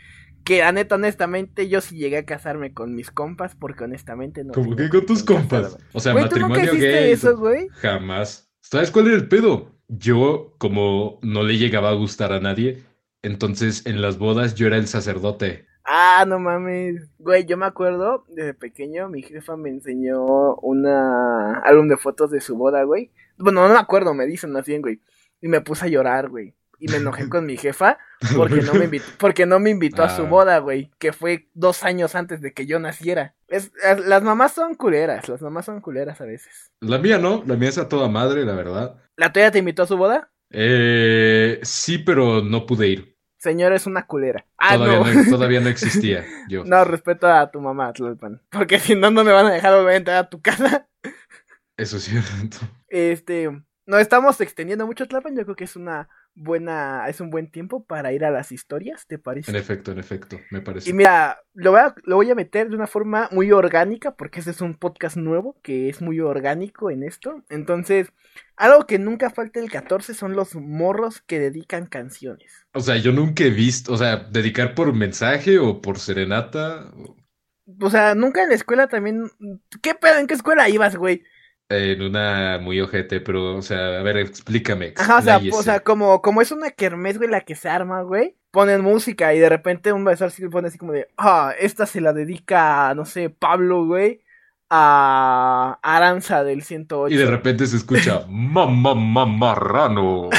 Que 0.43 0.63
a 0.63 0.71
neta, 0.71 0.95
honestamente, 0.95 1.69
yo 1.69 1.81
sí 1.81 1.97
llegué 1.97 2.17
a 2.17 2.25
casarme 2.25 2.73
con 2.73 2.95
mis 2.95 3.11
compas, 3.11 3.55
porque 3.55 3.83
honestamente 3.83 4.43
no. 4.43 4.53
¿Cómo 4.53 4.75
que 4.75 4.89
con 4.89 5.05
tus 5.05 5.23
compas? 5.23 5.77
O 5.93 5.99
sea, 5.99 6.13
matrimonio 6.13 6.73
gay. 6.73 7.11
eso, 7.11 7.37
güey? 7.37 7.67
Jamás. 7.73 8.51
¿Sabes 8.61 8.91
cuál 8.91 9.07
era 9.07 9.15
el 9.15 9.27
pedo? 9.27 9.75
Yo, 9.87 10.55
como 10.57 11.19
no 11.21 11.43
le 11.43 11.57
llegaba 11.57 11.89
a 11.89 11.95
gustar 11.95 12.31
a 12.33 12.39
nadie, 12.39 12.83
entonces 13.23 13.85
en 13.85 14.01
las 14.01 14.17
bodas 14.17 14.55
yo 14.55 14.67
era 14.67 14.77
el 14.77 14.87
sacerdote. 14.87 15.65
Ah, 15.83 16.23
no 16.27 16.39
mames. 16.39 17.09
Güey, 17.17 17.45
yo 17.45 17.57
me 17.57 17.65
acuerdo, 17.65 18.23
desde 18.29 18.53
pequeño, 18.53 19.09
mi 19.09 19.23
jefa 19.23 19.57
me 19.57 19.69
enseñó 19.69 20.55
una 20.57 21.61
álbum 21.61 21.87
de 21.87 21.97
fotos 21.97 22.29
de 22.29 22.41
su 22.41 22.55
boda, 22.55 22.83
güey. 22.83 23.11
Bueno, 23.39 23.67
no 23.67 23.73
me 23.73 23.79
acuerdo, 23.79 24.13
me 24.13 24.27
dicen 24.27 24.51
más 24.51 24.67
bien, 24.67 24.83
güey. 24.83 25.01
Y 25.41 25.47
me 25.47 25.61
puse 25.61 25.85
a 25.85 25.89
llorar, 25.89 26.29
güey. 26.29 26.53
Y 26.79 26.87
me 26.87 26.97
enojé 26.97 27.27
con 27.29 27.45
mi 27.45 27.57
jefa 27.57 27.97
porque 28.35 28.61
no 28.61 28.73
me 28.73 28.85
invitó, 28.85 29.05
porque 29.17 29.45
no 29.45 29.59
me 29.59 29.69
invitó 29.69 30.03
a 30.03 30.09
su 30.15 30.23
Ah. 30.23 30.29
boda, 30.29 30.57
güey, 30.59 30.89
que 30.99 31.13
fue 31.13 31.49
dos 31.53 31.83
años 31.83 32.15
antes 32.15 32.41
de 32.41 32.53
que 32.53 32.65
yo 32.65 32.79
naciera. 32.79 33.35
Es, 33.47 33.71
es- 33.83 34.05
las 34.05 34.23
mamás 34.23 34.53
son 34.53 34.75
culeras, 34.75 35.27
las 35.29 35.41
mamás 35.41 35.65
son 35.65 35.81
culeras 35.81 36.19
a 36.21 36.25
veces. 36.25 36.71
La 36.81 36.97
mía 36.97 37.17
no, 37.17 37.43
la 37.45 37.55
mía 37.55 37.69
es 37.69 37.77
a 37.77 37.87
toda 37.89 38.07
madre, 38.09 38.45
la 38.45 38.55
verdad. 38.55 38.95
¿La 39.17 39.31
tuya 39.33 39.51
te 39.51 39.59
invitó 39.59 39.83
a 39.83 39.87
su 39.87 39.97
boda? 39.97 40.31
Eh, 40.51 41.59
sí, 41.63 41.97
pero 41.99 42.41
no 42.41 42.65
pude 42.65 42.87
ir. 42.87 43.15
Señor, 43.37 43.71
es 43.71 43.85
una 43.85 44.05
culera. 44.05 44.45
Ah, 44.57 44.75
todavía, 44.75 45.13
no. 45.13 45.23
no. 45.23 45.29
todavía 45.29 45.59
no 45.61 45.69
existía 45.69 46.25
yo. 46.49 46.63
No, 46.65 46.83
respeto 46.83 47.27
a 47.27 47.49
tu 47.49 47.61
mamá, 47.61 47.93
Tlalpan. 47.93 48.41
Porque 48.49 48.79
si 48.79 48.95
no, 48.95 49.11
no 49.11 49.23
me 49.23 49.31
van 49.31 49.45
a 49.45 49.51
dejar 49.53 49.75
volver 49.75 49.93
a 49.93 49.97
entrar 49.97 50.17
a 50.17 50.29
tu 50.29 50.41
casa. 50.41 50.87
Eso 51.77 51.97
es 51.97 52.03
cierto. 52.03 52.57
Este, 52.89 53.49
nos 53.85 54.01
estamos 54.01 54.41
extendiendo 54.41 54.85
mucho, 54.85 55.07
Tlalpan. 55.07 55.37
Yo 55.37 55.43
creo 55.43 55.55
que 55.55 55.63
es 55.63 55.75
una 55.77 56.09
buena, 56.35 57.05
es 57.09 57.19
un 57.21 57.29
buen 57.29 57.51
tiempo 57.51 57.83
para 57.85 58.13
ir 58.13 58.23
a 58.23 58.31
las 58.31 58.51
historias, 58.51 59.05
¿te 59.07 59.17
parece? 59.19 59.51
En 59.51 59.57
efecto, 59.57 59.91
en 59.91 59.99
efecto, 59.99 60.39
me 60.51 60.61
parece. 60.61 60.89
Y 60.89 60.93
mira, 60.93 61.39
lo 61.53 61.71
voy, 61.71 61.79
a, 61.81 61.95
lo 62.03 62.15
voy 62.15 62.31
a 62.31 62.35
meter 62.35 62.69
de 62.69 62.75
una 62.75 62.87
forma 62.87 63.27
muy 63.31 63.51
orgánica, 63.51 64.15
porque 64.15 64.39
este 64.39 64.51
es 64.51 64.61
un 64.61 64.75
podcast 64.75 65.17
nuevo 65.17 65.57
que 65.61 65.89
es 65.89 66.01
muy 66.01 66.19
orgánico 66.19 66.89
en 66.91 67.03
esto. 67.03 67.43
Entonces, 67.49 68.11
algo 68.55 68.85
que 68.87 68.99
nunca 68.99 69.29
falta 69.29 69.59
el 69.59 69.69
14 69.69 70.13
son 70.13 70.33
los 70.35 70.55
morros 70.55 71.21
que 71.21 71.39
dedican 71.39 71.87
canciones. 71.87 72.65
O 72.73 72.79
sea, 72.79 72.97
yo 72.97 73.11
nunca 73.11 73.43
he 73.43 73.49
visto, 73.49 73.93
o 73.93 73.97
sea, 73.97 74.17
dedicar 74.17 74.75
por 74.75 74.93
mensaje 74.93 75.59
o 75.59 75.81
por 75.81 75.99
serenata. 75.99 76.91
o- 76.95 77.17
O 77.81 77.89
sea, 77.89 78.15
nunca 78.15 78.43
en 78.43 78.49
la 78.49 78.55
escuela 78.55 78.87
también. 78.87 79.29
¿Qué 79.81 79.93
pedo? 79.93 80.17
¿En 80.19 80.27
qué 80.27 80.33
escuela 80.33 80.69
ibas, 80.69 80.95
güey? 80.95 81.23
En 81.71 82.01
una 82.01 82.57
muy 82.59 82.81
ojete, 82.81 83.21
pero, 83.21 83.55
o 83.55 83.61
sea, 83.61 83.99
a 83.99 84.01
ver, 84.01 84.17
explícame. 84.17 84.93
Ajá, 84.97 85.19
o 85.19 85.21
sea, 85.21 85.39
o 85.53 85.61
sea, 85.61 85.79
como, 85.81 86.19
como 86.19 86.41
es 86.41 86.51
una 86.51 86.71
kermés, 86.71 87.19
güey, 87.19 87.29
la 87.29 87.41
que 87.41 87.53
se 87.55 87.69
arma, 87.69 88.01
güey. 88.01 88.35
Ponen 88.49 88.81
música 88.81 89.35
y 89.35 89.39
de 89.39 89.49
repente 89.49 89.93
un 89.93 90.03
profesor 90.03 90.31
sí 90.31 90.47
pone 90.47 90.69
así 90.69 90.79
como 90.79 90.93
de, 90.93 91.07
ah, 91.17 91.53
esta 91.59 91.85
se 91.85 92.01
la 92.01 92.11
dedica, 92.11 92.91
no 92.95 93.05
sé, 93.05 93.29
Pablo, 93.29 93.85
güey, 93.85 94.23
a 94.69 95.79
Aranza 95.81 96.43
del 96.43 96.61
108. 96.63 97.13
Y 97.13 97.17
de 97.17 97.25
repente 97.25 97.65
se 97.67 97.77
escucha, 97.77 98.25
mamá, 98.29 98.93
mamarrano. 98.95 100.29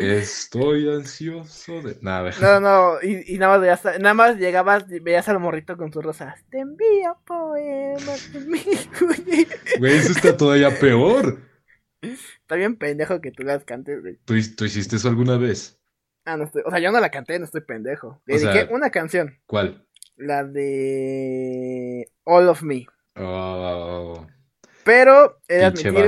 Estoy 0.00 0.88
ansioso 0.94 1.80
de. 1.82 1.96
Nada. 2.02 2.30
No, 2.40 2.60
no, 2.60 3.02
y, 3.02 3.34
y 3.34 3.38
nada 3.38 3.58
más 3.58 3.84
nada 4.00 4.14
más 4.14 4.36
llegabas, 4.36 4.84
y 4.90 4.98
veías 5.00 5.28
al 5.28 5.38
morrito 5.40 5.76
con 5.76 5.92
sus 5.92 6.02
rosas. 6.04 6.44
Te 6.50 6.58
envío 6.60 7.16
poemas 7.26 8.30
güey. 8.32 9.46
Güey, 9.78 9.94
eso 9.96 10.12
está 10.12 10.36
todavía 10.36 10.78
peor. 10.78 11.38
Está 12.02 12.56
bien 12.56 12.76
pendejo 12.76 13.20
que 13.20 13.30
tú 13.30 13.42
las 13.44 13.64
cantes, 13.64 14.00
güey. 14.02 14.18
¿Tú, 14.24 14.34
tú 14.56 14.64
hiciste 14.64 14.96
eso 14.96 15.08
alguna 15.08 15.36
vez? 15.36 15.78
Ah, 16.24 16.36
no 16.36 16.44
estoy, 16.44 16.62
o 16.66 16.70
sea, 16.70 16.78
yo 16.78 16.92
no 16.92 17.00
la 17.00 17.10
canté, 17.10 17.38
no 17.38 17.44
estoy 17.44 17.62
pendejo. 17.62 18.22
Sea- 18.26 18.38
Dediqué 18.52 18.74
una 18.74 18.90
canción, 18.90 19.38
¿Cuál? 19.46 19.86
la 20.16 20.44
de 20.44 22.06
All 22.24 22.48
of 22.48 22.62
Me. 22.62 22.86
Oh, 23.16 24.26
Pero 24.84 25.38
he 25.48 25.56
de 25.56 25.64
admitir, 25.64 26.06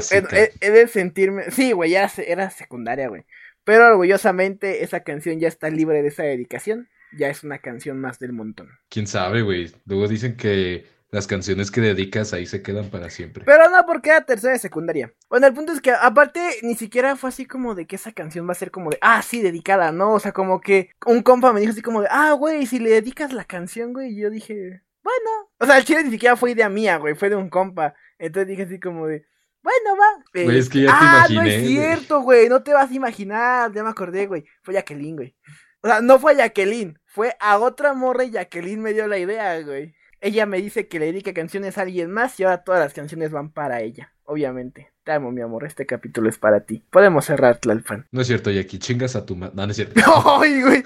he, 0.61 0.71
de 0.71 0.89
sentirme, 0.89 1.51
sí, 1.51 1.73
güey, 1.73 1.91
ya 1.91 2.11
era 2.27 2.51
secundaria, 2.51 3.09
güey. 3.09 3.25
Pero 3.65 3.87
orgullosamente 3.89 4.85
esa 4.85 5.01
canción 5.01 5.41
ya 5.41 5.49
está 5.49 5.71
libre 5.71 6.03
de 6.03 6.09
esa 6.09 6.23
dedicación. 6.23 6.89
Ya 7.17 7.29
es 7.29 7.45
una 7.45 7.59
canción 7.59 8.01
más 8.01 8.19
del 8.19 8.33
montón. 8.33 8.69
quién 8.89 9.07
sabe, 9.07 9.43
güey. 9.43 9.73
Luego 9.87 10.09
dicen 10.09 10.37
que 10.37 10.85
las 11.15 11.29
canciones 11.29 11.71
que 11.71 11.81
dedicas 11.81 12.33
ahí 12.33 12.45
se 12.45 12.61
quedan 12.61 12.91
para 12.91 13.09
siempre. 13.09 13.45
Pero 13.45 13.71
no, 13.71 13.87
porque 13.87 14.11
era 14.11 14.27
tercera 14.27 14.53
de 14.53 14.59
secundaria. 14.59 15.15
Bueno, 15.31 15.47
el 15.47 15.55
punto 15.55 15.73
es 15.73 15.81
que 15.81 15.93
aparte 15.93 16.41
ni 16.63 16.75
siquiera 16.75 17.15
fue 17.15 17.29
así 17.29 17.47
como 17.47 17.77
de 17.77 17.87
que 17.87 17.95
esa 17.95 18.11
canción 18.11 18.49
va 18.49 18.53
a 18.53 18.57
ser 18.57 18.73
como 18.73 18.91
de, 18.91 18.99
ah, 19.01 19.23
sí, 19.23 19.41
dedicada, 19.41 19.93
¿no? 19.93 20.13
O 20.13 20.19
sea, 20.19 20.33
como 20.33 20.61
que 20.61 20.91
un 21.07 21.23
compa 21.23 21.53
me 21.53 21.61
dijo 21.61 21.71
así 21.71 21.83
como 21.83 22.01
de, 22.01 22.09
ah, 22.11 22.33
güey, 22.33 22.67
si 22.67 22.81
le 22.81 22.91
dedicas 22.91 23.33
la 23.33 23.45
canción, 23.45 23.93
güey, 23.93 24.13
y 24.13 24.23
yo 24.23 24.29
dije, 24.29 24.83
bueno. 25.05 25.51
O 25.65 25.67
sea, 25.67 25.79
el 25.79 25.85
chile 25.85 26.05
ni 26.05 26.11
siquiera 26.11 26.37
fue 26.37 26.51
idea 26.51 26.69
mía, 26.69 26.99
güey, 26.99 27.15
fue 27.15 27.31
de 27.31 27.37
un 27.37 27.49
compa. 27.49 27.95
Entonces 28.19 28.49
dije 28.49 28.65
así 28.65 28.79
como 28.79 29.07
de, 29.07 29.27
bueno, 29.63 29.97
va. 29.99 30.23
Eh, 30.35 30.45
Güey, 30.45 30.59
es 30.59 30.69
que 30.69 30.83
ya 30.83 30.89
te 30.89 30.93
ah, 30.95 31.27
no 31.31 31.35
imaginé, 31.37 31.55
es 31.57 31.63
güey. 31.63 31.73
cierto, 31.73 32.21
güey, 32.21 32.49
no 32.51 32.63
te 32.63 32.75
vas 32.75 32.91
a 32.91 32.95
imaginar, 32.95 33.73
ya 33.73 33.83
me 33.83 33.89
acordé, 33.89 34.27
güey. 34.27 34.45
Fue 34.63 34.75
Jacqueline, 34.75 35.17
güey. 35.17 35.35
O 35.81 35.89
sea, 35.89 36.03
no 36.03 36.19
fue 36.19 36.33
a 36.33 36.37
Jacqueline, 36.37 36.99
fue 37.07 37.35
a 37.41 37.59
otra 37.59 37.95
morra 37.95 38.25
y 38.25 38.31
Jacqueline 38.31 38.83
me 38.83 38.93
dio 38.93 39.07
la 39.07 39.17
idea, 39.19 39.59
güey. 39.63 39.95
Ella 40.21 40.45
me 40.47 40.61
dice 40.61 40.87
que 40.87 40.99
le 40.99 41.07
dedique 41.07 41.33
canciones 41.33 41.79
a 41.79 41.83
alguien 41.83 42.11
más 42.11 42.39
y 42.39 42.45
ahora 42.45 42.63
todas 42.63 42.81
las 42.81 42.93
canciones 42.93 43.31
van 43.31 43.51
para 43.53 43.81
ella, 43.81 44.13
obviamente. 44.25 44.93
Te 45.03 45.13
amo, 45.13 45.31
mi 45.33 45.43
amor, 45.43 45.65
este 45.65 45.85
capítulo 45.85 46.29
es 46.31 46.39
para 46.39 46.61
ti. 46.61 46.83
Podemos 46.91 47.27
cerrar, 47.27 47.59
Tlalpan. 47.59 48.07
No 48.11 48.21
es 48.23 48.27
cierto, 48.27 48.51
Jackie, 48.51 48.79
chingas 48.79 49.17
a 49.17 49.27
tu 49.27 49.37
madre. 49.37 49.53
No, 49.55 49.65
no 49.67 49.71
es 49.71 49.77
cierto. 49.77 50.01
¡Ay, 50.41 50.63
güey! 50.63 50.83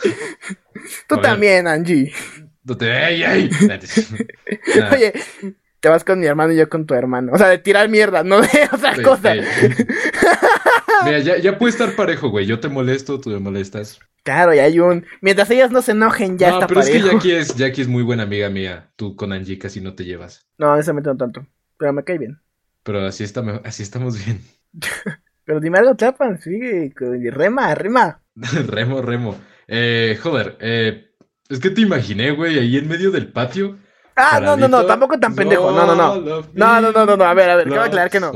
Tú 1.08 1.20
también, 1.20 1.68
Angie. 1.68 2.12
¡Ey, 2.80 3.22
ey! 3.22 3.50
Nah, 4.78 4.92
Oye, 4.94 5.12
te 5.80 5.88
vas 5.88 6.04
con 6.04 6.20
mi 6.20 6.26
hermano 6.26 6.52
y 6.52 6.56
yo 6.56 6.68
con 6.68 6.86
tu 6.86 6.94
hermano. 6.94 7.32
O 7.32 7.38
sea, 7.38 7.48
de 7.48 7.58
tirar 7.58 7.88
mierda, 7.88 8.24
no 8.24 8.40
de 8.40 8.48
otra 8.72 9.00
cosa. 9.02 9.34
Mira, 11.04 11.18
ya, 11.20 11.38
ya 11.38 11.58
puede 11.58 11.70
estar 11.70 11.94
parejo, 11.94 12.30
güey. 12.30 12.46
Yo 12.46 12.60
te 12.60 12.68
molesto, 12.68 13.20
tú 13.20 13.30
me 13.30 13.38
molestas. 13.38 14.00
Claro, 14.24 14.52
y 14.54 14.58
hay 14.58 14.78
un. 14.80 15.06
Mientras 15.20 15.50
ellas 15.50 15.70
no 15.70 15.80
se 15.82 15.92
enojen, 15.92 16.36
ya 16.38 16.50
no, 16.50 16.54
está 16.54 16.66
pero 16.66 16.80
es 16.80 16.90
que 16.90 16.98
parejo. 16.98 17.16
Jackie 17.16 17.32
es, 17.36 17.54
Jackie 17.54 17.82
es 17.82 17.88
muy 17.88 18.02
buena 18.02 18.24
amiga 18.24 18.50
mía. 18.50 18.90
Tú 18.96 19.16
con 19.16 19.32
Angie 19.32 19.58
casi 19.58 19.80
no 19.80 19.94
te 19.94 20.04
llevas. 20.04 20.46
No, 20.58 20.72
honestamente 20.72 21.08
no 21.08 21.16
tanto. 21.16 21.46
Pero 21.78 21.92
me 21.92 22.04
cae 22.04 22.18
bien. 22.18 22.40
Pero 22.82 23.06
así, 23.06 23.24
está, 23.24 23.42
así 23.64 23.82
estamos 23.82 24.22
bien. 24.24 24.40
Pero 25.44 25.60
dime 25.60 25.78
algo, 25.78 25.94
Tlalpan, 25.94 26.40
sigue. 26.40 26.92
Rema, 27.30 27.74
rema. 27.74 28.22
Remo, 28.66 29.00
remo. 29.00 29.36
Eh, 29.66 30.18
joder, 30.22 30.56
eh, 30.60 31.07
es 31.48 31.60
que 31.60 31.70
te 31.70 31.80
imaginé, 31.80 32.30
güey, 32.32 32.58
ahí 32.58 32.76
en 32.76 32.88
medio 32.88 33.10
del 33.10 33.32
patio. 33.32 33.78
Ah, 34.16 34.40
no, 34.40 34.56
no, 34.56 34.66
no, 34.66 34.84
tampoco 34.84 35.18
tan 35.20 35.34
pendejo. 35.34 35.70
No, 35.70 35.86
no, 35.86 35.94
no. 35.94 36.16
No, 36.52 36.80
no, 36.80 36.92
no, 36.92 37.06
no, 37.06 37.16
no. 37.16 37.24
A 37.24 37.34
ver, 37.34 37.50
a 37.50 37.56
ver, 37.56 37.68
cabe 37.68 37.86
aclarar 37.86 38.10
que 38.10 38.18
no. 38.20 38.32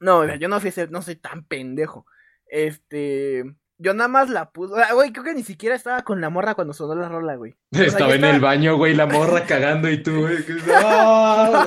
No, 0.00 0.18
o 0.20 0.26
sea, 0.26 0.36
yo 0.36 0.48
no 0.48 0.58
soy, 0.60 0.72
no 0.90 1.02
soy 1.02 1.16
tan 1.16 1.44
pendejo. 1.44 2.06
Este. 2.48 3.44
Yo 3.78 3.92
nada 3.92 4.08
más 4.08 4.30
la 4.30 4.50
puse. 4.52 4.74
sea, 4.74 4.94
Güey, 4.94 5.12
creo 5.12 5.22
que 5.24 5.34
ni 5.34 5.42
siquiera 5.42 5.74
estaba 5.74 6.02
con 6.02 6.22
la 6.22 6.30
morra 6.30 6.54
cuando 6.54 6.72
sonó 6.72 6.94
la 6.94 7.10
rola, 7.10 7.36
güey. 7.36 7.54
sea, 7.72 7.84
Estaba 7.84 8.10
en 8.14 8.16
estaba- 8.16 8.34
el 8.34 8.40
baño, 8.40 8.76
güey, 8.78 8.94
la 8.94 9.04
morra 9.06 9.44
cagando 9.44 9.90
y 9.90 10.02
tú, 10.02 10.20
güey. 10.22 10.38
"Ah, 10.74 11.66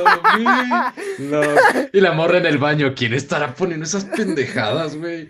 love". 1.19 1.89
Y 1.93 2.01
la 2.01 2.11
morra 2.13 2.39
en 2.39 2.47
el 2.47 2.57
baño. 2.57 2.93
¿Quién 2.95 3.13
estará 3.13 3.53
poniendo 3.53 3.85
esas 3.85 4.05
pendejadas, 4.05 4.97
güey? 4.97 5.29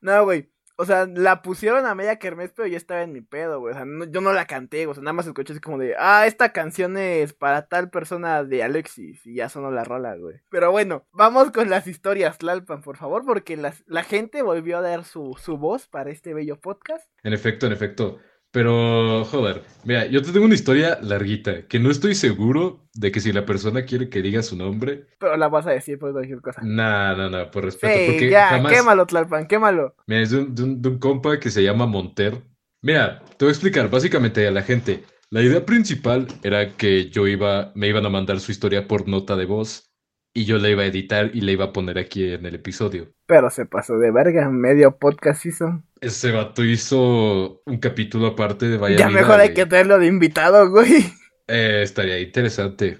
No, 0.00 0.24
güey. 0.24 0.50
O 0.76 0.84
sea, 0.84 1.06
la 1.06 1.42
pusieron 1.42 1.86
a 1.86 1.94
media 1.94 2.18
kermés, 2.18 2.52
pero 2.54 2.66
yo 2.66 2.76
estaba 2.76 3.02
en 3.02 3.12
mi 3.12 3.20
pedo, 3.20 3.60
güey. 3.60 3.74
O 3.74 3.76
sea, 3.76 3.86
yo 4.10 4.20
no 4.20 4.32
la 4.32 4.46
canté, 4.46 4.86
o 4.86 4.94
sea, 4.94 5.02
nada 5.02 5.12
más 5.12 5.26
escuché 5.26 5.52
así 5.52 5.60
como 5.60 5.78
de, 5.78 5.94
ah, 5.98 6.26
esta 6.26 6.52
canción 6.52 6.96
es 6.96 7.32
para 7.32 7.66
tal 7.66 7.90
persona 7.90 8.42
de 8.44 8.62
Alexis. 8.62 9.24
Y 9.26 9.36
ya 9.36 9.48
sonó 9.48 9.70
la 9.70 9.84
rola, 9.84 10.16
güey. 10.16 10.40
Pero 10.50 10.70
bueno, 10.70 11.06
vamos 11.12 11.50
con 11.50 11.70
las 11.70 11.86
historias, 11.86 12.38
Tlalpan, 12.38 12.82
por 12.82 12.96
favor, 12.96 13.24
porque 13.24 13.56
la 13.56 14.02
gente 14.02 14.42
volvió 14.42 14.78
a 14.78 14.82
dar 14.82 15.04
su, 15.04 15.36
su 15.40 15.58
voz 15.58 15.86
para 15.86 16.10
este 16.10 16.34
bello 16.34 16.60
podcast. 16.60 17.08
En 17.22 17.32
efecto, 17.32 17.66
en 17.66 17.72
efecto. 17.72 18.18
Pero, 18.54 19.24
joder, 19.24 19.62
mira, 19.84 20.06
yo 20.06 20.22
te 20.22 20.30
tengo 20.30 20.46
una 20.46 20.54
historia 20.54 20.98
larguita, 21.02 21.66
que 21.66 21.80
no 21.80 21.90
estoy 21.90 22.14
seguro 22.14 22.86
de 22.94 23.10
que 23.10 23.18
si 23.18 23.32
la 23.32 23.44
persona 23.44 23.84
quiere 23.84 24.08
que 24.08 24.22
diga 24.22 24.42
su 24.44 24.56
nombre. 24.56 25.06
Pero 25.18 25.36
la 25.36 25.48
vas 25.48 25.66
a 25.66 25.72
decir 25.72 25.98
por 25.98 26.12
cualquier 26.12 26.40
cosa. 26.40 26.60
Nah, 26.62 27.16
no, 27.16 27.28
no, 27.30 27.50
por 27.50 27.64
respeto, 27.64 27.98
Sí, 27.98 28.06
porque 28.06 28.30
ya, 28.30 28.50
jamás... 28.50 28.72
quémalo, 28.72 29.06
Tlalpan, 29.06 29.48
quémalo. 29.48 29.96
Mira, 30.06 30.20
es 30.22 30.30
de 30.30 30.38
un, 30.38 30.54
de 30.54 30.62
un- 30.62 30.80
de 30.82 30.88
un 30.88 30.98
compa 31.00 31.40
que 31.40 31.50
se 31.50 31.64
llama 31.64 31.86
Monter. 31.86 32.42
Mira, 32.80 33.22
te 33.36 33.44
voy 33.44 33.48
a 33.48 33.52
explicar 33.52 33.90
básicamente 33.90 34.46
a 34.46 34.52
la 34.52 34.62
gente. 34.62 35.02
La 35.30 35.42
idea 35.42 35.66
principal 35.66 36.28
era 36.44 36.76
que 36.76 37.10
yo 37.10 37.26
iba, 37.26 37.72
me 37.74 37.88
iban 37.88 38.06
a 38.06 38.10
mandar 38.10 38.38
su 38.38 38.52
historia 38.52 38.86
por 38.86 39.08
nota 39.08 39.34
de 39.34 39.46
voz 39.46 39.90
y 40.34 40.44
yo 40.44 40.58
la 40.58 40.68
iba 40.68 40.82
a 40.82 40.86
editar 40.86 41.30
y 41.32 41.40
la 41.40 41.52
iba 41.52 41.66
a 41.66 41.72
poner 41.72 41.96
aquí 41.98 42.24
en 42.32 42.44
el 42.44 42.56
episodio. 42.56 43.12
Pero 43.26 43.48
se 43.50 43.64
pasó 43.66 43.96
de 43.98 44.10
verga, 44.10 44.50
medio 44.50 44.98
podcast 44.98 45.46
hizo. 45.46 45.82
Ese 46.00 46.32
vato 46.32 46.64
hizo 46.64 47.62
un 47.64 47.78
capítulo 47.78 48.26
aparte 48.28 48.66
de 48.68 48.76
Vaya 48.76 48.96
ya 48.98 49.08
Vida, 49.08 49.20
mejor 49.20 49.40
hay 49.40 49.48
güey. 49.48 49.54
que 49.54 49.66
traerlo 49.66 49.98
de 49.98 50.06
invitado, 50.06 50.68
güey. 50.70 51.06
Eh, 51.48 51.80
estaría 51.82 52.18
interesante. 52.20 52.98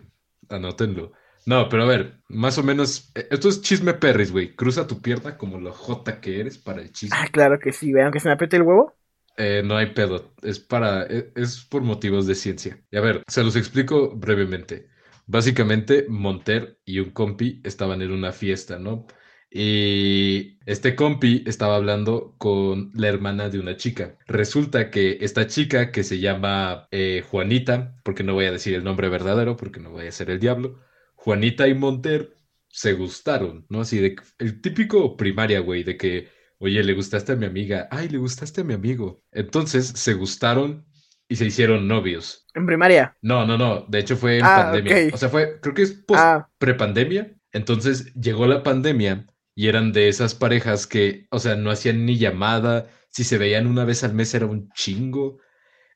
Anótenlo. 0.48 1.12
No, 1.46 1.68
pero 1.68 1.82
a 1.82 1.86
ver, 1.86 2.20
más 2.28 2.56
o 2.58 2.62
menos, 2.62 3.10
eh, 3.14 3.26
esto 3.30 3.48
es 3.48 3.60
chisme 3.62 3.94
perris, 3.94 4.32
güey. 4.32 4.54
Cruza 4.54 4.86
tu 4.86 5.02
pierna 5.02 5.36
como 5.36 5.58
lo 5.60 5.72
jota 5.72 6.20
que 6.20 6.40
eres 6.40 6.56
para 6.58 6.80
el 6.80 6.92
chisme. 6.92 7.16
Ah, 7.18 7.26
claro 7.30 7.58
que 7.58 7.72
sí, 7.72 7.90
güey, 7.92 8.02
aunque 8.04 8.20
se 8.20 8.28
me 8.28 8.34
apriete 8.34 8.56
el 8.56 8.62
huevo. 8.62 8.94
Eh, 9.36 9.62
no 9.64 9.76
hay 9.76 9.86
pedo, 9.86 10.32
es 10.42 10.60
para, 10.60 11.02
e- 11.06 11.32
es, 11.34 11.64
por 11.64 11.82
motivos 11.82 12.26
de 12.26 12.34
ciencia. 12.36 12.78
Y 12.90 12.96
a 12.96 13.00
ver, 13.00 13.22
se 13.26 13.42
los 13.42 13.56
explico 13.56 14.14
brevemente. 14.16 14.88
Básicamente, 15.26 16.06
Monter 16.08 16.78
y 16.84 16.98
un 17.00 17.10
compi 17.10 17.60
estaban 17.64 18.02
en 18.02 18.12
una 18.12 18.32
fiesta, 18.32 18.78
¿no? 18.78 19.06
Y 19.50 20.58
este 20.66 20.96
compi 20.96 21.44
estaba 21.46 21.76
hablando 21.76 22.34
con 22.38 22.90
la 22.94 23.08
hermana 23.08 23.48
de 23.48 23.60
una 23.60 23.76
chica. 23.76 24.18
Resulta 24.26 24.90
que 24.90 25.18
esta 25.20 25.46
chica, 25.46 25.92
que 25.92 26.02
se 26.04 26.18
llama 26.18 26.88
eh, 26.90 27.24
Juanita, 27.30 27.96
porque 28.02 28.24
no 28.24 28.34
voy 28.34 28.46
a 28.46 28.52
decir 28.52 28.74
el 28.74 28.84
nombre 28.84 29.08
verdadero, 29.08 29.56
porque 29.56 29.80
no 29.80 29.90
voy 29.90 30.06
a 30.08 30.12
ser 30.12 30.30
el 30.30 30.40
diablo, 30.40 30.80
Juanita 31.14 31.68
y 31.68 31.74
Monter 31.74 32.34
se 32.68 32.92
gustaron, 32.94 33.64
¿no? 33.68 33.80
Así 33.82 33.98
de 33.98 34.16
el 34.38 34.60
típico 34.60 35.16
primaria, 35.16 35.60
güey, 35.60 35.84
de 35.84 35.96
que 35.96 36.28
oye, 36.58 36.82
le 36.82 36.94
gustaste 36.94 37.32
a 37.32 37.36
mi 37.36 37.46
amiga, 37.46 37.88
ay, 37.90 38.08
le 38.08 38.18
gustaste 38.18 38.62
a 38.62 38.64
mi 38.64 38.74
amigo. 38.74 39.22
Entonces 39.32 39.86
se 39.88 40.14
gustaron 40.14 40.86
y 41.28 41.36
se 41.36 41.46
hicieron 41.46 41.88
novios. 41.88 42.46
¿En 42.54 42.66
primaria? 42.66 43.16
No, 43.22 43.46
no, 43.46 43.56
no, 43.58 43.86
de 43.88 43.98
hecho 44.00 44.16
fue 44.16 44.38
en 44.38 44.44
Ah, 44.44 44.70
pandemia. 44.72 45.06
ok. 45.08 45.14
O 45.14 45.16
sea, 45.16 45.28
fue, 45.28 45.60
creo 45.60 45.74
que 45.74 45.82
es 45.82 45.92
post 45.92 46.20
Ah. 46.22 46.48
prepandemia. 46.58 47.34
Entonces 47.52 48.12
llegó 48.14 48.46
la 48.46 48.62
pandemia 48.62 49.26
y 49.54 49.68
eran 49.68 49.92
de 49.92 50.08
esas 50.08 50.34
parejas 50.34 50.86
que, 50.86 51.26
o 51.30 51.38
sea, 51.38 51.54
no 51.56 51.70
hacían 51.70 52.04
ni 52.06 52.18
llamada, 52.18 52.88
si 53.10 53.24
se 53.24 53.38
veían 53.38 53.66
una 53.66 53.84
vez 53.84 54.02
al 54.04 54.12
mes 54.14 54.34
era 54.34 54.46
un 54.46 54.68
chingo. 54.74 55.38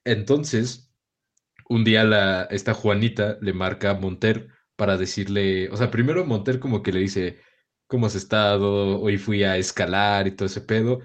Entonces, 0.04 0.92
un 1.68 1.84
día 1.84 2.04
la, 2.04 2.44
esta 2.50 2.74
Juanita 2.74 3.38
le 3.40 3.52
marca 3.52 3.90
a 3.90 3.94
Monter 3.94 4.48
para 4.76 4.96
decirle, 4.96 5.68
o 5.70 5.76
sea, 5.76 5.90
primero 5.90 6.24
Monter 6.24 6.60
como 6.60 6.82
que 6.82 6.92
le 6.92 7.00
dice, 7.00 7.38
¿cómo 7.86 8.06
has 8.06 8.14
estado? 8.14 9.00
Hoy 9.00 9.18
fui 9.18 9.42
a 9.44 9.56
escalar 9.56 10.26
y 10.28 10.32
todo 10.32 10.46
ese 10.46 10.60
pedo. 10.60 11.00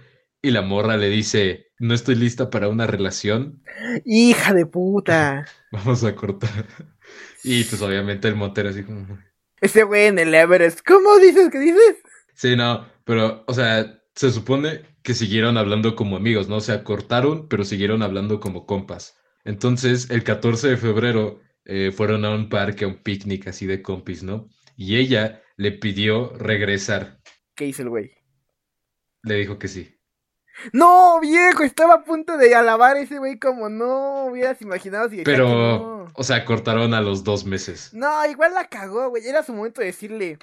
Y 0.46 0.52
la 0.52 0.62
morra 0.62 0.98
le 0.98 1.08
dice, 1.08 1.72
no 1.80 1.94
estoy 1.94 2.16
lista 2.16 2.50
para 2.50 2.68
una 2.68 2.86
relación, 2.86 3.64
Hija 4.04 4.54
de 4.54 4.66
puta. 4.66 5.46
vamos 5.72 6.04
a 6.04 6.14
cortar. 6.14 6.68
Y 7.46 7.64
pues 7.64 7.82
obviamente 7.82 8.28
el 8.28 8.36
Monter 8.36 8.68
así 8.68 8.84
como... 8.84 9.18
Ese 9.62 9.84
güey 9.84 10.08
en 10.08 10.20
el 10.20 10.36
Everest. 10.36 10.82
¿Cómo 10.86 11.18
dices 11.18 11.50
que 11.50 11.60
dices? 11.60 11.96
Sí, 12.34 12.58
no, 12.58 12.86
pero, 13.06 13.46
o 13.48 13.54
sea, 13.54 14.02
se 14.16 14.32
supone 14.32 14.82
que 15.02 15.14
siguieron 15.14 15.58
hablando 15.58 15.96
como 15.96 16.18
amigos, 16.18 16.50
¿no? 16.50 16.58
O 16.58 16.62
sea, 16.62 16.84
cortaron, 16.84 17.48
pero 17.48 17.64
siguieron 17.64 18.04
hablando 18.04 18.42
como 18.42 18.66
compas. 18.66 19.18
Entonces, 19.46 20.10
el 20.10 20.24
14 20.24 20.72
de 20.72 20.78
febrero 20.78 21.40
eh, 21.64 21.94
fueron 21.96 22.26
a 22.26 22.32
un 22.32 22.50
parque, 22.50 22.84
a 22.84 22.90
un 22.90 23.02
picnic 23.02 23.48
así 23.48 23.66
de 23.66 23.82
compis, 23.82 24.24
¿no? 24.24 24.50
Y 24.76 24.98
ella 24.98 25.42
le 25.56 25.72
pidió 25.72 26.34
regresar. 26.38 27.22
¿Qué 27.56 27.68
hizo 27.68 27.84
el 27.84 27.90
güey? 27.90 28.12
Le 29.24 29.36
dijo 29.36 29.58
que 29.58 29.70
sí. 29.70 29.93
No, 30.72 31.20
viejo, 31.20 31.64
estaba 31.64 31.96
a 31.96 32.04
punto 32.04 32.38
de 32.38 32.54
alabar 32.56 32.96
a 32.96 33.00
ese 33.02 33.18
güey 33.18 33.40
como 33.40 33.70
no 33.70 34.26
hubieras 34.26 34.62
imaginado 34.62 35.10
si 35.10 35.24
Pero, 35.24 35.48
no. 35.50 36.08
o 36.14 36.24
sea, 36.24 36.46
cortaron 36.46 36.94
a 36.94 37.02
los 37.02 37.24
dos 37.24 37.46
meses. 37.46 37.90
No, 37.94 38.26
igual 38.30 38.54
la 38.54 38.68
cagó, 38.68 39.10
güey. 39.10 39.26
Era 39.26 39.44
su 39.44 39.54
momento 39.54 39.82
de 39.82 39.88
decirle, 39.88 40.40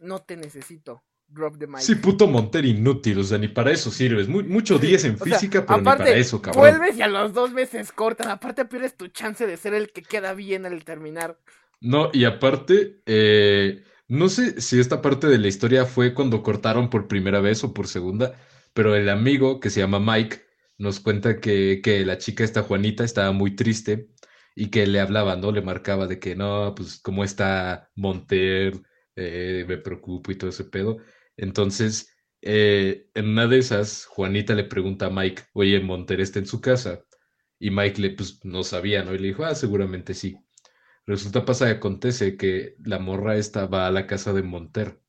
no 0.00 0.20
te 0.20 0.36
necesito. 0.36 1.02
Drop 1.26 1.58
the 1.58 1.66
mic. 1.66 1.78
Sí, 1.80 1.94
puto 1.96 2.28
Monter 2.28 2.64
inútil, 2.64 3.18
o 3.18 3.24
sea, 3.24 3.38
ni 3.38 3.48
para 3.48 3.72
eso 3.72 3.90
sirves. 3.90 4.28
Mu- 4.28 4.44
mucho 4.44 4.78
10 4.78 5.04
en 5.06 5.18
sea, 5.18 5.24
física, 5.24 5.64
pero 5.66 5.80
aparte, 5.80 6.04
ni 6.04 6.10
para 6.10 6.20
eso, 6.20 6.40
cabrón. 6.42 6.60
Vuelves 6.60 6.96
y 6.98 7.02
a 7.02 7.08
los 7.08 7.32
dos 7.32 7.50
meses 7.50 7.90
cortan. 7.90 8.28
Aparte 8.30 8.66
pierdes 8.66 8.96
tu 8.96 9.08
chance 9.08 9.46
de 9.46 9.56
ser 9.56 9.74
el 9.74 9.90
que 9.90 10.02
queda 10.02 10.34
bien 10.34 10.66
al 10.66 10.84
terminar. 10.84 11.38
No, 11.80 12.10
y 12.12 12.24
aparte, 12.26 13.00
eh, 13.06 13.82
no 14.06 14.28
sé 14.28 14.60
si 14.60 14.78
esta 14.78 15.00
parte 15.02 15.26
de 15.26 15.38
la 15.38 15.48
historia 15.48 15.86
fue 15.86 16.14
cuando 16.14 16.42
cortaron 16.42 16.90
por 16.90 17.08
primera 17.08 17.40
vez 17.40 17.64
o 17.64 17.72
por 17.74 17.88
segunda, 17.88 18.38
pero 18.74 18.94
el 18.96 19.08
amigo 19.08 19.60
que 19.60 19.70
se 19.70 19.80
llama 19.80 20.00
Mike 20.00 20.42
nos 20.78 21.00
cuenta 21.00 21.40
que, 21.40 21.80
que 21.82 22.04
la 22.04 22.18
chica, 22.18 22.44
esta 22.44 22.62
Juanita, 22.62 23.04
estaba 23.04 23.32
muy 23.32 23.56
triste 23.56 24.08
y 24.54 24.70
que 24.70 24.86
le 24.86 25.00
hablaba, 25.00 25.36
¿no? 25.36 25.52
Le 25.52 25.62
marcaba 25.62 26.06
de 26.06 26.18
que 26.20 26.36
no, 26.36 26.74
pues 26.76 27.00
cómo 27.00 27.24
está 27.24 27.90
Monter, 27.96 28.82
Eh, 29.16 29.64
me 29.68 29.78
preocupo 29.78 30.32
y 30.32 30.36
todo 30.36 30.50
ese 30.50 30.64
pedo. 30.64 30.98
Entonces, 31.36 32.08
eh, 32.42 33.08
en 33.14 33.28
una 33.28 33.46
de 33.46 33.58
esas, 33.58 34.06
Juanita 34.06 34.54
le 34.54 34.64
pregunta 34.64 35.06
a 35.06 35.10
Mike, 35.10 35.44
oye, 35.52 35.78
Monter 35.80 36.20
está 36.20 36.40
en 36.40 36.46
su 36.46 36.60
casa. 36.60 37.04
Y 37.60 37.70
Mike 37.70 38.00
le, 38.00 38.10
pues, 38.10 38.44
no 38.44 38.62
sabía, 38.64 39.04
¿no? 39.04 39.14
Y 39.14 39.18
le 39.18 39.28
dijo, 39.28 39.44
ah, 39.44 39.54
seguramente 39.54 40.14
sí. 40.14 40.36
Resulta, 41.06 41.44
pasa 41.46 41.68
y 41.68 41.72
acontece 41.72 42.36
que 42.36 42.76
la 42.84 42.98
morra 42.98 43.36
esta 43.36 43.66
va 43.66 43.86
a 43.86 43.92
la 43.92 44.06
casa 44.06 44.32
de 44.34 44.42
Monter. 44.42 45.00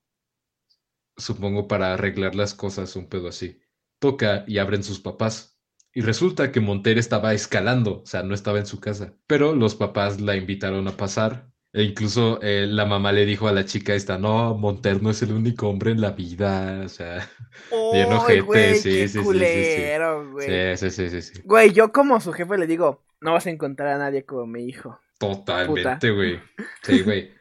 Supongo 1.17 1.67
para 1.67 1.93
arreglar 1.93 2.35
las 2.35 2.53
cosas, 2.53 2.95
un 2.95 3.07
pedo 3.07 3.29
así. 3.29 3.61
Toca 3.99 4.43
y 4.47 4.57
abren 4.57 4.83
sus 4.83 4.99
papás. 4.99 5.59
Y 5.93 6.01
resulta 6.01 6.51
que 6.51 6.59
Monter 6.59 6.97
estaba 6.97 7.33
escalando, 7.33 8.01
o 8.01 8.05
sea, 8.05 8.21
no 8.23 8.33
estaba 8.33 8.59
en 8.59 8.65
su 8.65 8.81
casa. 8.81 9.13
Pero 9.27 9.55
los 9.55 9.75
papás 9.75 10.19
la 10.19 10.35
invitaron 10.35 10.87
a 10.87 10.97
pasar. 10.97 11.49
E 11.71 11.83
incluso 11.83 12.39
eh, 12.41 12.67
la 12.67 12.85
mamá 12.85 13.11
le 13.11 13.25
dijo 13.25 13.47
a 13.47 13.53
la 13.53 13.65
chica 13.65 13.95
esta, 13.95 14.17
no, 14.17 14.55
Monter 14.55 15.01
no 15.01 15.09
es 15.09 15.21
el 15.21 15.33
único 15.33 15.69
hombre 15.69 15.91
en 15.91 16.01
la 16.01 16.11
vida. 16.11 16.81
O 16.85 16.89
sea, 16.89 17.29
Bien 17.93 18.07
¡Ay, 18.11 18.39
ojete, 18.39 18.75
sí, 19.07 19.19
culero, 19.19 20.31
güey! 20.31 20.77
sí, 20.77 20.89
sí, 20.89 21.09
sí, 21.09 21.09
sí, 21.09 21.33
sí. 21.33 21.41
Güey, 21.43 21.71
yo 21.71 21.91
como 21.91 22.19
su 22.19 22.33
jefe 22.33 22.57
le 22.57 22.67
digo, 22.67 23.05
no 23.21 23.33
vas 23.33 23.47
a 23.47 23.49
encontrar 23.49 23.89
a 23.89 23.97
nadie 23.97 24.25
como 24.25 24.45
mi 24.45 24.65
hijo. 24.65 24.99
Totalmente, 25.17 26.11
güey. 26.11 26.39
Sí, 26.83 27.01
güey. 27.01 27.31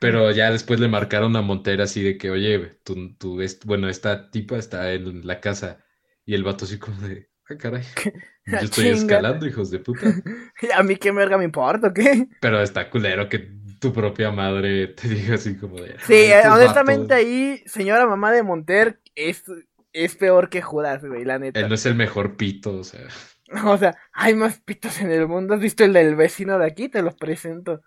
Pero 0.00 0.30
ya 0.32 0.50
después 0.50 0.80
le 0.80 0.88
marcaron 0.88 1.34
a 1.36 1.42
Monter 1.42 1.80
así 1.80 2.02
de 2.02 2.18
que, 2.18 2.30
oye, 2.30 2.58
tú, 2.84 3.14
tú, 3.16 3.40
es- 3.40 3.60
bueno, 3.64 3.88
esta 3.88 4.30
tipa 4.30 4.56
está 4.56 4.92
en 4.92 5.26
la 5.26 5.40
casa. 5.40 5.84
Y 6.26 6.34
el 6.34 6.42
vato 6.44 6.64
así 6.64 6.78
como 6.78 7.00
de, 7.06 7.28
ah, 7.50 7.56
caray. 7.56 7.82
Yo 8.46 8.56
estoy 8.58 8.88
escalando, 8.88 9.46
hijos 9.46 9.70
de 9.70 9.78
puta. 9.78 10.06
¿A 10.76 10.82
mí 10.82 10.96
qué 10.96 11.12
verga 11.12 11.38
me 11.38 11.44
importa 11.44 11.88
o 11.88 11.94
qué? 11.94 12.28
Pero 12.40 12.60
está 12.62 12.90
culero 12.90 13.28
que 13.28 13.38
tu 13.80 13.92
propia 13.92 14.30
madre 14.30 14.88
te 14.88 15.08
diga 15.08 15.34
así 15.36 15.56
como 15.56 15.76
de. 15.80 15.96
Sí, 16.06 16.12
"Ay, 16.14 16.30
eh, 16.30 16.38
estos 16.38 16.52
honestamente 16.54 17.14
vatos". 17.14 17.26
ahí, 17.26 17.62
señora 17.66 18.06
mamá 18.06 18.32
de 18.32 18.42
Monter, 18.42 19.00
es, 19.14 19.44
es 19.92 20.14
peor 20.16 20.48
que 20.50 20.62
Judas, 20.62 21.04
güey, 21.04 21.24
la 21.24 21.38
neta. 21.38 21.60
Él 21.60 21.68
no 21.68 21.74
es 21.74 21.86
el 21.86 21.94
mejor 21.94 22.36
pito, 22.36 22.78
o 22.78 22.84
sea. 22.84 23.00
O 23.66 23.76
sea, 23.76 23.94
hay 24.12 24.34
más 24.34 24.58
pitos 24.60 25.00
en 25.00 25.10
el 25.10 25.28
mundo. 25.28 25.54
¿Has 25.54 25.60
visto 25.60 25.84
el 25.84 25.92
del 25.92 26.16
vecino 26.16 26.58
de 26.58 26.66
aquí? 26.66 26.88
Te 26.88 27.02
los 27.02 27.14
presento. 27.14 27.82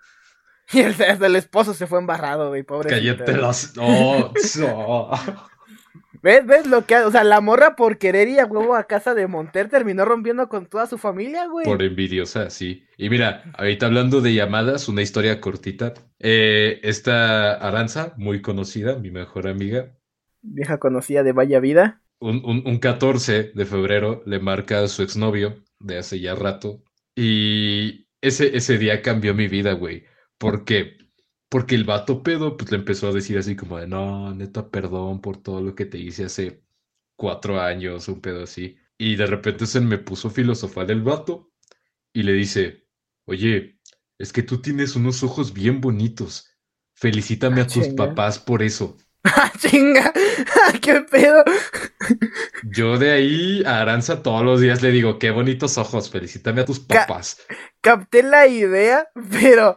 Y 0.74 0.80
el, 0.82 0.96
el 1.00 1.36
esposo 1.36 1.74
se 1.74 1.88
fue 1.88 2.00
embarrado, 2.00 2.50
güey, 2.50 2.64
pobre. 2.64 2.90
Cállate 2.90 3.34
los. 3.38 3.74
Oh, 3.80 4.32
no. 4.60 5.12
¿Ves? 6.24 6.46
¿Ves 6.46 6.68
lo 6.68 6.86
que 6.86 6.96
ha- 6.96 7.08
O 7.08 7.12
sea, 7.12 7.24
la 7.24 7.42
morra 7.42 7.76
por 7.76 7.98
querer 8.00 8.28
ir 8.28 8.40
a 8.40 8.46
huevo 8.46 8.76
a 8.76 8.86
casa 8.86 9.14
de 9.14 9.28
Monter 9.28 9.70
terminó 9.70 10.04
rompiendo 10.04 10.50
con 10.50 10.66
toda 10.66 10.88
su 10.88 10.98
familia, 10.98 11.46
güey. 11.48 11.66
Por 11.66 11.82
envidiosa, 11.84 12.50
sí. 12.50 12.86
Y 12.98 13.10
mira, 13.10 13.44
ahorita 13.58 13.86
hablando 13.86 14.20
de 14.22 14.34
llamadas, 14.34 14.90
una 14.90 15.02
historia 15.04 15.40
cortita. 15.40 15.94
Eh, 16.20 16.80
esta 16.84 17.54
Aranza, 17.54 18.14
muy 18.18 18.42
conocida, 18.42 18.98
mi 18.98 19.12
mejor 19.12 19.48
amiga, 19.48 19.94
Vieja 20.42 20.78
conocida 20.80 21.24
de 21.24 21.34
Vaya 21.34 21.60
Vida. 21.60 22.02
un, 22.20 22.42
un, 22.46 22.64
un 22.66 22.80
14 22.80 23.52
de 23.54 23.66
febrero 23.66 24.24
le 24.26 24.40
marca 24.40 24.82
a 24.82 24.88
su 24.88 25.04
exnovio 25.04 25.64
de 25.80 25.98
hace 25.98 26.20
ya 26.20 26.36
rato. 26.36 26.84
Y 27.16 28.08
ese, 28.22 28.56
ese 28.56 28.78
día 28.78 29.02
cambió 29.02 29.34
mi 29.34 29.48
vida, 29.48 29.74
güey. 29.74 30.06
¿Por 30.38 30.66
qué? 30.66 30.98
Porque 31.50 31.76
el 31.76 31.84
vato 31.86 32.24
pedo, 32.24 32.58
pues 32.58 32.72
le 32.72 32.78
empezó 32.78 33.08
a 33.08 33.14
decir 33.14 33.38
así 33.38 33.56
como 33.56 33.78
de, 33.78 33.88
no, 33.88 34.34
neta, 34.36 34.70
perdón 34.70 35.22
por 35.22 35.38
todo 35.42 35.62
lo 35.62 35.76
que 35.76 35.86
te 35.86 35.98
hice 35.98 36.26
hace 36.26 36.64
cuatro 37.16 37.62
años, 37.62 38.08
un 38.10 38.22
pedo 38.22 38.44
así. 38.44 38.78
Y 38.98 39.16
de 39.16 39.26
repente 39.28 39.66
se 39.68 39.80
me 39.82 39.98
puso 40.00 40.30
filosofal 40.30 40.90
el 40.92 41.02
vato 41.04 41.52
y 42.14 42.24
le 42.24 42.34
dice, 42.34 42.88
oye, 43.26 43.80
es 44.20 44.34
que 44.34 44.44
tú 44.44 44.62
tienes 44.62 44.96
unos 44.96 45.24
ojos 45.24 45.54
bien 45.54 45.82
bonitos. 45.82 46.50
Felicítame 46.96 47.62
Ah, 47.62 47.64
a 47.64 47.72
tus 47.72 47.90
chinga. 47.90 47.90
papás 47.90 48.40
por 48.40 48.64
eso. 48.64 48.98
¡Ah, 49.24 49.52
chinga! 49.60 50.14
¡Qué 50.82 51.02
pedo! 51.02 51.44
Yo 52.62 53.00
de 53.00 53.12
ahí 53.12 53.64
a 53.66 53.82
Aranza 53.82 54.22
todos 54.22 54.44
los 54.44 54.62
días 54.62 54.84
le 54.84 54.92
digo, 54.92 55.18
qué 55.18 55.32
bonitos 55.32 55.78
ojos, 55.80 56.10
felicítame 56.12 56.62
a 56.62 56.66
tus 56.66 56.80
Ca- 56.90 57.10
papás. 57.10 57.40
Capté 57.82 58.24
la 58.24 58.48
idea, 58.48 59.08
pero. 59.32 59.76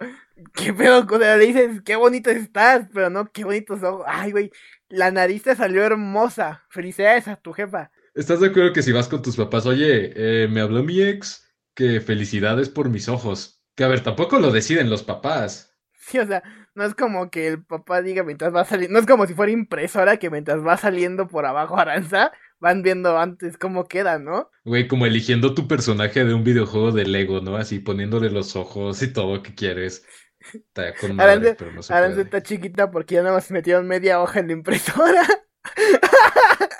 ¿Qué 0.55 0.73
pedo? 0.73 1.07
O 1.09 1.19
sea, 1.19 1.37
le 1.37 1.47
dices, 1.47 1.83
qué 1.85 1.97
bonito 1.97 2.31
estás, 2.31 2.89
pero 2.93 3.11
no, 3.11 3.31
qué 3.33 3.45
bonitos 3.45 3.83
ojos. 3.83 4.05
Ay, 4.07 4.33
güey, 4.33 4.51
la 4.89 5.11
nariz 5.11 5.43
te 5.43 5.57
salió 5.57 5.85
hermosa. 5.85 6.65
Felicidades 6.71 7.29
a 7.29 7.37
tu 7.37 7.53
jefa. 7.53 7.91
¿Estás 8.15 8.41
de 8.41 8.49
acuerdo 8.49 8.73
que 8.73 8.83
si 8.83 8.93
vas 8.93 9.09
con 9.09 9.23
tus 9.23 9.37
papás, 9.37 9.67
oye, 9.67 10.13
eh, 10.17 10.49
me 10.49 10.61
habló 10.61 10.83
mi 10.83 11.01
ex, 11.01 11.53
que 11.75 12.01
felicidades 12.01 12.69
por 12.69 12.89
mis 12.89 13.09
ojos? 13.09 13.63
Que 13.75 13.85
a 13.85 13.89
ver, 13.89 14.03
tampoco 14.03 14.39
lo 14.39 14.51
deciden 14.51 14.91
los 14.91 15.03
papás. 15.03 15.77
Sí, 15.95 16.19
o 16.19 16.27
sea, 16.27 16.43
no 16.75 16.85
es 16.85 16.95
como 16.95 17.31
que 17.31 17.47
el 17.49 17.65
papá 17.65 18.03
diga 18.03 18.25
mientras 18.25 18.55
va 18.55 18.65
saliendo. 18.65 18.95
No 18.95 19.01
es 19.01 19.07
como 19.07 19.27
si 19.27 19.35
fuera 19.35 19.53
impresora 19.53 20.17
que 20.17 20.31
mientras 20.31 20.65
va 20.65 20.77
saliendo 20.77 21.29
por 21.29 21.47
abajo 21.47 21.79
Aranza, 21.79 22.33
van 22.59 22.83
viendo 22.83 23.19
antes 23.19 23.59
cómo 23.59 23.87
queda, 23.87 24.19
¿no? 24.19 24.51
Güey, 24.65 24.89
como 24.89 25.07
eligiendo 25.07 25.55
tu 25.55 25.69
personaje 25.69 26.25
de 26.25 26.35
un 26.35 26.45
videojuego 26.45 26.93
de 26.93 27.07
Lego, 27.07 27.41
¿no? 27.41 27.57
Así 27.57 27.79
poniéndole 27.79 28.31
los 28.31 28.57
ojos 28.57 29.03
y 29.03 29.13
todo 29.13 29.43
que 29.43 29.55
quieres. 29.55 30.05
Está 30.41 30.95
con 30.95 31.17
madre, 31.17 31.33
Aranza, 31.33 31.55
pero 31.59 31.73
no 31.73 31.83
se 31.83 32.21
está 32.23 32.43
chiquita 32.43 32.91
porque 32.91 33.17
ya 33.17 33.23
nada 33.23 33.35
más 33.37 33.51
metieron 33.51 33.87
media 33.87 34.21
hoja 34.21 34.41
en 34.41 34.47
la 34.49 34.53
impresora. 34.55 35.23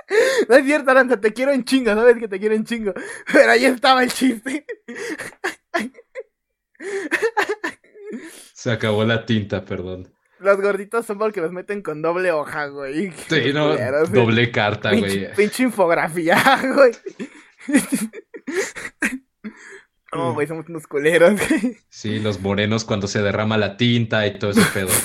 No 0.49 0.57
es 0.57 0.65
cierto, 0.65 0.91
Aranza, 0.91 1.21
te 1.21 1.33
quiero 1.33 1.53
en 1.53 1.65
chingo, 1.65 1.95
sabes 1.95 2.17
que 2.17 2.27
te 2.27 2.41
quiero 2.41 2.55
en 2.57 2.65
chingo. 2.65 2.93
Pero 3.33 3.53
ahí 3.53 3.65
estaba 3.67 4.03
el 4.03 4.11
chiste. 4.13 4.67
Se 8.55 8.73
acabó 8.73 9.05
la 9.05 9.25
tinta, 9.25 9.65
perdón. 9.65 10.13
Los 10.41 10.61
gorditos 10.61 11.07
son 11.07 11.19
porque 11.19 11.41
los 11.41 11.53
meten 11.53 11.83
con 11.83 12.03
doble 12.03 12.33
hoja, 12.33 12.67
güey. 12.67 13.13
Sí, 13.29 13.53
no, 13.53 13.71
Culeros, 13.73 14.11
güey. 14.11 14.23
doble 14.25 14.51
carta, 14.51 14.91
Pinche, 14.91 15.21
güey. 15.27 15.35
pinche 15.37 15.63
infografía, 15.65 16.39
güey. 16.75 16.93
No, 20.13 20.35
güey, 20.35 20.47
somos 20.47 20.69
unos 20.69 20.87
culeros, 20.87 21.35
güey. 21.49 21.77
Sí, 21.89 22.19
los 22.19 22.41
morenos 22.41 22.85
cuando 22.85 23.07
se 23.07 23.23
derrama 23.23 23.57
la 23.59 23.77
tinta 23.77 24.27
y 24.27 24.39
todo 24.39 24.51
ese 24.51 24.63
pedo. 24.73 24.91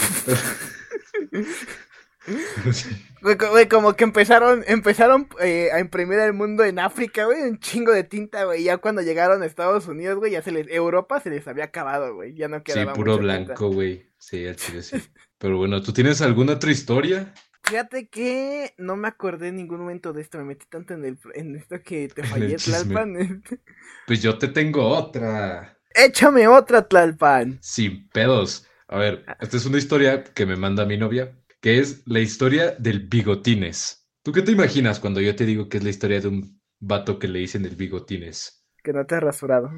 Sí. 2.71 2.89
Güey, 3.21 3.67
como 3.67 3.95
que 3.95 4.03
empezaron, 4.03 4.63
empezaron 4.67 5.27
eh, 5.41 5.69
a 5.71 5.79
imprimir 5.79 6.19
el 6.19 6.33
mundo 6.33 6.63
en 6.63 6.79
África, 6.79 7.25
güey, 7.25 7.41
un 7.41 7.59
chingo 7.59 7.91
de 7.91 8.03
tinta, 8.03 8.45
güey. 8.45 8.63
Ya 8.63 8.77
cuando 8.77 9.01
llegaron 9.01 9.41
a 9.41 9.45
Estados 9.45 9.87
Unidos, 9.87 10.17
güey, 10.17 10.31
ya 10.31 10.41
se 10.41 10.51
les, 10.51 10.67
Europa 10.69 11.19
se 11.19 11.29
les 11.29 11.47
había 11.47 11.65
acabado, 11.65 12.15
güey. 12.15 12.35
Ya 12.35 12.47
no 12.47 12.63
quedaba. 12.63 12.93
Sí, 12.93 12.97
puro 12.97 13.17
blanco, 13.17 13.69
güey. 13.69 14.11
Sí, 14.17 14.45
sí, 14.57 14.81
sí. 14.81 14.97
Pero 15.37 15.57
bueno, 15.57 15.81
¿tú 15.81 15.93
tienes 15.93 16.21
alguna 16.21 16.53
otra 16.53 16.71
historia? 16.71 17.33
Fíjate 17.67 18.07
que 18.09 18.73
no 18.77 18.95
me 18.95 19.07
acordé 19.07 19.47
en 19.47 19.55
ningún 19.55 19.79
momento 19.79 20.13
de 20.13 20.21
esto. 20.21 20.37
Me 20.37 20.43
metí 20.43 20.65
tanto 20.67 20.93
en, 20.93 21.05
el, 21.05 21.19
en 21.33 21.55
esto 21.55 21.81
que 21.81 22.07
te 22.07 22.23
fallé, 22.23 22.57
Tlalpan. 22.57 23.43
pues 24.07 24.21
yo 24.21 24.37
te 24.37 24.49
tengo 24.49 24.87
otra. 24.87 25.77
Échame 25.93 26.47
otra, 26.47 26.87
Tlalpan. 26.87 27.57
Sin 27.61 28.07
pedos. 28.09 28.67
A 28.87 28.99
ver, 28.99 29.25
esta 29.39 29.57
es 29.57 29.65
una 29.65 29.79
historia 29.79 30.23
que 30.23 30.45
me 30.45 30.55
manda 30.55 30.85
mi 30.85 30.97
novia, 30.97 31.35
que 31.59 31.79
es 31.79 32.03
la 32.05 32.19
historia 32.19 32.75
del 32.77 33.07
bigotines. 33.07 34.07
¿Tú 34.21 34.31
qué 34.31 34.43
te 34.43 34.51
imaginas 34.51 34.99
cuando 34.99 35.21
yo 35.21 35.35
te 35.35 35.45
digo 35.45 35.67
que 35.67 35.77
es 35.77 35.83
la 35.83 35.89
historia 35.89 36.21
de 36.21 36.27
un 36.27 36.61
vato 36.79 37.17
que 37.17 37.27
le 37.27 37.39
dicen 37.39 37.65
el 37.65 37.75
bigotines? 37.75 38.63
Que 38.83 38.93
no 38.93 39.05
te 39.05 39.15
has 39.15 39.23
rasurado. 39.23 39.71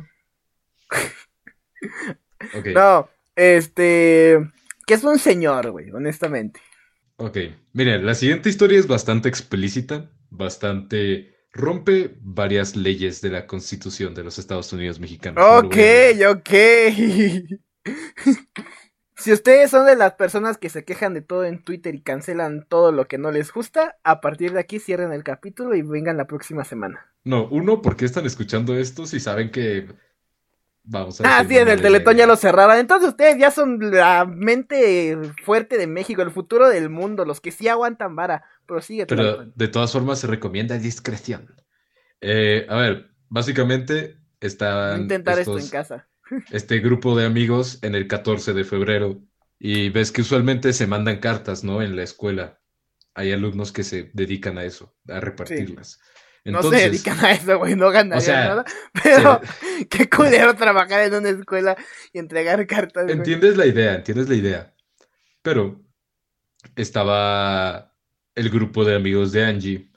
No, 2.73 3.09
este. 3.35 4.37
Que 4.85 4.93
es 4.93 5.03
un 5.03 5.17
señor, 5.17 5.71
güey, 5.71 5.89
honestamente. 5.91 6.61
Ok, 7.19 7.37
miren, 7.73 8.05
la 8.05 8.13
siguiente 8.13 8.47
historia 8.47 8.77
es 8.77 8.87
bastante 8.87 9.27
explícita, 9.27 10.11
bastante 10.29 11.35
rompe 11.51 12.15
varias 12.21 12.75
leyes 12.75 13.21
de 13.21 13.29
la 13.29 13.47
Constitución 13.47 14.13
de 14.13 14.23
los 14.23 14.37
Estados 14.37 14.71
Unidos 14.71 14.99
mexicanos. 14.99 15.43
Ok, 15.43 15.77
ok. 16.29 16.49
si 19.15 19.31
ustedes 19.33 19.71
son 19.71 19.87
de 19.87 19.95
las 19.95 20.13
personas 20.13 20.59
que 20.59 20.69
se 20.69 20.85
quejan 20.85 21.15
de 21.15 21.21
todo 21.21 21.43
en 21.43 21.63
Twitter 21.63 21.95
y 21.95 22.03
cancelan 22.03 22.67
todo 22.69 22.91
lo 22.91 23.07
que 23.07 23.17
no 23.17 23.31
les 23.31 23.51
gusta, 23.51 23.97
a 24.03 24.21
partir 24.21 24.53
de 24.53 24.59
aquí 24.59 24.79
cierren 24.79 25.11
el 25.11 25.23
capítulo 25.23 25.73
y 25.75 25.81
vengan 25.81 26.17
la 26.17 26.27
próxima 26.27 26.63
semana. 26.65 27.11
No, 27.23 27.47
uno, 27.49 27.81
¿por 27.81 27.95
qué 27.95 28.05
están 28.05 28.27
escuchando 28.27 28.77
esto 28.77 29.07
si 29.07 29.19
saben 29.19 29.49
que 29.49 29.87
Vamos 30.89 31.19
a 31.19 31.39
Ah, 31.39 31.45
sí, 31.47 31.57
en 31.57 31.67
el 31.67 31.81
Teletón 31.81 32.15
ya 32.15 32.25
lo 32.25 32.37
cerraron. 32.37 32.77
Entonces 32.77 33.09
ustedes 33.09 33.37
ya 33.37 33.51
son 33.51 33.91
la 33.91 34.25
mente 34.25 35.17
fuerte 35.43 35.77
de 35.77 35.85
México, 35.85 36.21
el 36.21 36.31
futuro 36.31 36.69
del 36.69 36.89
mundo, 36.89 37.25
los 37.25 37.41
que 37.41 37.51
sí 37.51 37.67
aguantan 37.67 38.15
vara. 38.15 38.43
Prosigue. 38.65 39.05
Pero 39.05 39.45
de 39.45 39.67
todas 39.67 39.91
formas 39.91 40.19
se 40.19 40.27
recomienda 40.27 40.77
discreción. 40.77 41.53
Eh, 42.21 42.65
a 42.69 42.77
ver, 42.77 43.09
básicamente 43.27 44.17
está. 44.39 44.97
Intentar 44.97 45.39
esto 45.39 45.59
en 45.59 45.69
casa. 45.69 46.07
Este 46.51 46.79
grupo 46.79 47.17
de 47.17 47.25
amigos 47.25 47.79
en 47.83 47.95
el 47.95 48.07
14 48.07 48.53
de 48.53 48.65
febrero. 48.65 49.21
Y 49.59 49.89
ves 49.89 50.11
que 50.11 50.21
usualmente 50.21 50.73
se 50.73 50.85
mandan 50.85 51.19
cartas, 51.19 51.63
¿no? 51.63 51.81
En 51.81 51.95
la 51.95 52.03
escuela. 52.03 52.59
Hay 53.13 53.31
alumnos 53.31 53.71
que 53.71 53.83
se 53.83 54.11
dedican 54.13 54.57
a 54.57 54.65
eso, 54.65 54.93
a 55.07 55.19
repartirlas 55.19 55.99
no 56.51 56.63
se 56.63 56.75
dedican 56.75 57.23
a 57.23 57.31
eso, 57.31 57.57
güey, 57.57 57.75
no 57.75 57.91
ganarían 57.91 58.47
nada. 58.47 58.65
Pero 59.03 59.41
qué 59.89 60.09
culero 60.09 60.55
trabajar 60.55 61.01
en 61.01 61.13
una 61.15 61.29
escuela 61.29 61.75
y 62.13 62.19
entregar 62.19 62.65
cartas. 62.67 63.09
Entiendes 63.09 63.57
la 63.57 63.65
idea, 63.65 63.95
entiendes 63.95 64.29
la 64.29 64.35
idea. 64.35 64.73
Pero 65.41 65.81
estaba 66.75 67.93
el 68.35 68.49
grupo 68.49 68.85
de 68.85 68.95
amigos 68.95 69.31
de 69.31 69.45
Angie 69.45 69.91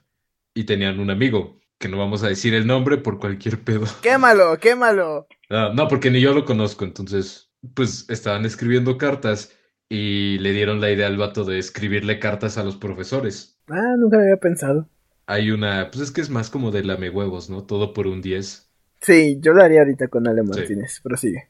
y 0.53 0.65
tenían 0.65 0.99
un 0.99 1.09
amigo, 1.09 1.59
que 1.77 1.87
no 1.87 1.97
vamos 1.97 2.23
a 2.23 2.27
decir 2.27 2.53
el 2.53 2.67
nombre 2.67 2.97
por 2.97 3.19
cualquier 3.19 3.59
pedo. 3.59 3.85
Quémalo, 4.01 4.57
quémalo. 4.59 5.27
No, 5.49 5.73
no, 5.73 5.87
porque 5.87 6.11
ni 6.11 6.21
yo 6.21 6.33
lo 6.33 6.45
conozco, 6.45 6.85
entonces, 6.85 7.51
pues 7.73 8.05
estaban 8.09 8.45
escribiendo 8.45 8.97
cartas 8.97 9.55
y 9.89 10.37
le 10.39 10.53
dieron 10.53 10.79
la 10.79 10.91
idea 10.91 11.07
al 11.07 11.17
vato 11.17 11.43
de 11.43 11.59
escribirle 11.59 12.19
cartas 12.19 12.57
a 12.57 12.63
los 12.63 12.77
profesores. 12.77 13.59
Ah, 13.67 13.95
nunca 13.97 14.17
lo 14.17 14.23
había 14.23 14.37
pensado 14.37 14.87
hay 15.25 15.51
una, 15.51 15.89
pues 15.91 16.03
es 16.03 16.11
que 16.11 16.21
es 16.21 16.29
más 16.29 16.49
como 16.49 16.71
de 16.71 16.83
lame 16.83 17.09
huevos, 17.09 17.49
¿no? 17.49 17.63
Todo 17.63 17.93
por 17.93 18.07
un 18.07 18.21
10. 18.21 18.69
Sí, 19.01 19.37
yo 19.39 19.53
lo 19.53 19.63
haría 19.63 19.79
ahorita 19.79 20.07
con 20.07 20.27
Ale 20.27 20.43
Martínez, 20.43 20.99
prosigue. 21.01 21.49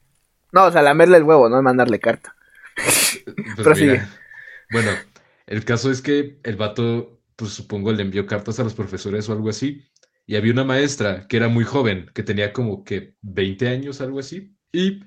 No, 0.52 0.66
o 0.66 0.72
sea, 0.72 0.82
lamerle 0.82 1.16
el 1.18 1.24
huevo, 1.24 1.48
no 1.48 1.60
mandarle 1.62 2.00
carta. 2.00 2.34
Pues 2.74 3.24
prosigue. 3.62 4.02
bueno, 4.70 4.90
el 5.46 5.64
caso 5.64 5.90
es 5.90 6.00
que 6.00 6.38
el 6.42 6.56
vato, 6.56 7.20
pues 7.36 7.52
supongo 7.52 7.92
le 7.92 8.02
envió 8.02 8.26
cartas 8.26 8.60
a 8.60 8.64
los 8.64 8.74
profesores 8.74 9.28
o 9.28 9.32
algo 9.32 9.50
así. 9.50 9.82
Y 10.26 10.36
había 10.36 10.52
una 10.52 10.64
maestra 10.64 11.26
que 11.26 11.36
era 11.36 11.48
muy 11.48 11.64
joven, 11.64 12.10
que 12.14 12.22
tenía 12.22 12.52
como 12.52 12.84
que 12.84 13.16
20 13.22 13.68
años, 13.68 14.00
algo 14.00 14.20
así. 14.20 14.56
Y 14.72 15.02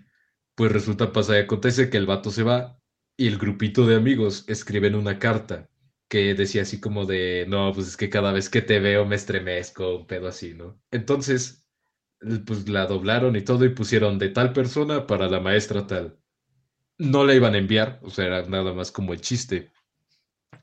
pues 0.56 0.72
resulta, 0.72 1.12
pasa 1.12 1.38
y 1.38 1.42
acontece 1.42 1.90
que 1.90 1.98
el 1.98 2.06
vato 2.06 2.32
se 2.32 2.44
va 2.44 2.80
y 3.18 3.28
el 3.28 3.38
grupito 3.38 3.86
de 3.86 3.96
amigos 3.96 4.44
escriben 4.48 4.96
una 4.96 5.20
carta 5.20 5.70
que 6.08 6.36
decía 6.36 6.64
así 6.64 6.80
como 6.80 7.06
de, 7.06 7.46
no, 7.48 7.72
pues 7.74 7.88
es 7.88 7.98
que 7.98 8.10
cada 8.10 8.32
vez 8.32 8.50
que 8.50 8.62
te 8.62 8.80
veo 8.80 9.06
me 9.06 9.16
estremezco, 9.16 9.98
un 9.98 10.08
pedo 10.08 10.28
así, 10.28 10.54
¿no? 10.54 10.80
Entonces, 10.92 11.66
pues 12.46 12.68
la 12.70 12.86
doblaron 12.86 13.36
y 13.36 13.42
todo 13.42 13.66
y 13.66 13.70
pusieron 13.70 14.20
de 14.20 14.30
tal 14.30 14.54
persona 14.54 15.08
para 15.08 15.28
la 15.28 15.40
maestra 15.40 15.88
tal. 15.88 16.20
No 16.98 17.26
la 17.26 17.34
iban 17.34 17.56
a 17.56 17.58
enviar, 17.58 18.00
o 18.04 18.10
sea, 18.10 18.26
era 18.26 18.44
nada 18.44 18.74
más 18.74 18.92
como 18.92 19.14
el 19.14 19.22
chiste. 19.22 19.72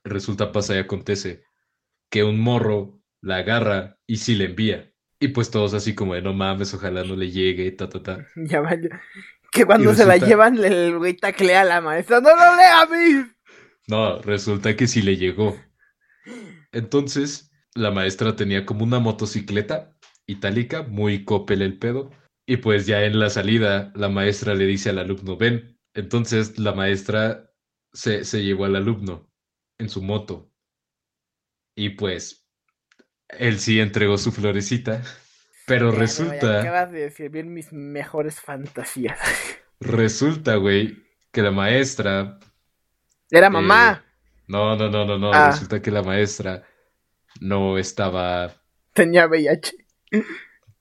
Resulta, 0.05 0.53
pasa 0.53 0.75
y 0.75 0.79
acontece 0.79 1.45
que 2.11 2.25
un 2.25 2.41
morro 2.41 3.01
la 3.21 3.37
agarra 3.37 3.99
y 4.07 4.17
sí 4.17 4.35
le 4.35 4.47
envía. 4.47 4.93
Y 5.21 5.29
pues 5.29 5.51
todos 5.51 5.75
así 5.75 5.95
como 5.95 6.15
de, 6.15 6.23
no 6.23 6.33
mames, 6.35 6.75
ojalá 6.75 7.05
no 7.05 7.15
le 7.15 7.31
llegue, 7.31 7.71
ta, 7.73 7.89
ta, 7.89 8.03
ta. 8.03 8.27
Ya 8.37 8.61
vaya. 8.61 9.01
Que 9.53 9.67
cuando 9.67 9.95
se 9.95 10.07
la 10.07 10.17
llevan, 10.17 10.63
el 10.65 10.99
güey 10.99 11.15
taclea 11.15 11.61
a 11.61 11.65
la 11.65 11.81
maestra. 11.81 12.21
¡No 12.21 12.31
lo 12.31 12.57
lea 12.57 12.81
a 12.81 12.87
mí! 12.87 13.33
No, 13.93 14.23
resulta 14.23 14.75
que 14.75 14.87
sí 14.87 15.03
le 15.03 15.19
llegó. 15.19 15.55
Entonces, 16.73 17.53
la 17.75 17.91
maestra 17.91 18.35
tenía 18.37 18.65
como 18.65 18.85
una 18.85 19.01
motocicleta 19.01 19.95
itálica, 20.27 20.83
muy 20.83 21.27
copel 21.27 21.61
el 21.61 21.79
pedo. 21.79 22.11
Y 22.47 22.57
pues 22.57 22.87
ya 22.87 23.05
en 23.05 23.19
la 23.19 23.29
salida, 23.29 23.93
la 23.95 24.09
maestra 24.09 24.55
le 24.55 24.65
dice 24.65 24.89
al 24.89 24.99
alumno, 24.99 25.37
ven. 25.37 25.79
Entonces 25.93 26.59
la 26.59 26.73
maestra 26.73 27.53
se, 27.93 28.25
se 28.25 28.43
llevó 28.43 28.65
al 28.65 28.77
alumno 28.77 29.31
en 29.77 29.91
su 29.91 30.01
moto. 30.01 30.51
Y 31.77 31.91
pues, 31.91 32.49
él 33.29 33.59
sí 33.59 33.79
entregó 33.79 34.17
su 34.17 34.33
florecita. 34.33 35.03
Pero 35.67 35.91
resulta. 35.91 36.61
acabas 36.61 36.93
de 36.93 37.01
decir 37.01 37.29
bien 37.29 37.53
mis 37.53 37.75
mejores 37.75 38.41
fantasías. 38.41 39.19
Resulta, 39.81 40.57
güey, 40.57 40.97
que 41.31 41.43
la 41.43 41.51
maestra 41.51 42.39
era 43.39 43.51
mamá. 43.51 44.05
no, 44.47 44.77
no, 44.77 44.89
no, 44.89 45.05
no, 45.05 45.19
no. 45.19 45.33
Ah. 45.33 45.51
Resulta 45.51 45.81
que 45.81 45.91
la 45.91 46.03
maestra 46.03 46.65
no 47.41 47.79
estaba. 47.79 48.53
Tenía 48.93 49.27
VIH. 49.27 49.77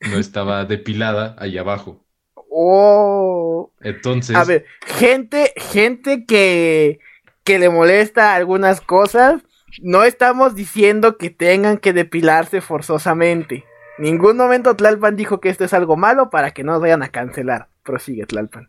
No 0.02 0.18
estaba 0.18 0.66
depilada 0.66 1.36
ahí 1.40 1.58
abajo. 1.58 2.04
Oh. 2.50 3.72
Entonces. 3.82 4.36
A 4.36 4.44
ver, 4.44 4.66
gente, 4.86 5.54
gente 5.56 6.26
que, 6.26 7.00
que 7.44 7.60
le 7.60 7.70
molesta 7.70 8.36
algunas 8.36 8.82
cosas. 8.82 9.42
No 9.82 10.04
estamos 10.04 10.54
diciendo 10.54 11.18
que 11.18 11.30
tengan 11.30 11.78
que 11.78 11.94
depilarse 11.94 12.60
forzosamente. 12.60 13.64
Ningún 13.98 14.36
momento 14.36 14.76
Tlalpan 14.76 15.16
dijo 15.16 15.40
que 15.40 15.48
esto 15.48 15.64
es 15.64 15.74
algo 15.74 15.96
malo 15.96 16.30
para 16.30 16.52
que 16.52 16.66
no 16.66 16.78
vayan 16.80 17.04
a 17.04 17.10
cancelar. 17.10 17.70
Prosigue, 17.84 18.26
Tlalpan. 18.26 18.68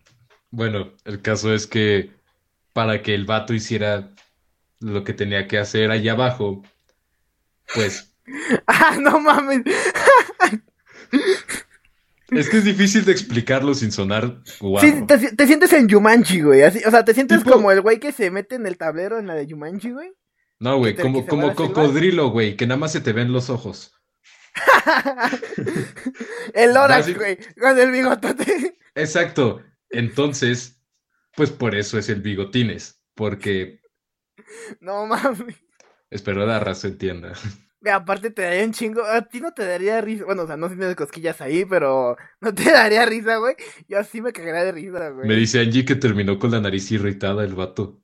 Bueno, 0.51 0.93
el 1.05 1.21
caso 1.23 1.53
es 1.53 1.67
que 1.67 2.11
para 2.73 3.03
que 3.03 3.15
el 3.15 3.27
vato 3.27 3.55
hiciera 3.55 4.11
lo 4.81 5.05
que 5.05 5.13
tenía 5.13 5.47
que 5.47 5.59
hacer 5.59 5.91
allá 5.91 6.13
abajo, 6.13 6.63
pues... 7.75 8.15
¡Ah, 8.67 8.97
no 9.01 9.21
mames! 9.21 9.63
Es 12.31 12.49
que 12.49 12.59
es 12.59 12.65
difícil 12.65 13.05
de 13.05 13.13
explicarlo 13.13 13.75
sin 13.75 13.93
sonar 13.93 14.41
Sí, 14.81 15.05
te, 15.07 15.47
sientes 15.47 15.73
en 15.75 15.89
Yumanji, 15.89 16.41
güey. 16.41 16.63
o 16.63 16.91
sea, 16.91 17.05
te 17.05 17.13
sientes 17.13 17.45
como 17.45 17.71
el 17.71 17.83
güey 17.83 18.01
que 18.01 18.13
se 18.13 18.31
mete 18.31 18.55
en 18.55 18.67
el 18.67 18.79
tablero 18.79 19.19
en 19.19 19.27
la 19.27 19.35
de 19.35 19.47
Yumanji, 19.47 19.91
güey. 19.91 20.13
No, 20.59 20.79
güey, 20.79 20.95
como, 20.95 21.27
como 21.27 21.55
cocodrilo, 21.55 22.31
güey, 22.31 22.57
que 22.57 22.67
nada 22.67 22.79
más 22.79 22.93
se 22.93 23.01
te 23.01 23.13
ven 23.13 23.33
los 23.33 23.51
ojos. 23.51 23.93
el 26.55 26.73
Lorax, 26.73 27.15
güey, 27.17 27.39
con 27.61 27.79
el 27.79 27.91
bigotote. 27.91 28.79
Exacto. 28.95 29.61
Entonces, 29.91 30.82
pues 31.37 31.51
por 31.51 31.75
eso 31.75 31.99
es 31.99 32.09
el 32.09 32.21
bigotines, 32.21 33.03
porque... 33.15 33.81
No 34.81 35.07
mames. 35.07 35.57
Espero 36.11 36.45
la 36.47 36.61
raza 36.61 36.89
entienda. 36.89 37.33
aparte 37.91 38.31
te 38.31 38.43
daría 38.43 38.65
un 38.65 38.73
chingo, 38.73 39.03
a 39.05 39.23
ti 39.23 39.41
no 39.41 39.53
te 39.53 39.65
daría 39.65 40.01
risa, 40.01 40.25
bueno, 40.25 40.43
o 40.43 40.47
sea, 40.47 40.57
no 40.57 40.69
tienes 40.69 40.95
cosquillas 40.95 41.41
ahí, 41.41 41.65
pero 41.65 42.17
no 42.41 42.55
te 42.55 42.65
daría 42.71 43.07
risa, 43.07 43.37
güey. 43.37 43.55
Yo 43.89 43.99
así 43.99 44.21
me 44.21 44.33
cagaría 44.33 44.65
de 44.65 44.73
risa, 44.73 45.11
güey. 45.11 45.27
Me 45.27 45.37
dice 45.37 45.61
Angie 45.61 45.85
que 45.85 45.97
terminó 45.97 46.39
con 46.39 46.51
la 46.51 46.61
nariz 46.61 46.91
irritada 46.91 47.45
el 47.45 47.55
vato. 47.55 48.03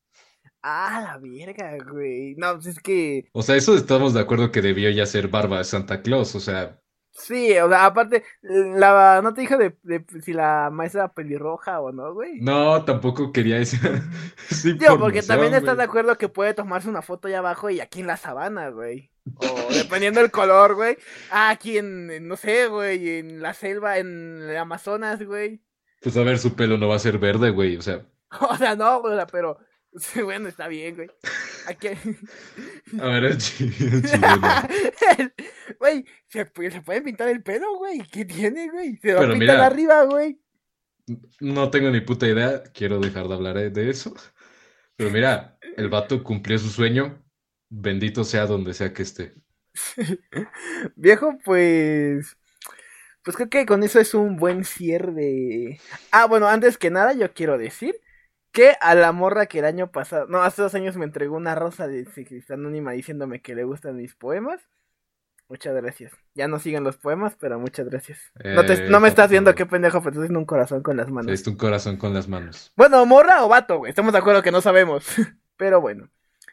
Ah, 0.62 1.00
la 1.02 1.18
verga, 1.18 1.76
güey. 1.90 2.34
No, 2.36 2.54
pues 2.54 2.66
es 2.66 2.80
que... 2.80 3.28
O 3.32 3.42
sea, 3.42 3.56
eso 3.56 3.76
estamos 3.76 4.12
de 4.14 4.20
acuerdo 4.20 4.50
que 4.50 4.60
debió 4.60 4.90
ya 4.90 5.06
ser 5.06 5.28
barba 5.28 5.58
de 5.58 5.64
Santa 5.64 6.02
Claus, 6.02 6.34
o 6.34 6.40
sea... 6.40 6.80
Sí, 7.18 7.58
o 7.58 7.68
sea, 7.68 7.86
aparte, 7.86 8.22
la, 8.42 9.20
no 9.22 9.34
te 9.34 9.40
dije 9.40 9.56
de, 9.56 9.76
de 9.82 10.04
si 10.22 10.32
la 10.32 10.70
maestra 10.70 11.02
era 11.02 11.12
pelirroja 11.12 11.80
o 11.80 11.90
no, 11.90 12.14
güey. 12.14 12.40
No, 12.40 12.84
tampoco 12.84 13.32
quería 13.32 13.56
decir. 13.56 13.80
sí, 14.48 14.78
Tío, 14.78 14.98
porque 14.98 15.22
también 15.22 15.52
estás 15.52 15.76
de 15.76 15.82
acuerdo 15.82 16.16
que 16.16 16.28
puede 16.28 16.54
tomarse 16.54 16.88
una 16.88 17.02
foto 17.02 17.26
allá 17.26 17.38
abajo 17.38 17.70
y 17.70 17.80
aquí 17.80 18.00
en 18.00 18.06
la 18.06 18.16
sabana, 18.16 18.68
güey. 18.70 19.10
O 19.34 19.46
dependiendo 19.74 20.20
del 20.20 20.30
color, 20.30 20.76
güey. 20.76 20.96
Ah, 21.30 21.50
aquí 21.50 21.78
en, 21.78 22.28
no 22.28 22.36
sé, 22.36 22.68
güey, 22.68 23.18
en 23.18 23.42
la 23.42 23.52
selva, 23.52 23.98
en 23.98 24.40
el 24.42 24.56
Amazonas, 24.56 25.22
güey. 25.22 25.60
Pues 26.00 26.16
a 26.16 26.22
ver, 26.22 26.38
su 26.38 26.54
pelo 26.54 26.78
no 26.78 26.88
va 26.88 26.96
a 26.96 27.00
ser 27.00 27.18
verde, 27.18 27.50
güey, 27.50 27.76
o 27.76 27.82
sea. 27.82 28.06
O 28.48 28.56
sea, 28.56 28.76
no, 28.76 29.00
güey, 29.00 29.18
pero 29.32 29.58
bueno, 30.24 30.48
está 30.48 30.68
bien, 30.68 30.96
güey. 30.96 31.08
Aquí... 31.66 31.88
A 33.00 33.06
ver, 33.06 33.24
el 33.24 33.38
Güey, 35.78 36.04
¿se, 36.26 36.50
¿se 36.70 36.80
puede 36.82 37.02
pintar 37.02 37.28
el 37.28 37.42
pelo, 37.42 37.76
güey? 37.76 38.00
¿Qué 38.10 38.24
tiene, 38.24 38.70
güey? 38.70 38.96
Se 38.96 39.12
lo 39.12 39.32
pintan 39.32 39.60
arriba, 39.60 40.04
güey. 40.04 40.40
No 41.40 41.70
tengo 41.70 41.90
ni 41.90 42.00
puta 42.00 42.26
idea. 42.26 42.62
Quiero 42.74 42.98
dejar 42.98 43.28
de 43.28 43.34
hablar 43.34 43.72
de 43.72 43.90
eso. 43.90 44.14
Pero 44.96 45.10
mira, 45.10 45.58
el 45.76 45.88
vato 45.88 46.22
cumplió 46.22 46.58
su 46.58 46.68
sueño. 46.68 47.22
Bendito 47.70 48.24
sea 48.24 48.46
donde 48.46 48.74
sea 48.74 48.92
que 48.92 49.02
esté. 49.02 49.34
Viejo, 50.96 51.38
pues. 51.44 52.36
Pues 53.22 53.36
creo 53.36 53.50
que 53.50 53.66
con 53.66 53.82
eso 53.82 54.00
es 54.00 54.14
un 54.14 54.36
buen 54.36 54.64
cierre. 54.64 55.80
Ah, 56.10 56.26
bueno, 56.26 56.48
antes 56.48 56.78
que 56.78 56.90
nada, 56.90 57.12
yo 57.12 57.32
quiero 57.32 57.58
decir 57.58 57.94
a 58.80 58.94
la 58.94 59.12
morra 59.12 59.46
que 59.46 59.60
el 59.60 59.64
año 59.64 59.90
pasado, 59.90 60.26
no, 60.26 60.42
hace 60.42 60.62
dos 60.62 60.74
años 60.74 60.96
me 60.96 61.04
entregó 61.04 61.36
una 61.36 61.54
rosa 61.54 61.86
de 61.86 62.04
ciclista 62.04 62.54
anónima 62.54 62.92
diciéndome 62.92 63.40
que 63.40 63.54
le 63.54 63.64
gustan 63.64 63.96
mis 63.96 64.14
poemas. 64.14 64.60
Muchas 65.48 65.74
gracias. 65.74 66.12
Ya 66.34 66.46
no 66.46 66.58
siguen 66.58 66.84
los 66.84 66.98
poemas, 66.98 67.34
pero 67.40 67.58
muchas 67.58 67.86
graas 67.86 68.08
no, 68.44 68.66
te, 68.66 68.90
no 68.90 69.00
me 69.00 69.08
estás 69.08 69.30
viendo 69.30 69.54
qué 69.54 69.64
pendejo, 69.64 70.02
pero 70.02 70.22
estás 70.22 70.36
un 70.36 70.44
corazón 70.44 70.82
con 70.82 70.98
las 70.98 71.10
manos. 71.10 71.32
Es 71.32 71.46
un 71.46 71.56
corazón 71.56 71.96
con 71.96 72.12
las 72.12 72.28
manos. 72.28 72.70
Bueno, 72.76 73.04
morra 73.06 73.44
o 73.44 73.48
vato, 73.48 73.78
güey. 73.78 73.88
Estamos 73.88 74.12
de 74.12 74.18
acuerdo 74.18 74.42
que 74.42 74.52
no 74.52 74.60
sabemos. 74.60 75.06
pero 75.56 75.80
bueno. 75.80 76.10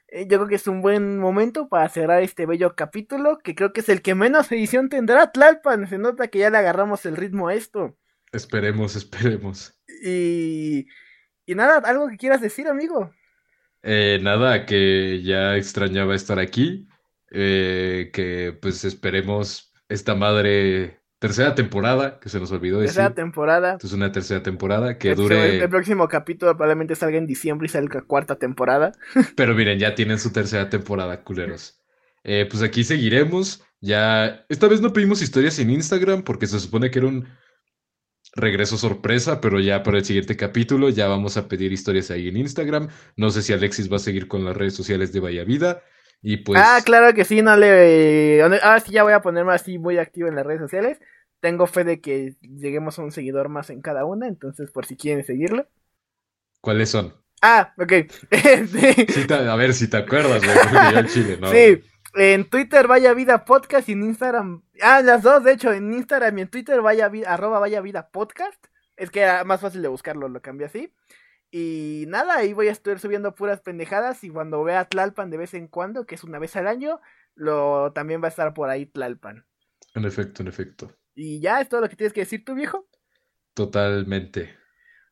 Eh, 0.07 0.27
yo 0.29 0.37
creo 0.37 0.47
que 0.47 0.55
es 0.55 0.67
un 0.67 0.81
buen 0.81 1.19
momento 1.19 1.67
para 1.67 1.89
cerrar 1.89 2.23
este 2.23 2.45
bello 2.45 2.75
capítulo, 2.75 3.39
que 3.39 3.53
creo 3.53 3.73
que 3.73 3.81
es 3.81 3.89
el 3.89 4.01
que 4.01 4.15
menos 4.15 4.49
edición 4.51 4.87
tendrá 4.87 5.31
Tlalpan. 5.31 5.87
Se 5.89 5.97
nota 5.97 6.29
que 6.29 6.39
ya 6.39 6.49
le 6.49 6.57
agarramos 6.57 7.05
el 7.05 7.17
ritmo 7.17 7.49
a 7.49 7.53
esto. 7.53 7.97
Esperemos, 8.31 8.95
esperemos. 8.95 9.77
Y 10.01 10.87
y 11.45 11.55
nada, 11.55 11.77
¿algo 11.85 12.07
que 12.09 12.17
quieras 12.17 12.41
decir, 12.41 12.67
amigo? 12.67 13.11
Eh, 13.83 14.19
nada, 14.21 14.65
que 14.65 15.21
ya 15.23 15.55
extrañaba 15.55 16.15
estar 16.15 16.39
aquí. 16.39 16.87
Eh, 17.31 18.11
que 18.13 18.57
pues 18.61 18.85
esperemos 18.85 19.73
esta 19.89 20.15
madre 20.15 21.01
tercera 21.19 21.55
temporada, 21.55 22.19
que 22.19 22.29
se 22.29 22.39
nos 22.39 22.51
olvidó 22.51 22.79
decir. 22.79 22.95
Tercera 22.95 23.13
temporada. 23.13 23.77
Es 23.83 23.93
una 23.93 24.11
tercera 24.11 24.41
temporada 24.43 24.97
que 24.97 25.15
dure. 25.15 25.57
El, 25.57 25.69
próximo 25.69 26.07
capítulo 26.07 26.55
probablemente 26.55 26.95
salga 26.95 27.17
en 27.17 27.27
diciembre 27.27 27.65
y 27.65 27.69
salga 27.69 28.01
cuarta 28.01 28.35
temporada. 28.37 28.91
Pero 29.35 29.53
miren, 29.53 29.79
ya 29.79 29.95
tienen 29.95 30.19
su 30.19 30.31
tercera 30.31 30.69
temporada, 30.69 31.23
culeros. 31.23 31.79
Eh, 32.23 32.47
pues 32.49 32.63
aquí 32.63 32.83
seguiremos. 32.83 33.63
Ya. 33.81 34.45
Esta 34.49 34.67
vez 34.67 34.81
no 34.81 34.93
pedimos 34.93 35.21
historias 35.21 35.59
en 35.59 35.69
Instagram 35.69 36.23
porque 36.23 36.47
se 36.47 36.59
supone 36.59 36.89
que 36.89 36.99
era 36.99 37.07
un 37.07 37.27
regreso 38.35 38.77
sorpresa, 38.77 39.39
pero 39.41 39.59
ya 39.59 39.81
para 39.81 39.97
el 39.97 40.05
siguiente 40.05 40.35
capítulo 40.35 40.89
ya 40.89 41.07
vamos 41.07 41.37
a 41.37 41.47
pedir 41.47 41.71
historias 41.71 42.11
ahí 42.11 42.27
en 42.27 42.37
Instagram. 42.37 42.89
No 43.15 43.29
sé 43.29 43.41
si 43.41 43.53
Alexis 43.53 43.91
va 43.91 43.95
a 43.95 43.99
seguir 43.99 44.27
con 44.27 44.45
las 44.45 44.55
redes 44.55 44.75
sociales 44.75 45.13
de 45.13 45.21
Vaya 45.21 45.43
Vida. 45.43 45.81
Y 46.21 46.37
pues... 46.37 46.61
Ah, 46.63 46.79
claro 46.83 47.13
que 47.13 47.23
sí, 47.23 47.41
no 47.41 47.55
le... 47.55 48.41
Ahora 48.41 48.79
sí 48.79 48.91
ya 48.91 49.03
voy 49.03 49.13
a 49.13 49.21
ponerme 49.21 49.53
así 49.53 49.77
muy 49.77 49.97
activo 49.97 50.27
en 50.27 50.35
las 50.35 50.45
redes 50.45 50.61
sociales. 50.61 50.99
Tengo 51.39 51.67
fe 51.67 51.83
de 51.83 52.01
que 52.01 52.35
lleguemos 52.41 52.97
a 52.99 53.03
un 53.03 53.11
seguidor 53.11 53.49
más 53.49 53.69
en 53.69 53.81
cada 53.81 54.05
una, 54.05 54.27
entonces 54.27 54.71
por 54.71 54.85
si 54.85 54.97
quieren 54.97 55.23
seguirlo. 55.23 55.67
¿Cuáles 56.61 56.89
son? 56.89 57.13
Ah, 57.41 57.73
ok. 57.77 57.93
a 59.31 59.55
ver 59.55 59.73
si 59.73 59.87
te 59.87 59.97
acuerdas, 59.97 60.41
güey, 60.43 61.05
Chile, 61.07 61.37
¿no? 61.39 61.51
Sí. 61.51 61.83
En 62.17 62.49
Twitter 62.49 62.87
Vaya 62.87 63.13
Vida 63.13 63.43
Podcast 63.43 63.89
y 63.89 63.91
en 63.91 64.03
Instagram. 64.03 64.63
Ah, 64.81 65.01
las 65.01 65.21
dos, 65.21 65.43
de 65.43 65.51
hecho, 65.51 65.73
en 65.73 65.93
Instagram 65.93 66.37
y 66.37 66.41
en 66.43 66.47
Twitter 66.47 66.81
vaya 66.81 67.09
vida, 67.09 67.33
arroba 67.33 67.59
Vaya 67.59 67.81
Vida 67.81 68.09
Podcast. 68.09 68.67
Es 68.95 69.11
que 69.11 69.19
era 69.19 69.43
más 69.43 69.59
fácil 69.59 69.81
de 69.81 69.89
buscarlo, 69.89 70.29
lo 70.29 70.41
cambié 70.41 70.67
así. 70.67 70.93
Y 71.51 72.05
nada, 72.07 72.37
ahí 72.37 72.53
voy 72.53 72.69
a 72.69 72.71
estar 72.71 72.99
subiendo 72.99 73.35
puras 73.35 73.59
pendejadas. 73.59 74.23
Y 74.23 74.29
cuando 74.29 74.63
vea 74.63 74.85
Tlalpan 74.85 75.29
de 75.29 75.35
vez 75.35 75.53
en 75.55 75.67
cuando, 75.67 76.05
que 76.05 76.15
es 76.15 76.23
una 76.23 76.39
vez 76.39 76.55
al 76.55 76.67
año, 76.67 77.01
lo 77.33 77.91
también 77.91 78.21
va 78.21 78.27
a 78.27 78.29
estar 78.29 78.53
por 78.53 78.69
ahí 78.69 78.85
Tlalpan. 78.85 79.45
En 79.93 80.05
efecto, 80.05 80.41
en 80.41 80.47
efecto. 80.47 80.95
Y 81.15 81.41
ya 81.41 81.59
es 81.59 81.67
todo 81.67 81.81
lo 81.81 81.89
que 81.89 81.97
tienes 81.97 82.13
que 82.13 82.21
decir 82.21 82.45
tú, 82.45 82.55
viejo. 82.55 82.87
Totalmente. 83.53 84.55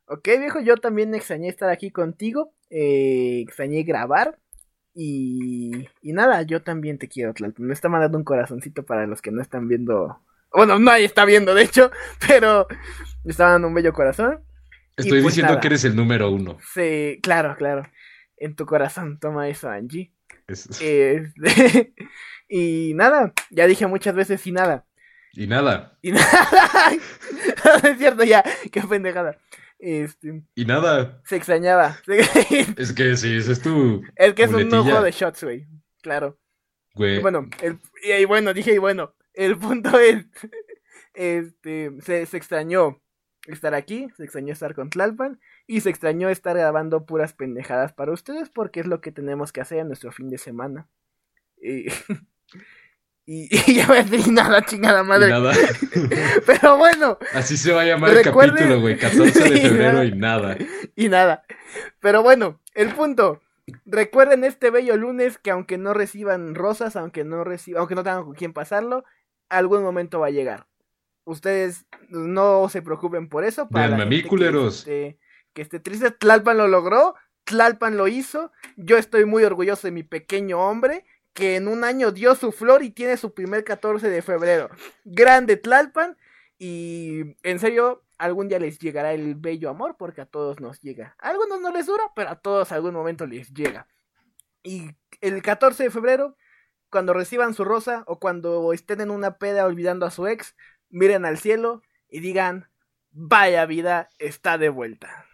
Ok, 0.06 0.26
viejo, 0.40 0.62
yo 0.62 0.78
también 0.78 1.14
extrañé 1.16 1.50
estar 1.50 1.70
aquí 1.70 1.92
contigo. 1.92 2.54
Eh, 2.70 3.42
extrañé 3.42 3.84
grabar. 3.84 4.40
Y, 4.96 5.88
y 6.02 6.14
nada, 6.14 6.44
yo 6.44 6.62
también 6.62 6.98
te 6.98 7.08
quiero, 7.08 7.34
Tlalpan. 7.34 7.66
Me 7.66 7.74
está 7.74 7.90
mandando 7.90 8.18
un 8.18 8.24
corazoncito 8.24 8.86
para 8.86 9.08
los 9.08 9.22
que 9.22 9.32
no 9.32 9.42
están 9.42 9.68
viendo. 9.68 10.20
Bueno, 10.52 10.78
nadie 10.78 11.06
está 11.06 11.26
viendo, 11.26 11.56
de 11.56 11.64
hecho, 11.64 11.92
pero 12.28 12.68
me 13.24 13.32
está 13.32 13.50
dando 13.50 13.68
un 13.68 13.74
bello 13.74 13.94
corazón. 13.94 14.40
Estoy 14.96 15.22
pues 15.22 15.36
diciendo 15.36 15.60
que 15.60 15.68
eres 15.68 15.84
el 15.86 15.96
número 15.96 16.30
uno. 16.30 16.58
Sí, 16.74 17.20
claro, 17.24 17.56
claro. 17.58 17.84
En 18.38 18.56
tu 18.56 18.66
corazón, 18.66 19.20
toma 19.20 19.50
eso, 19.50 19.70
Angie. 19.70 20.12
Este, 20.46 21.32
y 22.50 22.92
nada, 22.96 23.32
ya 23.50 23.66
dije 23.66 23.88
muchas 23.88 24.14
veces 24.14 24.46
y 24.46 24.52
nada. 24.52 24.86
Y 25.32 25.48
nada. 25.48 25.98
Y 26.02 26.12
nada. 26.12 26.92
es 27.84 27.98
cierto, 27.98 28.24
ya, 28.24 28.44
qué 28.72 28.82
pendejada. 28.82 29.38
Este, 29.86 30.42
y 30.56 30.64
nada. 30.64 31.22
Se 31.26 31.36
extrañaba. 31.36 31.98
es 32.78 32.94
que 32.94 33.18
sí, 33.18 33.36
ese 33.36 33.52
es 33.52 33.62
tu. 33.62 34.02
Es 34.16 34.34
que 34.34 34.44
es 34.44 34.54
un 34.54 34.70
nuevo 34.70 35.02
de 35.02 35.12
shots, 35.12 35.44
güey. 35.44 35.68
Claro. 36.02 36.40
Güey. 36.96 37.20
bueno, 37.20 37.50
el, 37.62 37.80
y, 38.02 38.24
bueno, 38.24 38.54
dije, 38.54 38.74
y 38.74 38.78
bueno, 38.78 39.14
el 39.34 39.58
punto 39.58 40.00
es. 40.00 40.26
Este, 41.16 41.92
se, 42.02 42.26
se 42.26 42.38
extrañó 42.38 43.00
estar 43.46 43.76
aquí, 43.76 44.08
se 44.18 44.24
extrañó 44.24 44.52
estar 44.52 44.74
con 44.74 44.90
Tlalpan 44.90 45.40
y 45.68 45.82
se 45.82 45.92
extrañó 45.92 46.28
estar 46.30 46.58
grabando 46.58 47.06
puras 47.06 47.34
pendejadas 47.34 47.94
para 47.94 48.12
ustedes 48.12 48.50
porque 48.50 48.80
es 48.80 48.88
lo 48.88 49.00
que 49.00 49.12
tenemos 49.12 49.52
que 49.52 49.62
hacer 49.62 49.78
en 49.78 49.90
nuestro 49.90 50.12
fin 50.12 50.32
de 50.32 50.40
semana. 50.40 50.90
Y, 51.62 51.86
Y, 53.26 53.74
ya 53.74 53.88
voy 53.88 53.98
a 54.00 54.04
decir 54.04 54.32
nada, 54.34 54.62
chingada 54.66 55.04
madre. 55.04 55.30
nada. 55.30 55.54
Pero 56.46 56.78
bueno. 56.78 57.18
Así 57.34 57.58
se 57.58 57.72
va 57.72 57.82
a 57.82 57.86
llamar 57.86 58.12
el 58.12 58.24
capítulo, 58.24 58.82
güey. 58.82 58.98
14 58.98 59.50
de 59.50 59.62
febrero 59.70 60.04
y 60.04 60.12
nada. 60.12 60.58
Y 60.96 61.10
nada. 61.10 61.46
Pero 62.00 62.22
bueno, 62.22 62.60
el 62.74 62.94
punto. 62.94 63.42
Recuerden 63.86 64.44
este 64.44 64.72
bello 64.72 64.98
lunes 64.98 65.38
que 65.38 65.50
aunque 65.50 65.78
no 65.78 65.94
reciban 65.94 66.54
rosas, 66.54 66.98
aunque 66.98 67.24
no 67.24 67.46
reciban, 67.46 67.80
aunque 67.80 67.96
no 67.96 68.04
tengan 68.04 68.26
con 68.26 68.34
quién 68.34 68.52
pasarlo, 68.52 69.06
algún 69.48 69.84
momento 69.84 70.20
va 70.20 70.28
a 70.28 70.32
llegar. 70.32 70.68
Ustedes 71.24 71.86
no 72.10 72.68
se 72.68 72.82
preocupen 72.82 73.30
por 73.30 73.46
eso. 73.46 73.70
Para. 73.70 73.96
Que, 74.84 75.18
que 75.54 75.62
esté 75.62 75.80
triste, 75.80 76.12
Tlalpan 76.12 76.58
lo 76.58 76.68
logró, 76.68 77.16
Tlalpan 77.46 77.96
lo 77.96 78.10
hizo. 78.10 78.52
Yo 78.76 78.98
estoy 78.98 79.24
muy 79.24 79.46
orgulloso 79.46 79.88
de 79.88 79.92
mi 79.92 80.04
pequeño 80.04 80.60
hombre 80.60 81.06
que 81.34 81.56
en 81.56 81.68
un 81.68 81.84
año 81.84 82.12
dio 82.12 82.36
su 82.36 82.52
flor 82.52 82.84
y 82.84 82.92
tiene 82.92 83.18
su 83.18 83.34
primer 83.34 83.64
14 83.64 84.10
de 84.10 84.22
febrero. 84.22 84.70
Grande 85.04 85.58
Tlalpan. 85.58 86.18
Y 86.60 87.36
en 87.44 87.60
serio, 87.60 88.04
algún 88.18 88.48
día 88.48 88.60
les 88.60 88.80
llegará 88.80 89.14
el 89.14 89.36
bello 89.36 89.70
amor 89.70 89.98
porque 89.98 90.22
a 90.22 90.26
todos 90.26 90.60
nos 90.60 90.80
llega. 90.82 91.16
A 91.20 91.30
algunos 91.30 91.60
no 91.60 91.72
les 91.72 91.88
dura, 91.88 92.04
pero 92.16 92.30
a 92.30 92.36
todos 92.36 92.72
algún 92.72 92.94
momento 92.94 93.26
les 93.26 93.54
llega. 93.54 93.88
Y 94.64 94.92
el 95.20 95.42
14 95.42 95.84
de 95.84 95.92
febrero, 95.92 96.38
cuando 96.90 97.14
reciban 97.14 97.54
su 97.54 97.66
rosa 97.66 98.04
o 98.08 98.20
cuando 98.20 98.72
estén 98.72 99.02
en 99.02 99.10
una 99.12 99.38
peda 99.38 99.66
olvidando 99.66 100.06
a 100.06 100.12
su 100.12 100.28
ex, 100.28 100.56
miren 100.90 101.26
al 101.26 101.38
cielo 101.38 101.82
y 102.08 102.20
digan, 102.20 102.70
vaya 103.12 103.66
vida, 103.66 104.10
está 104.20 104.58
de 104.58 104.70
vuelta. 104.70 105.26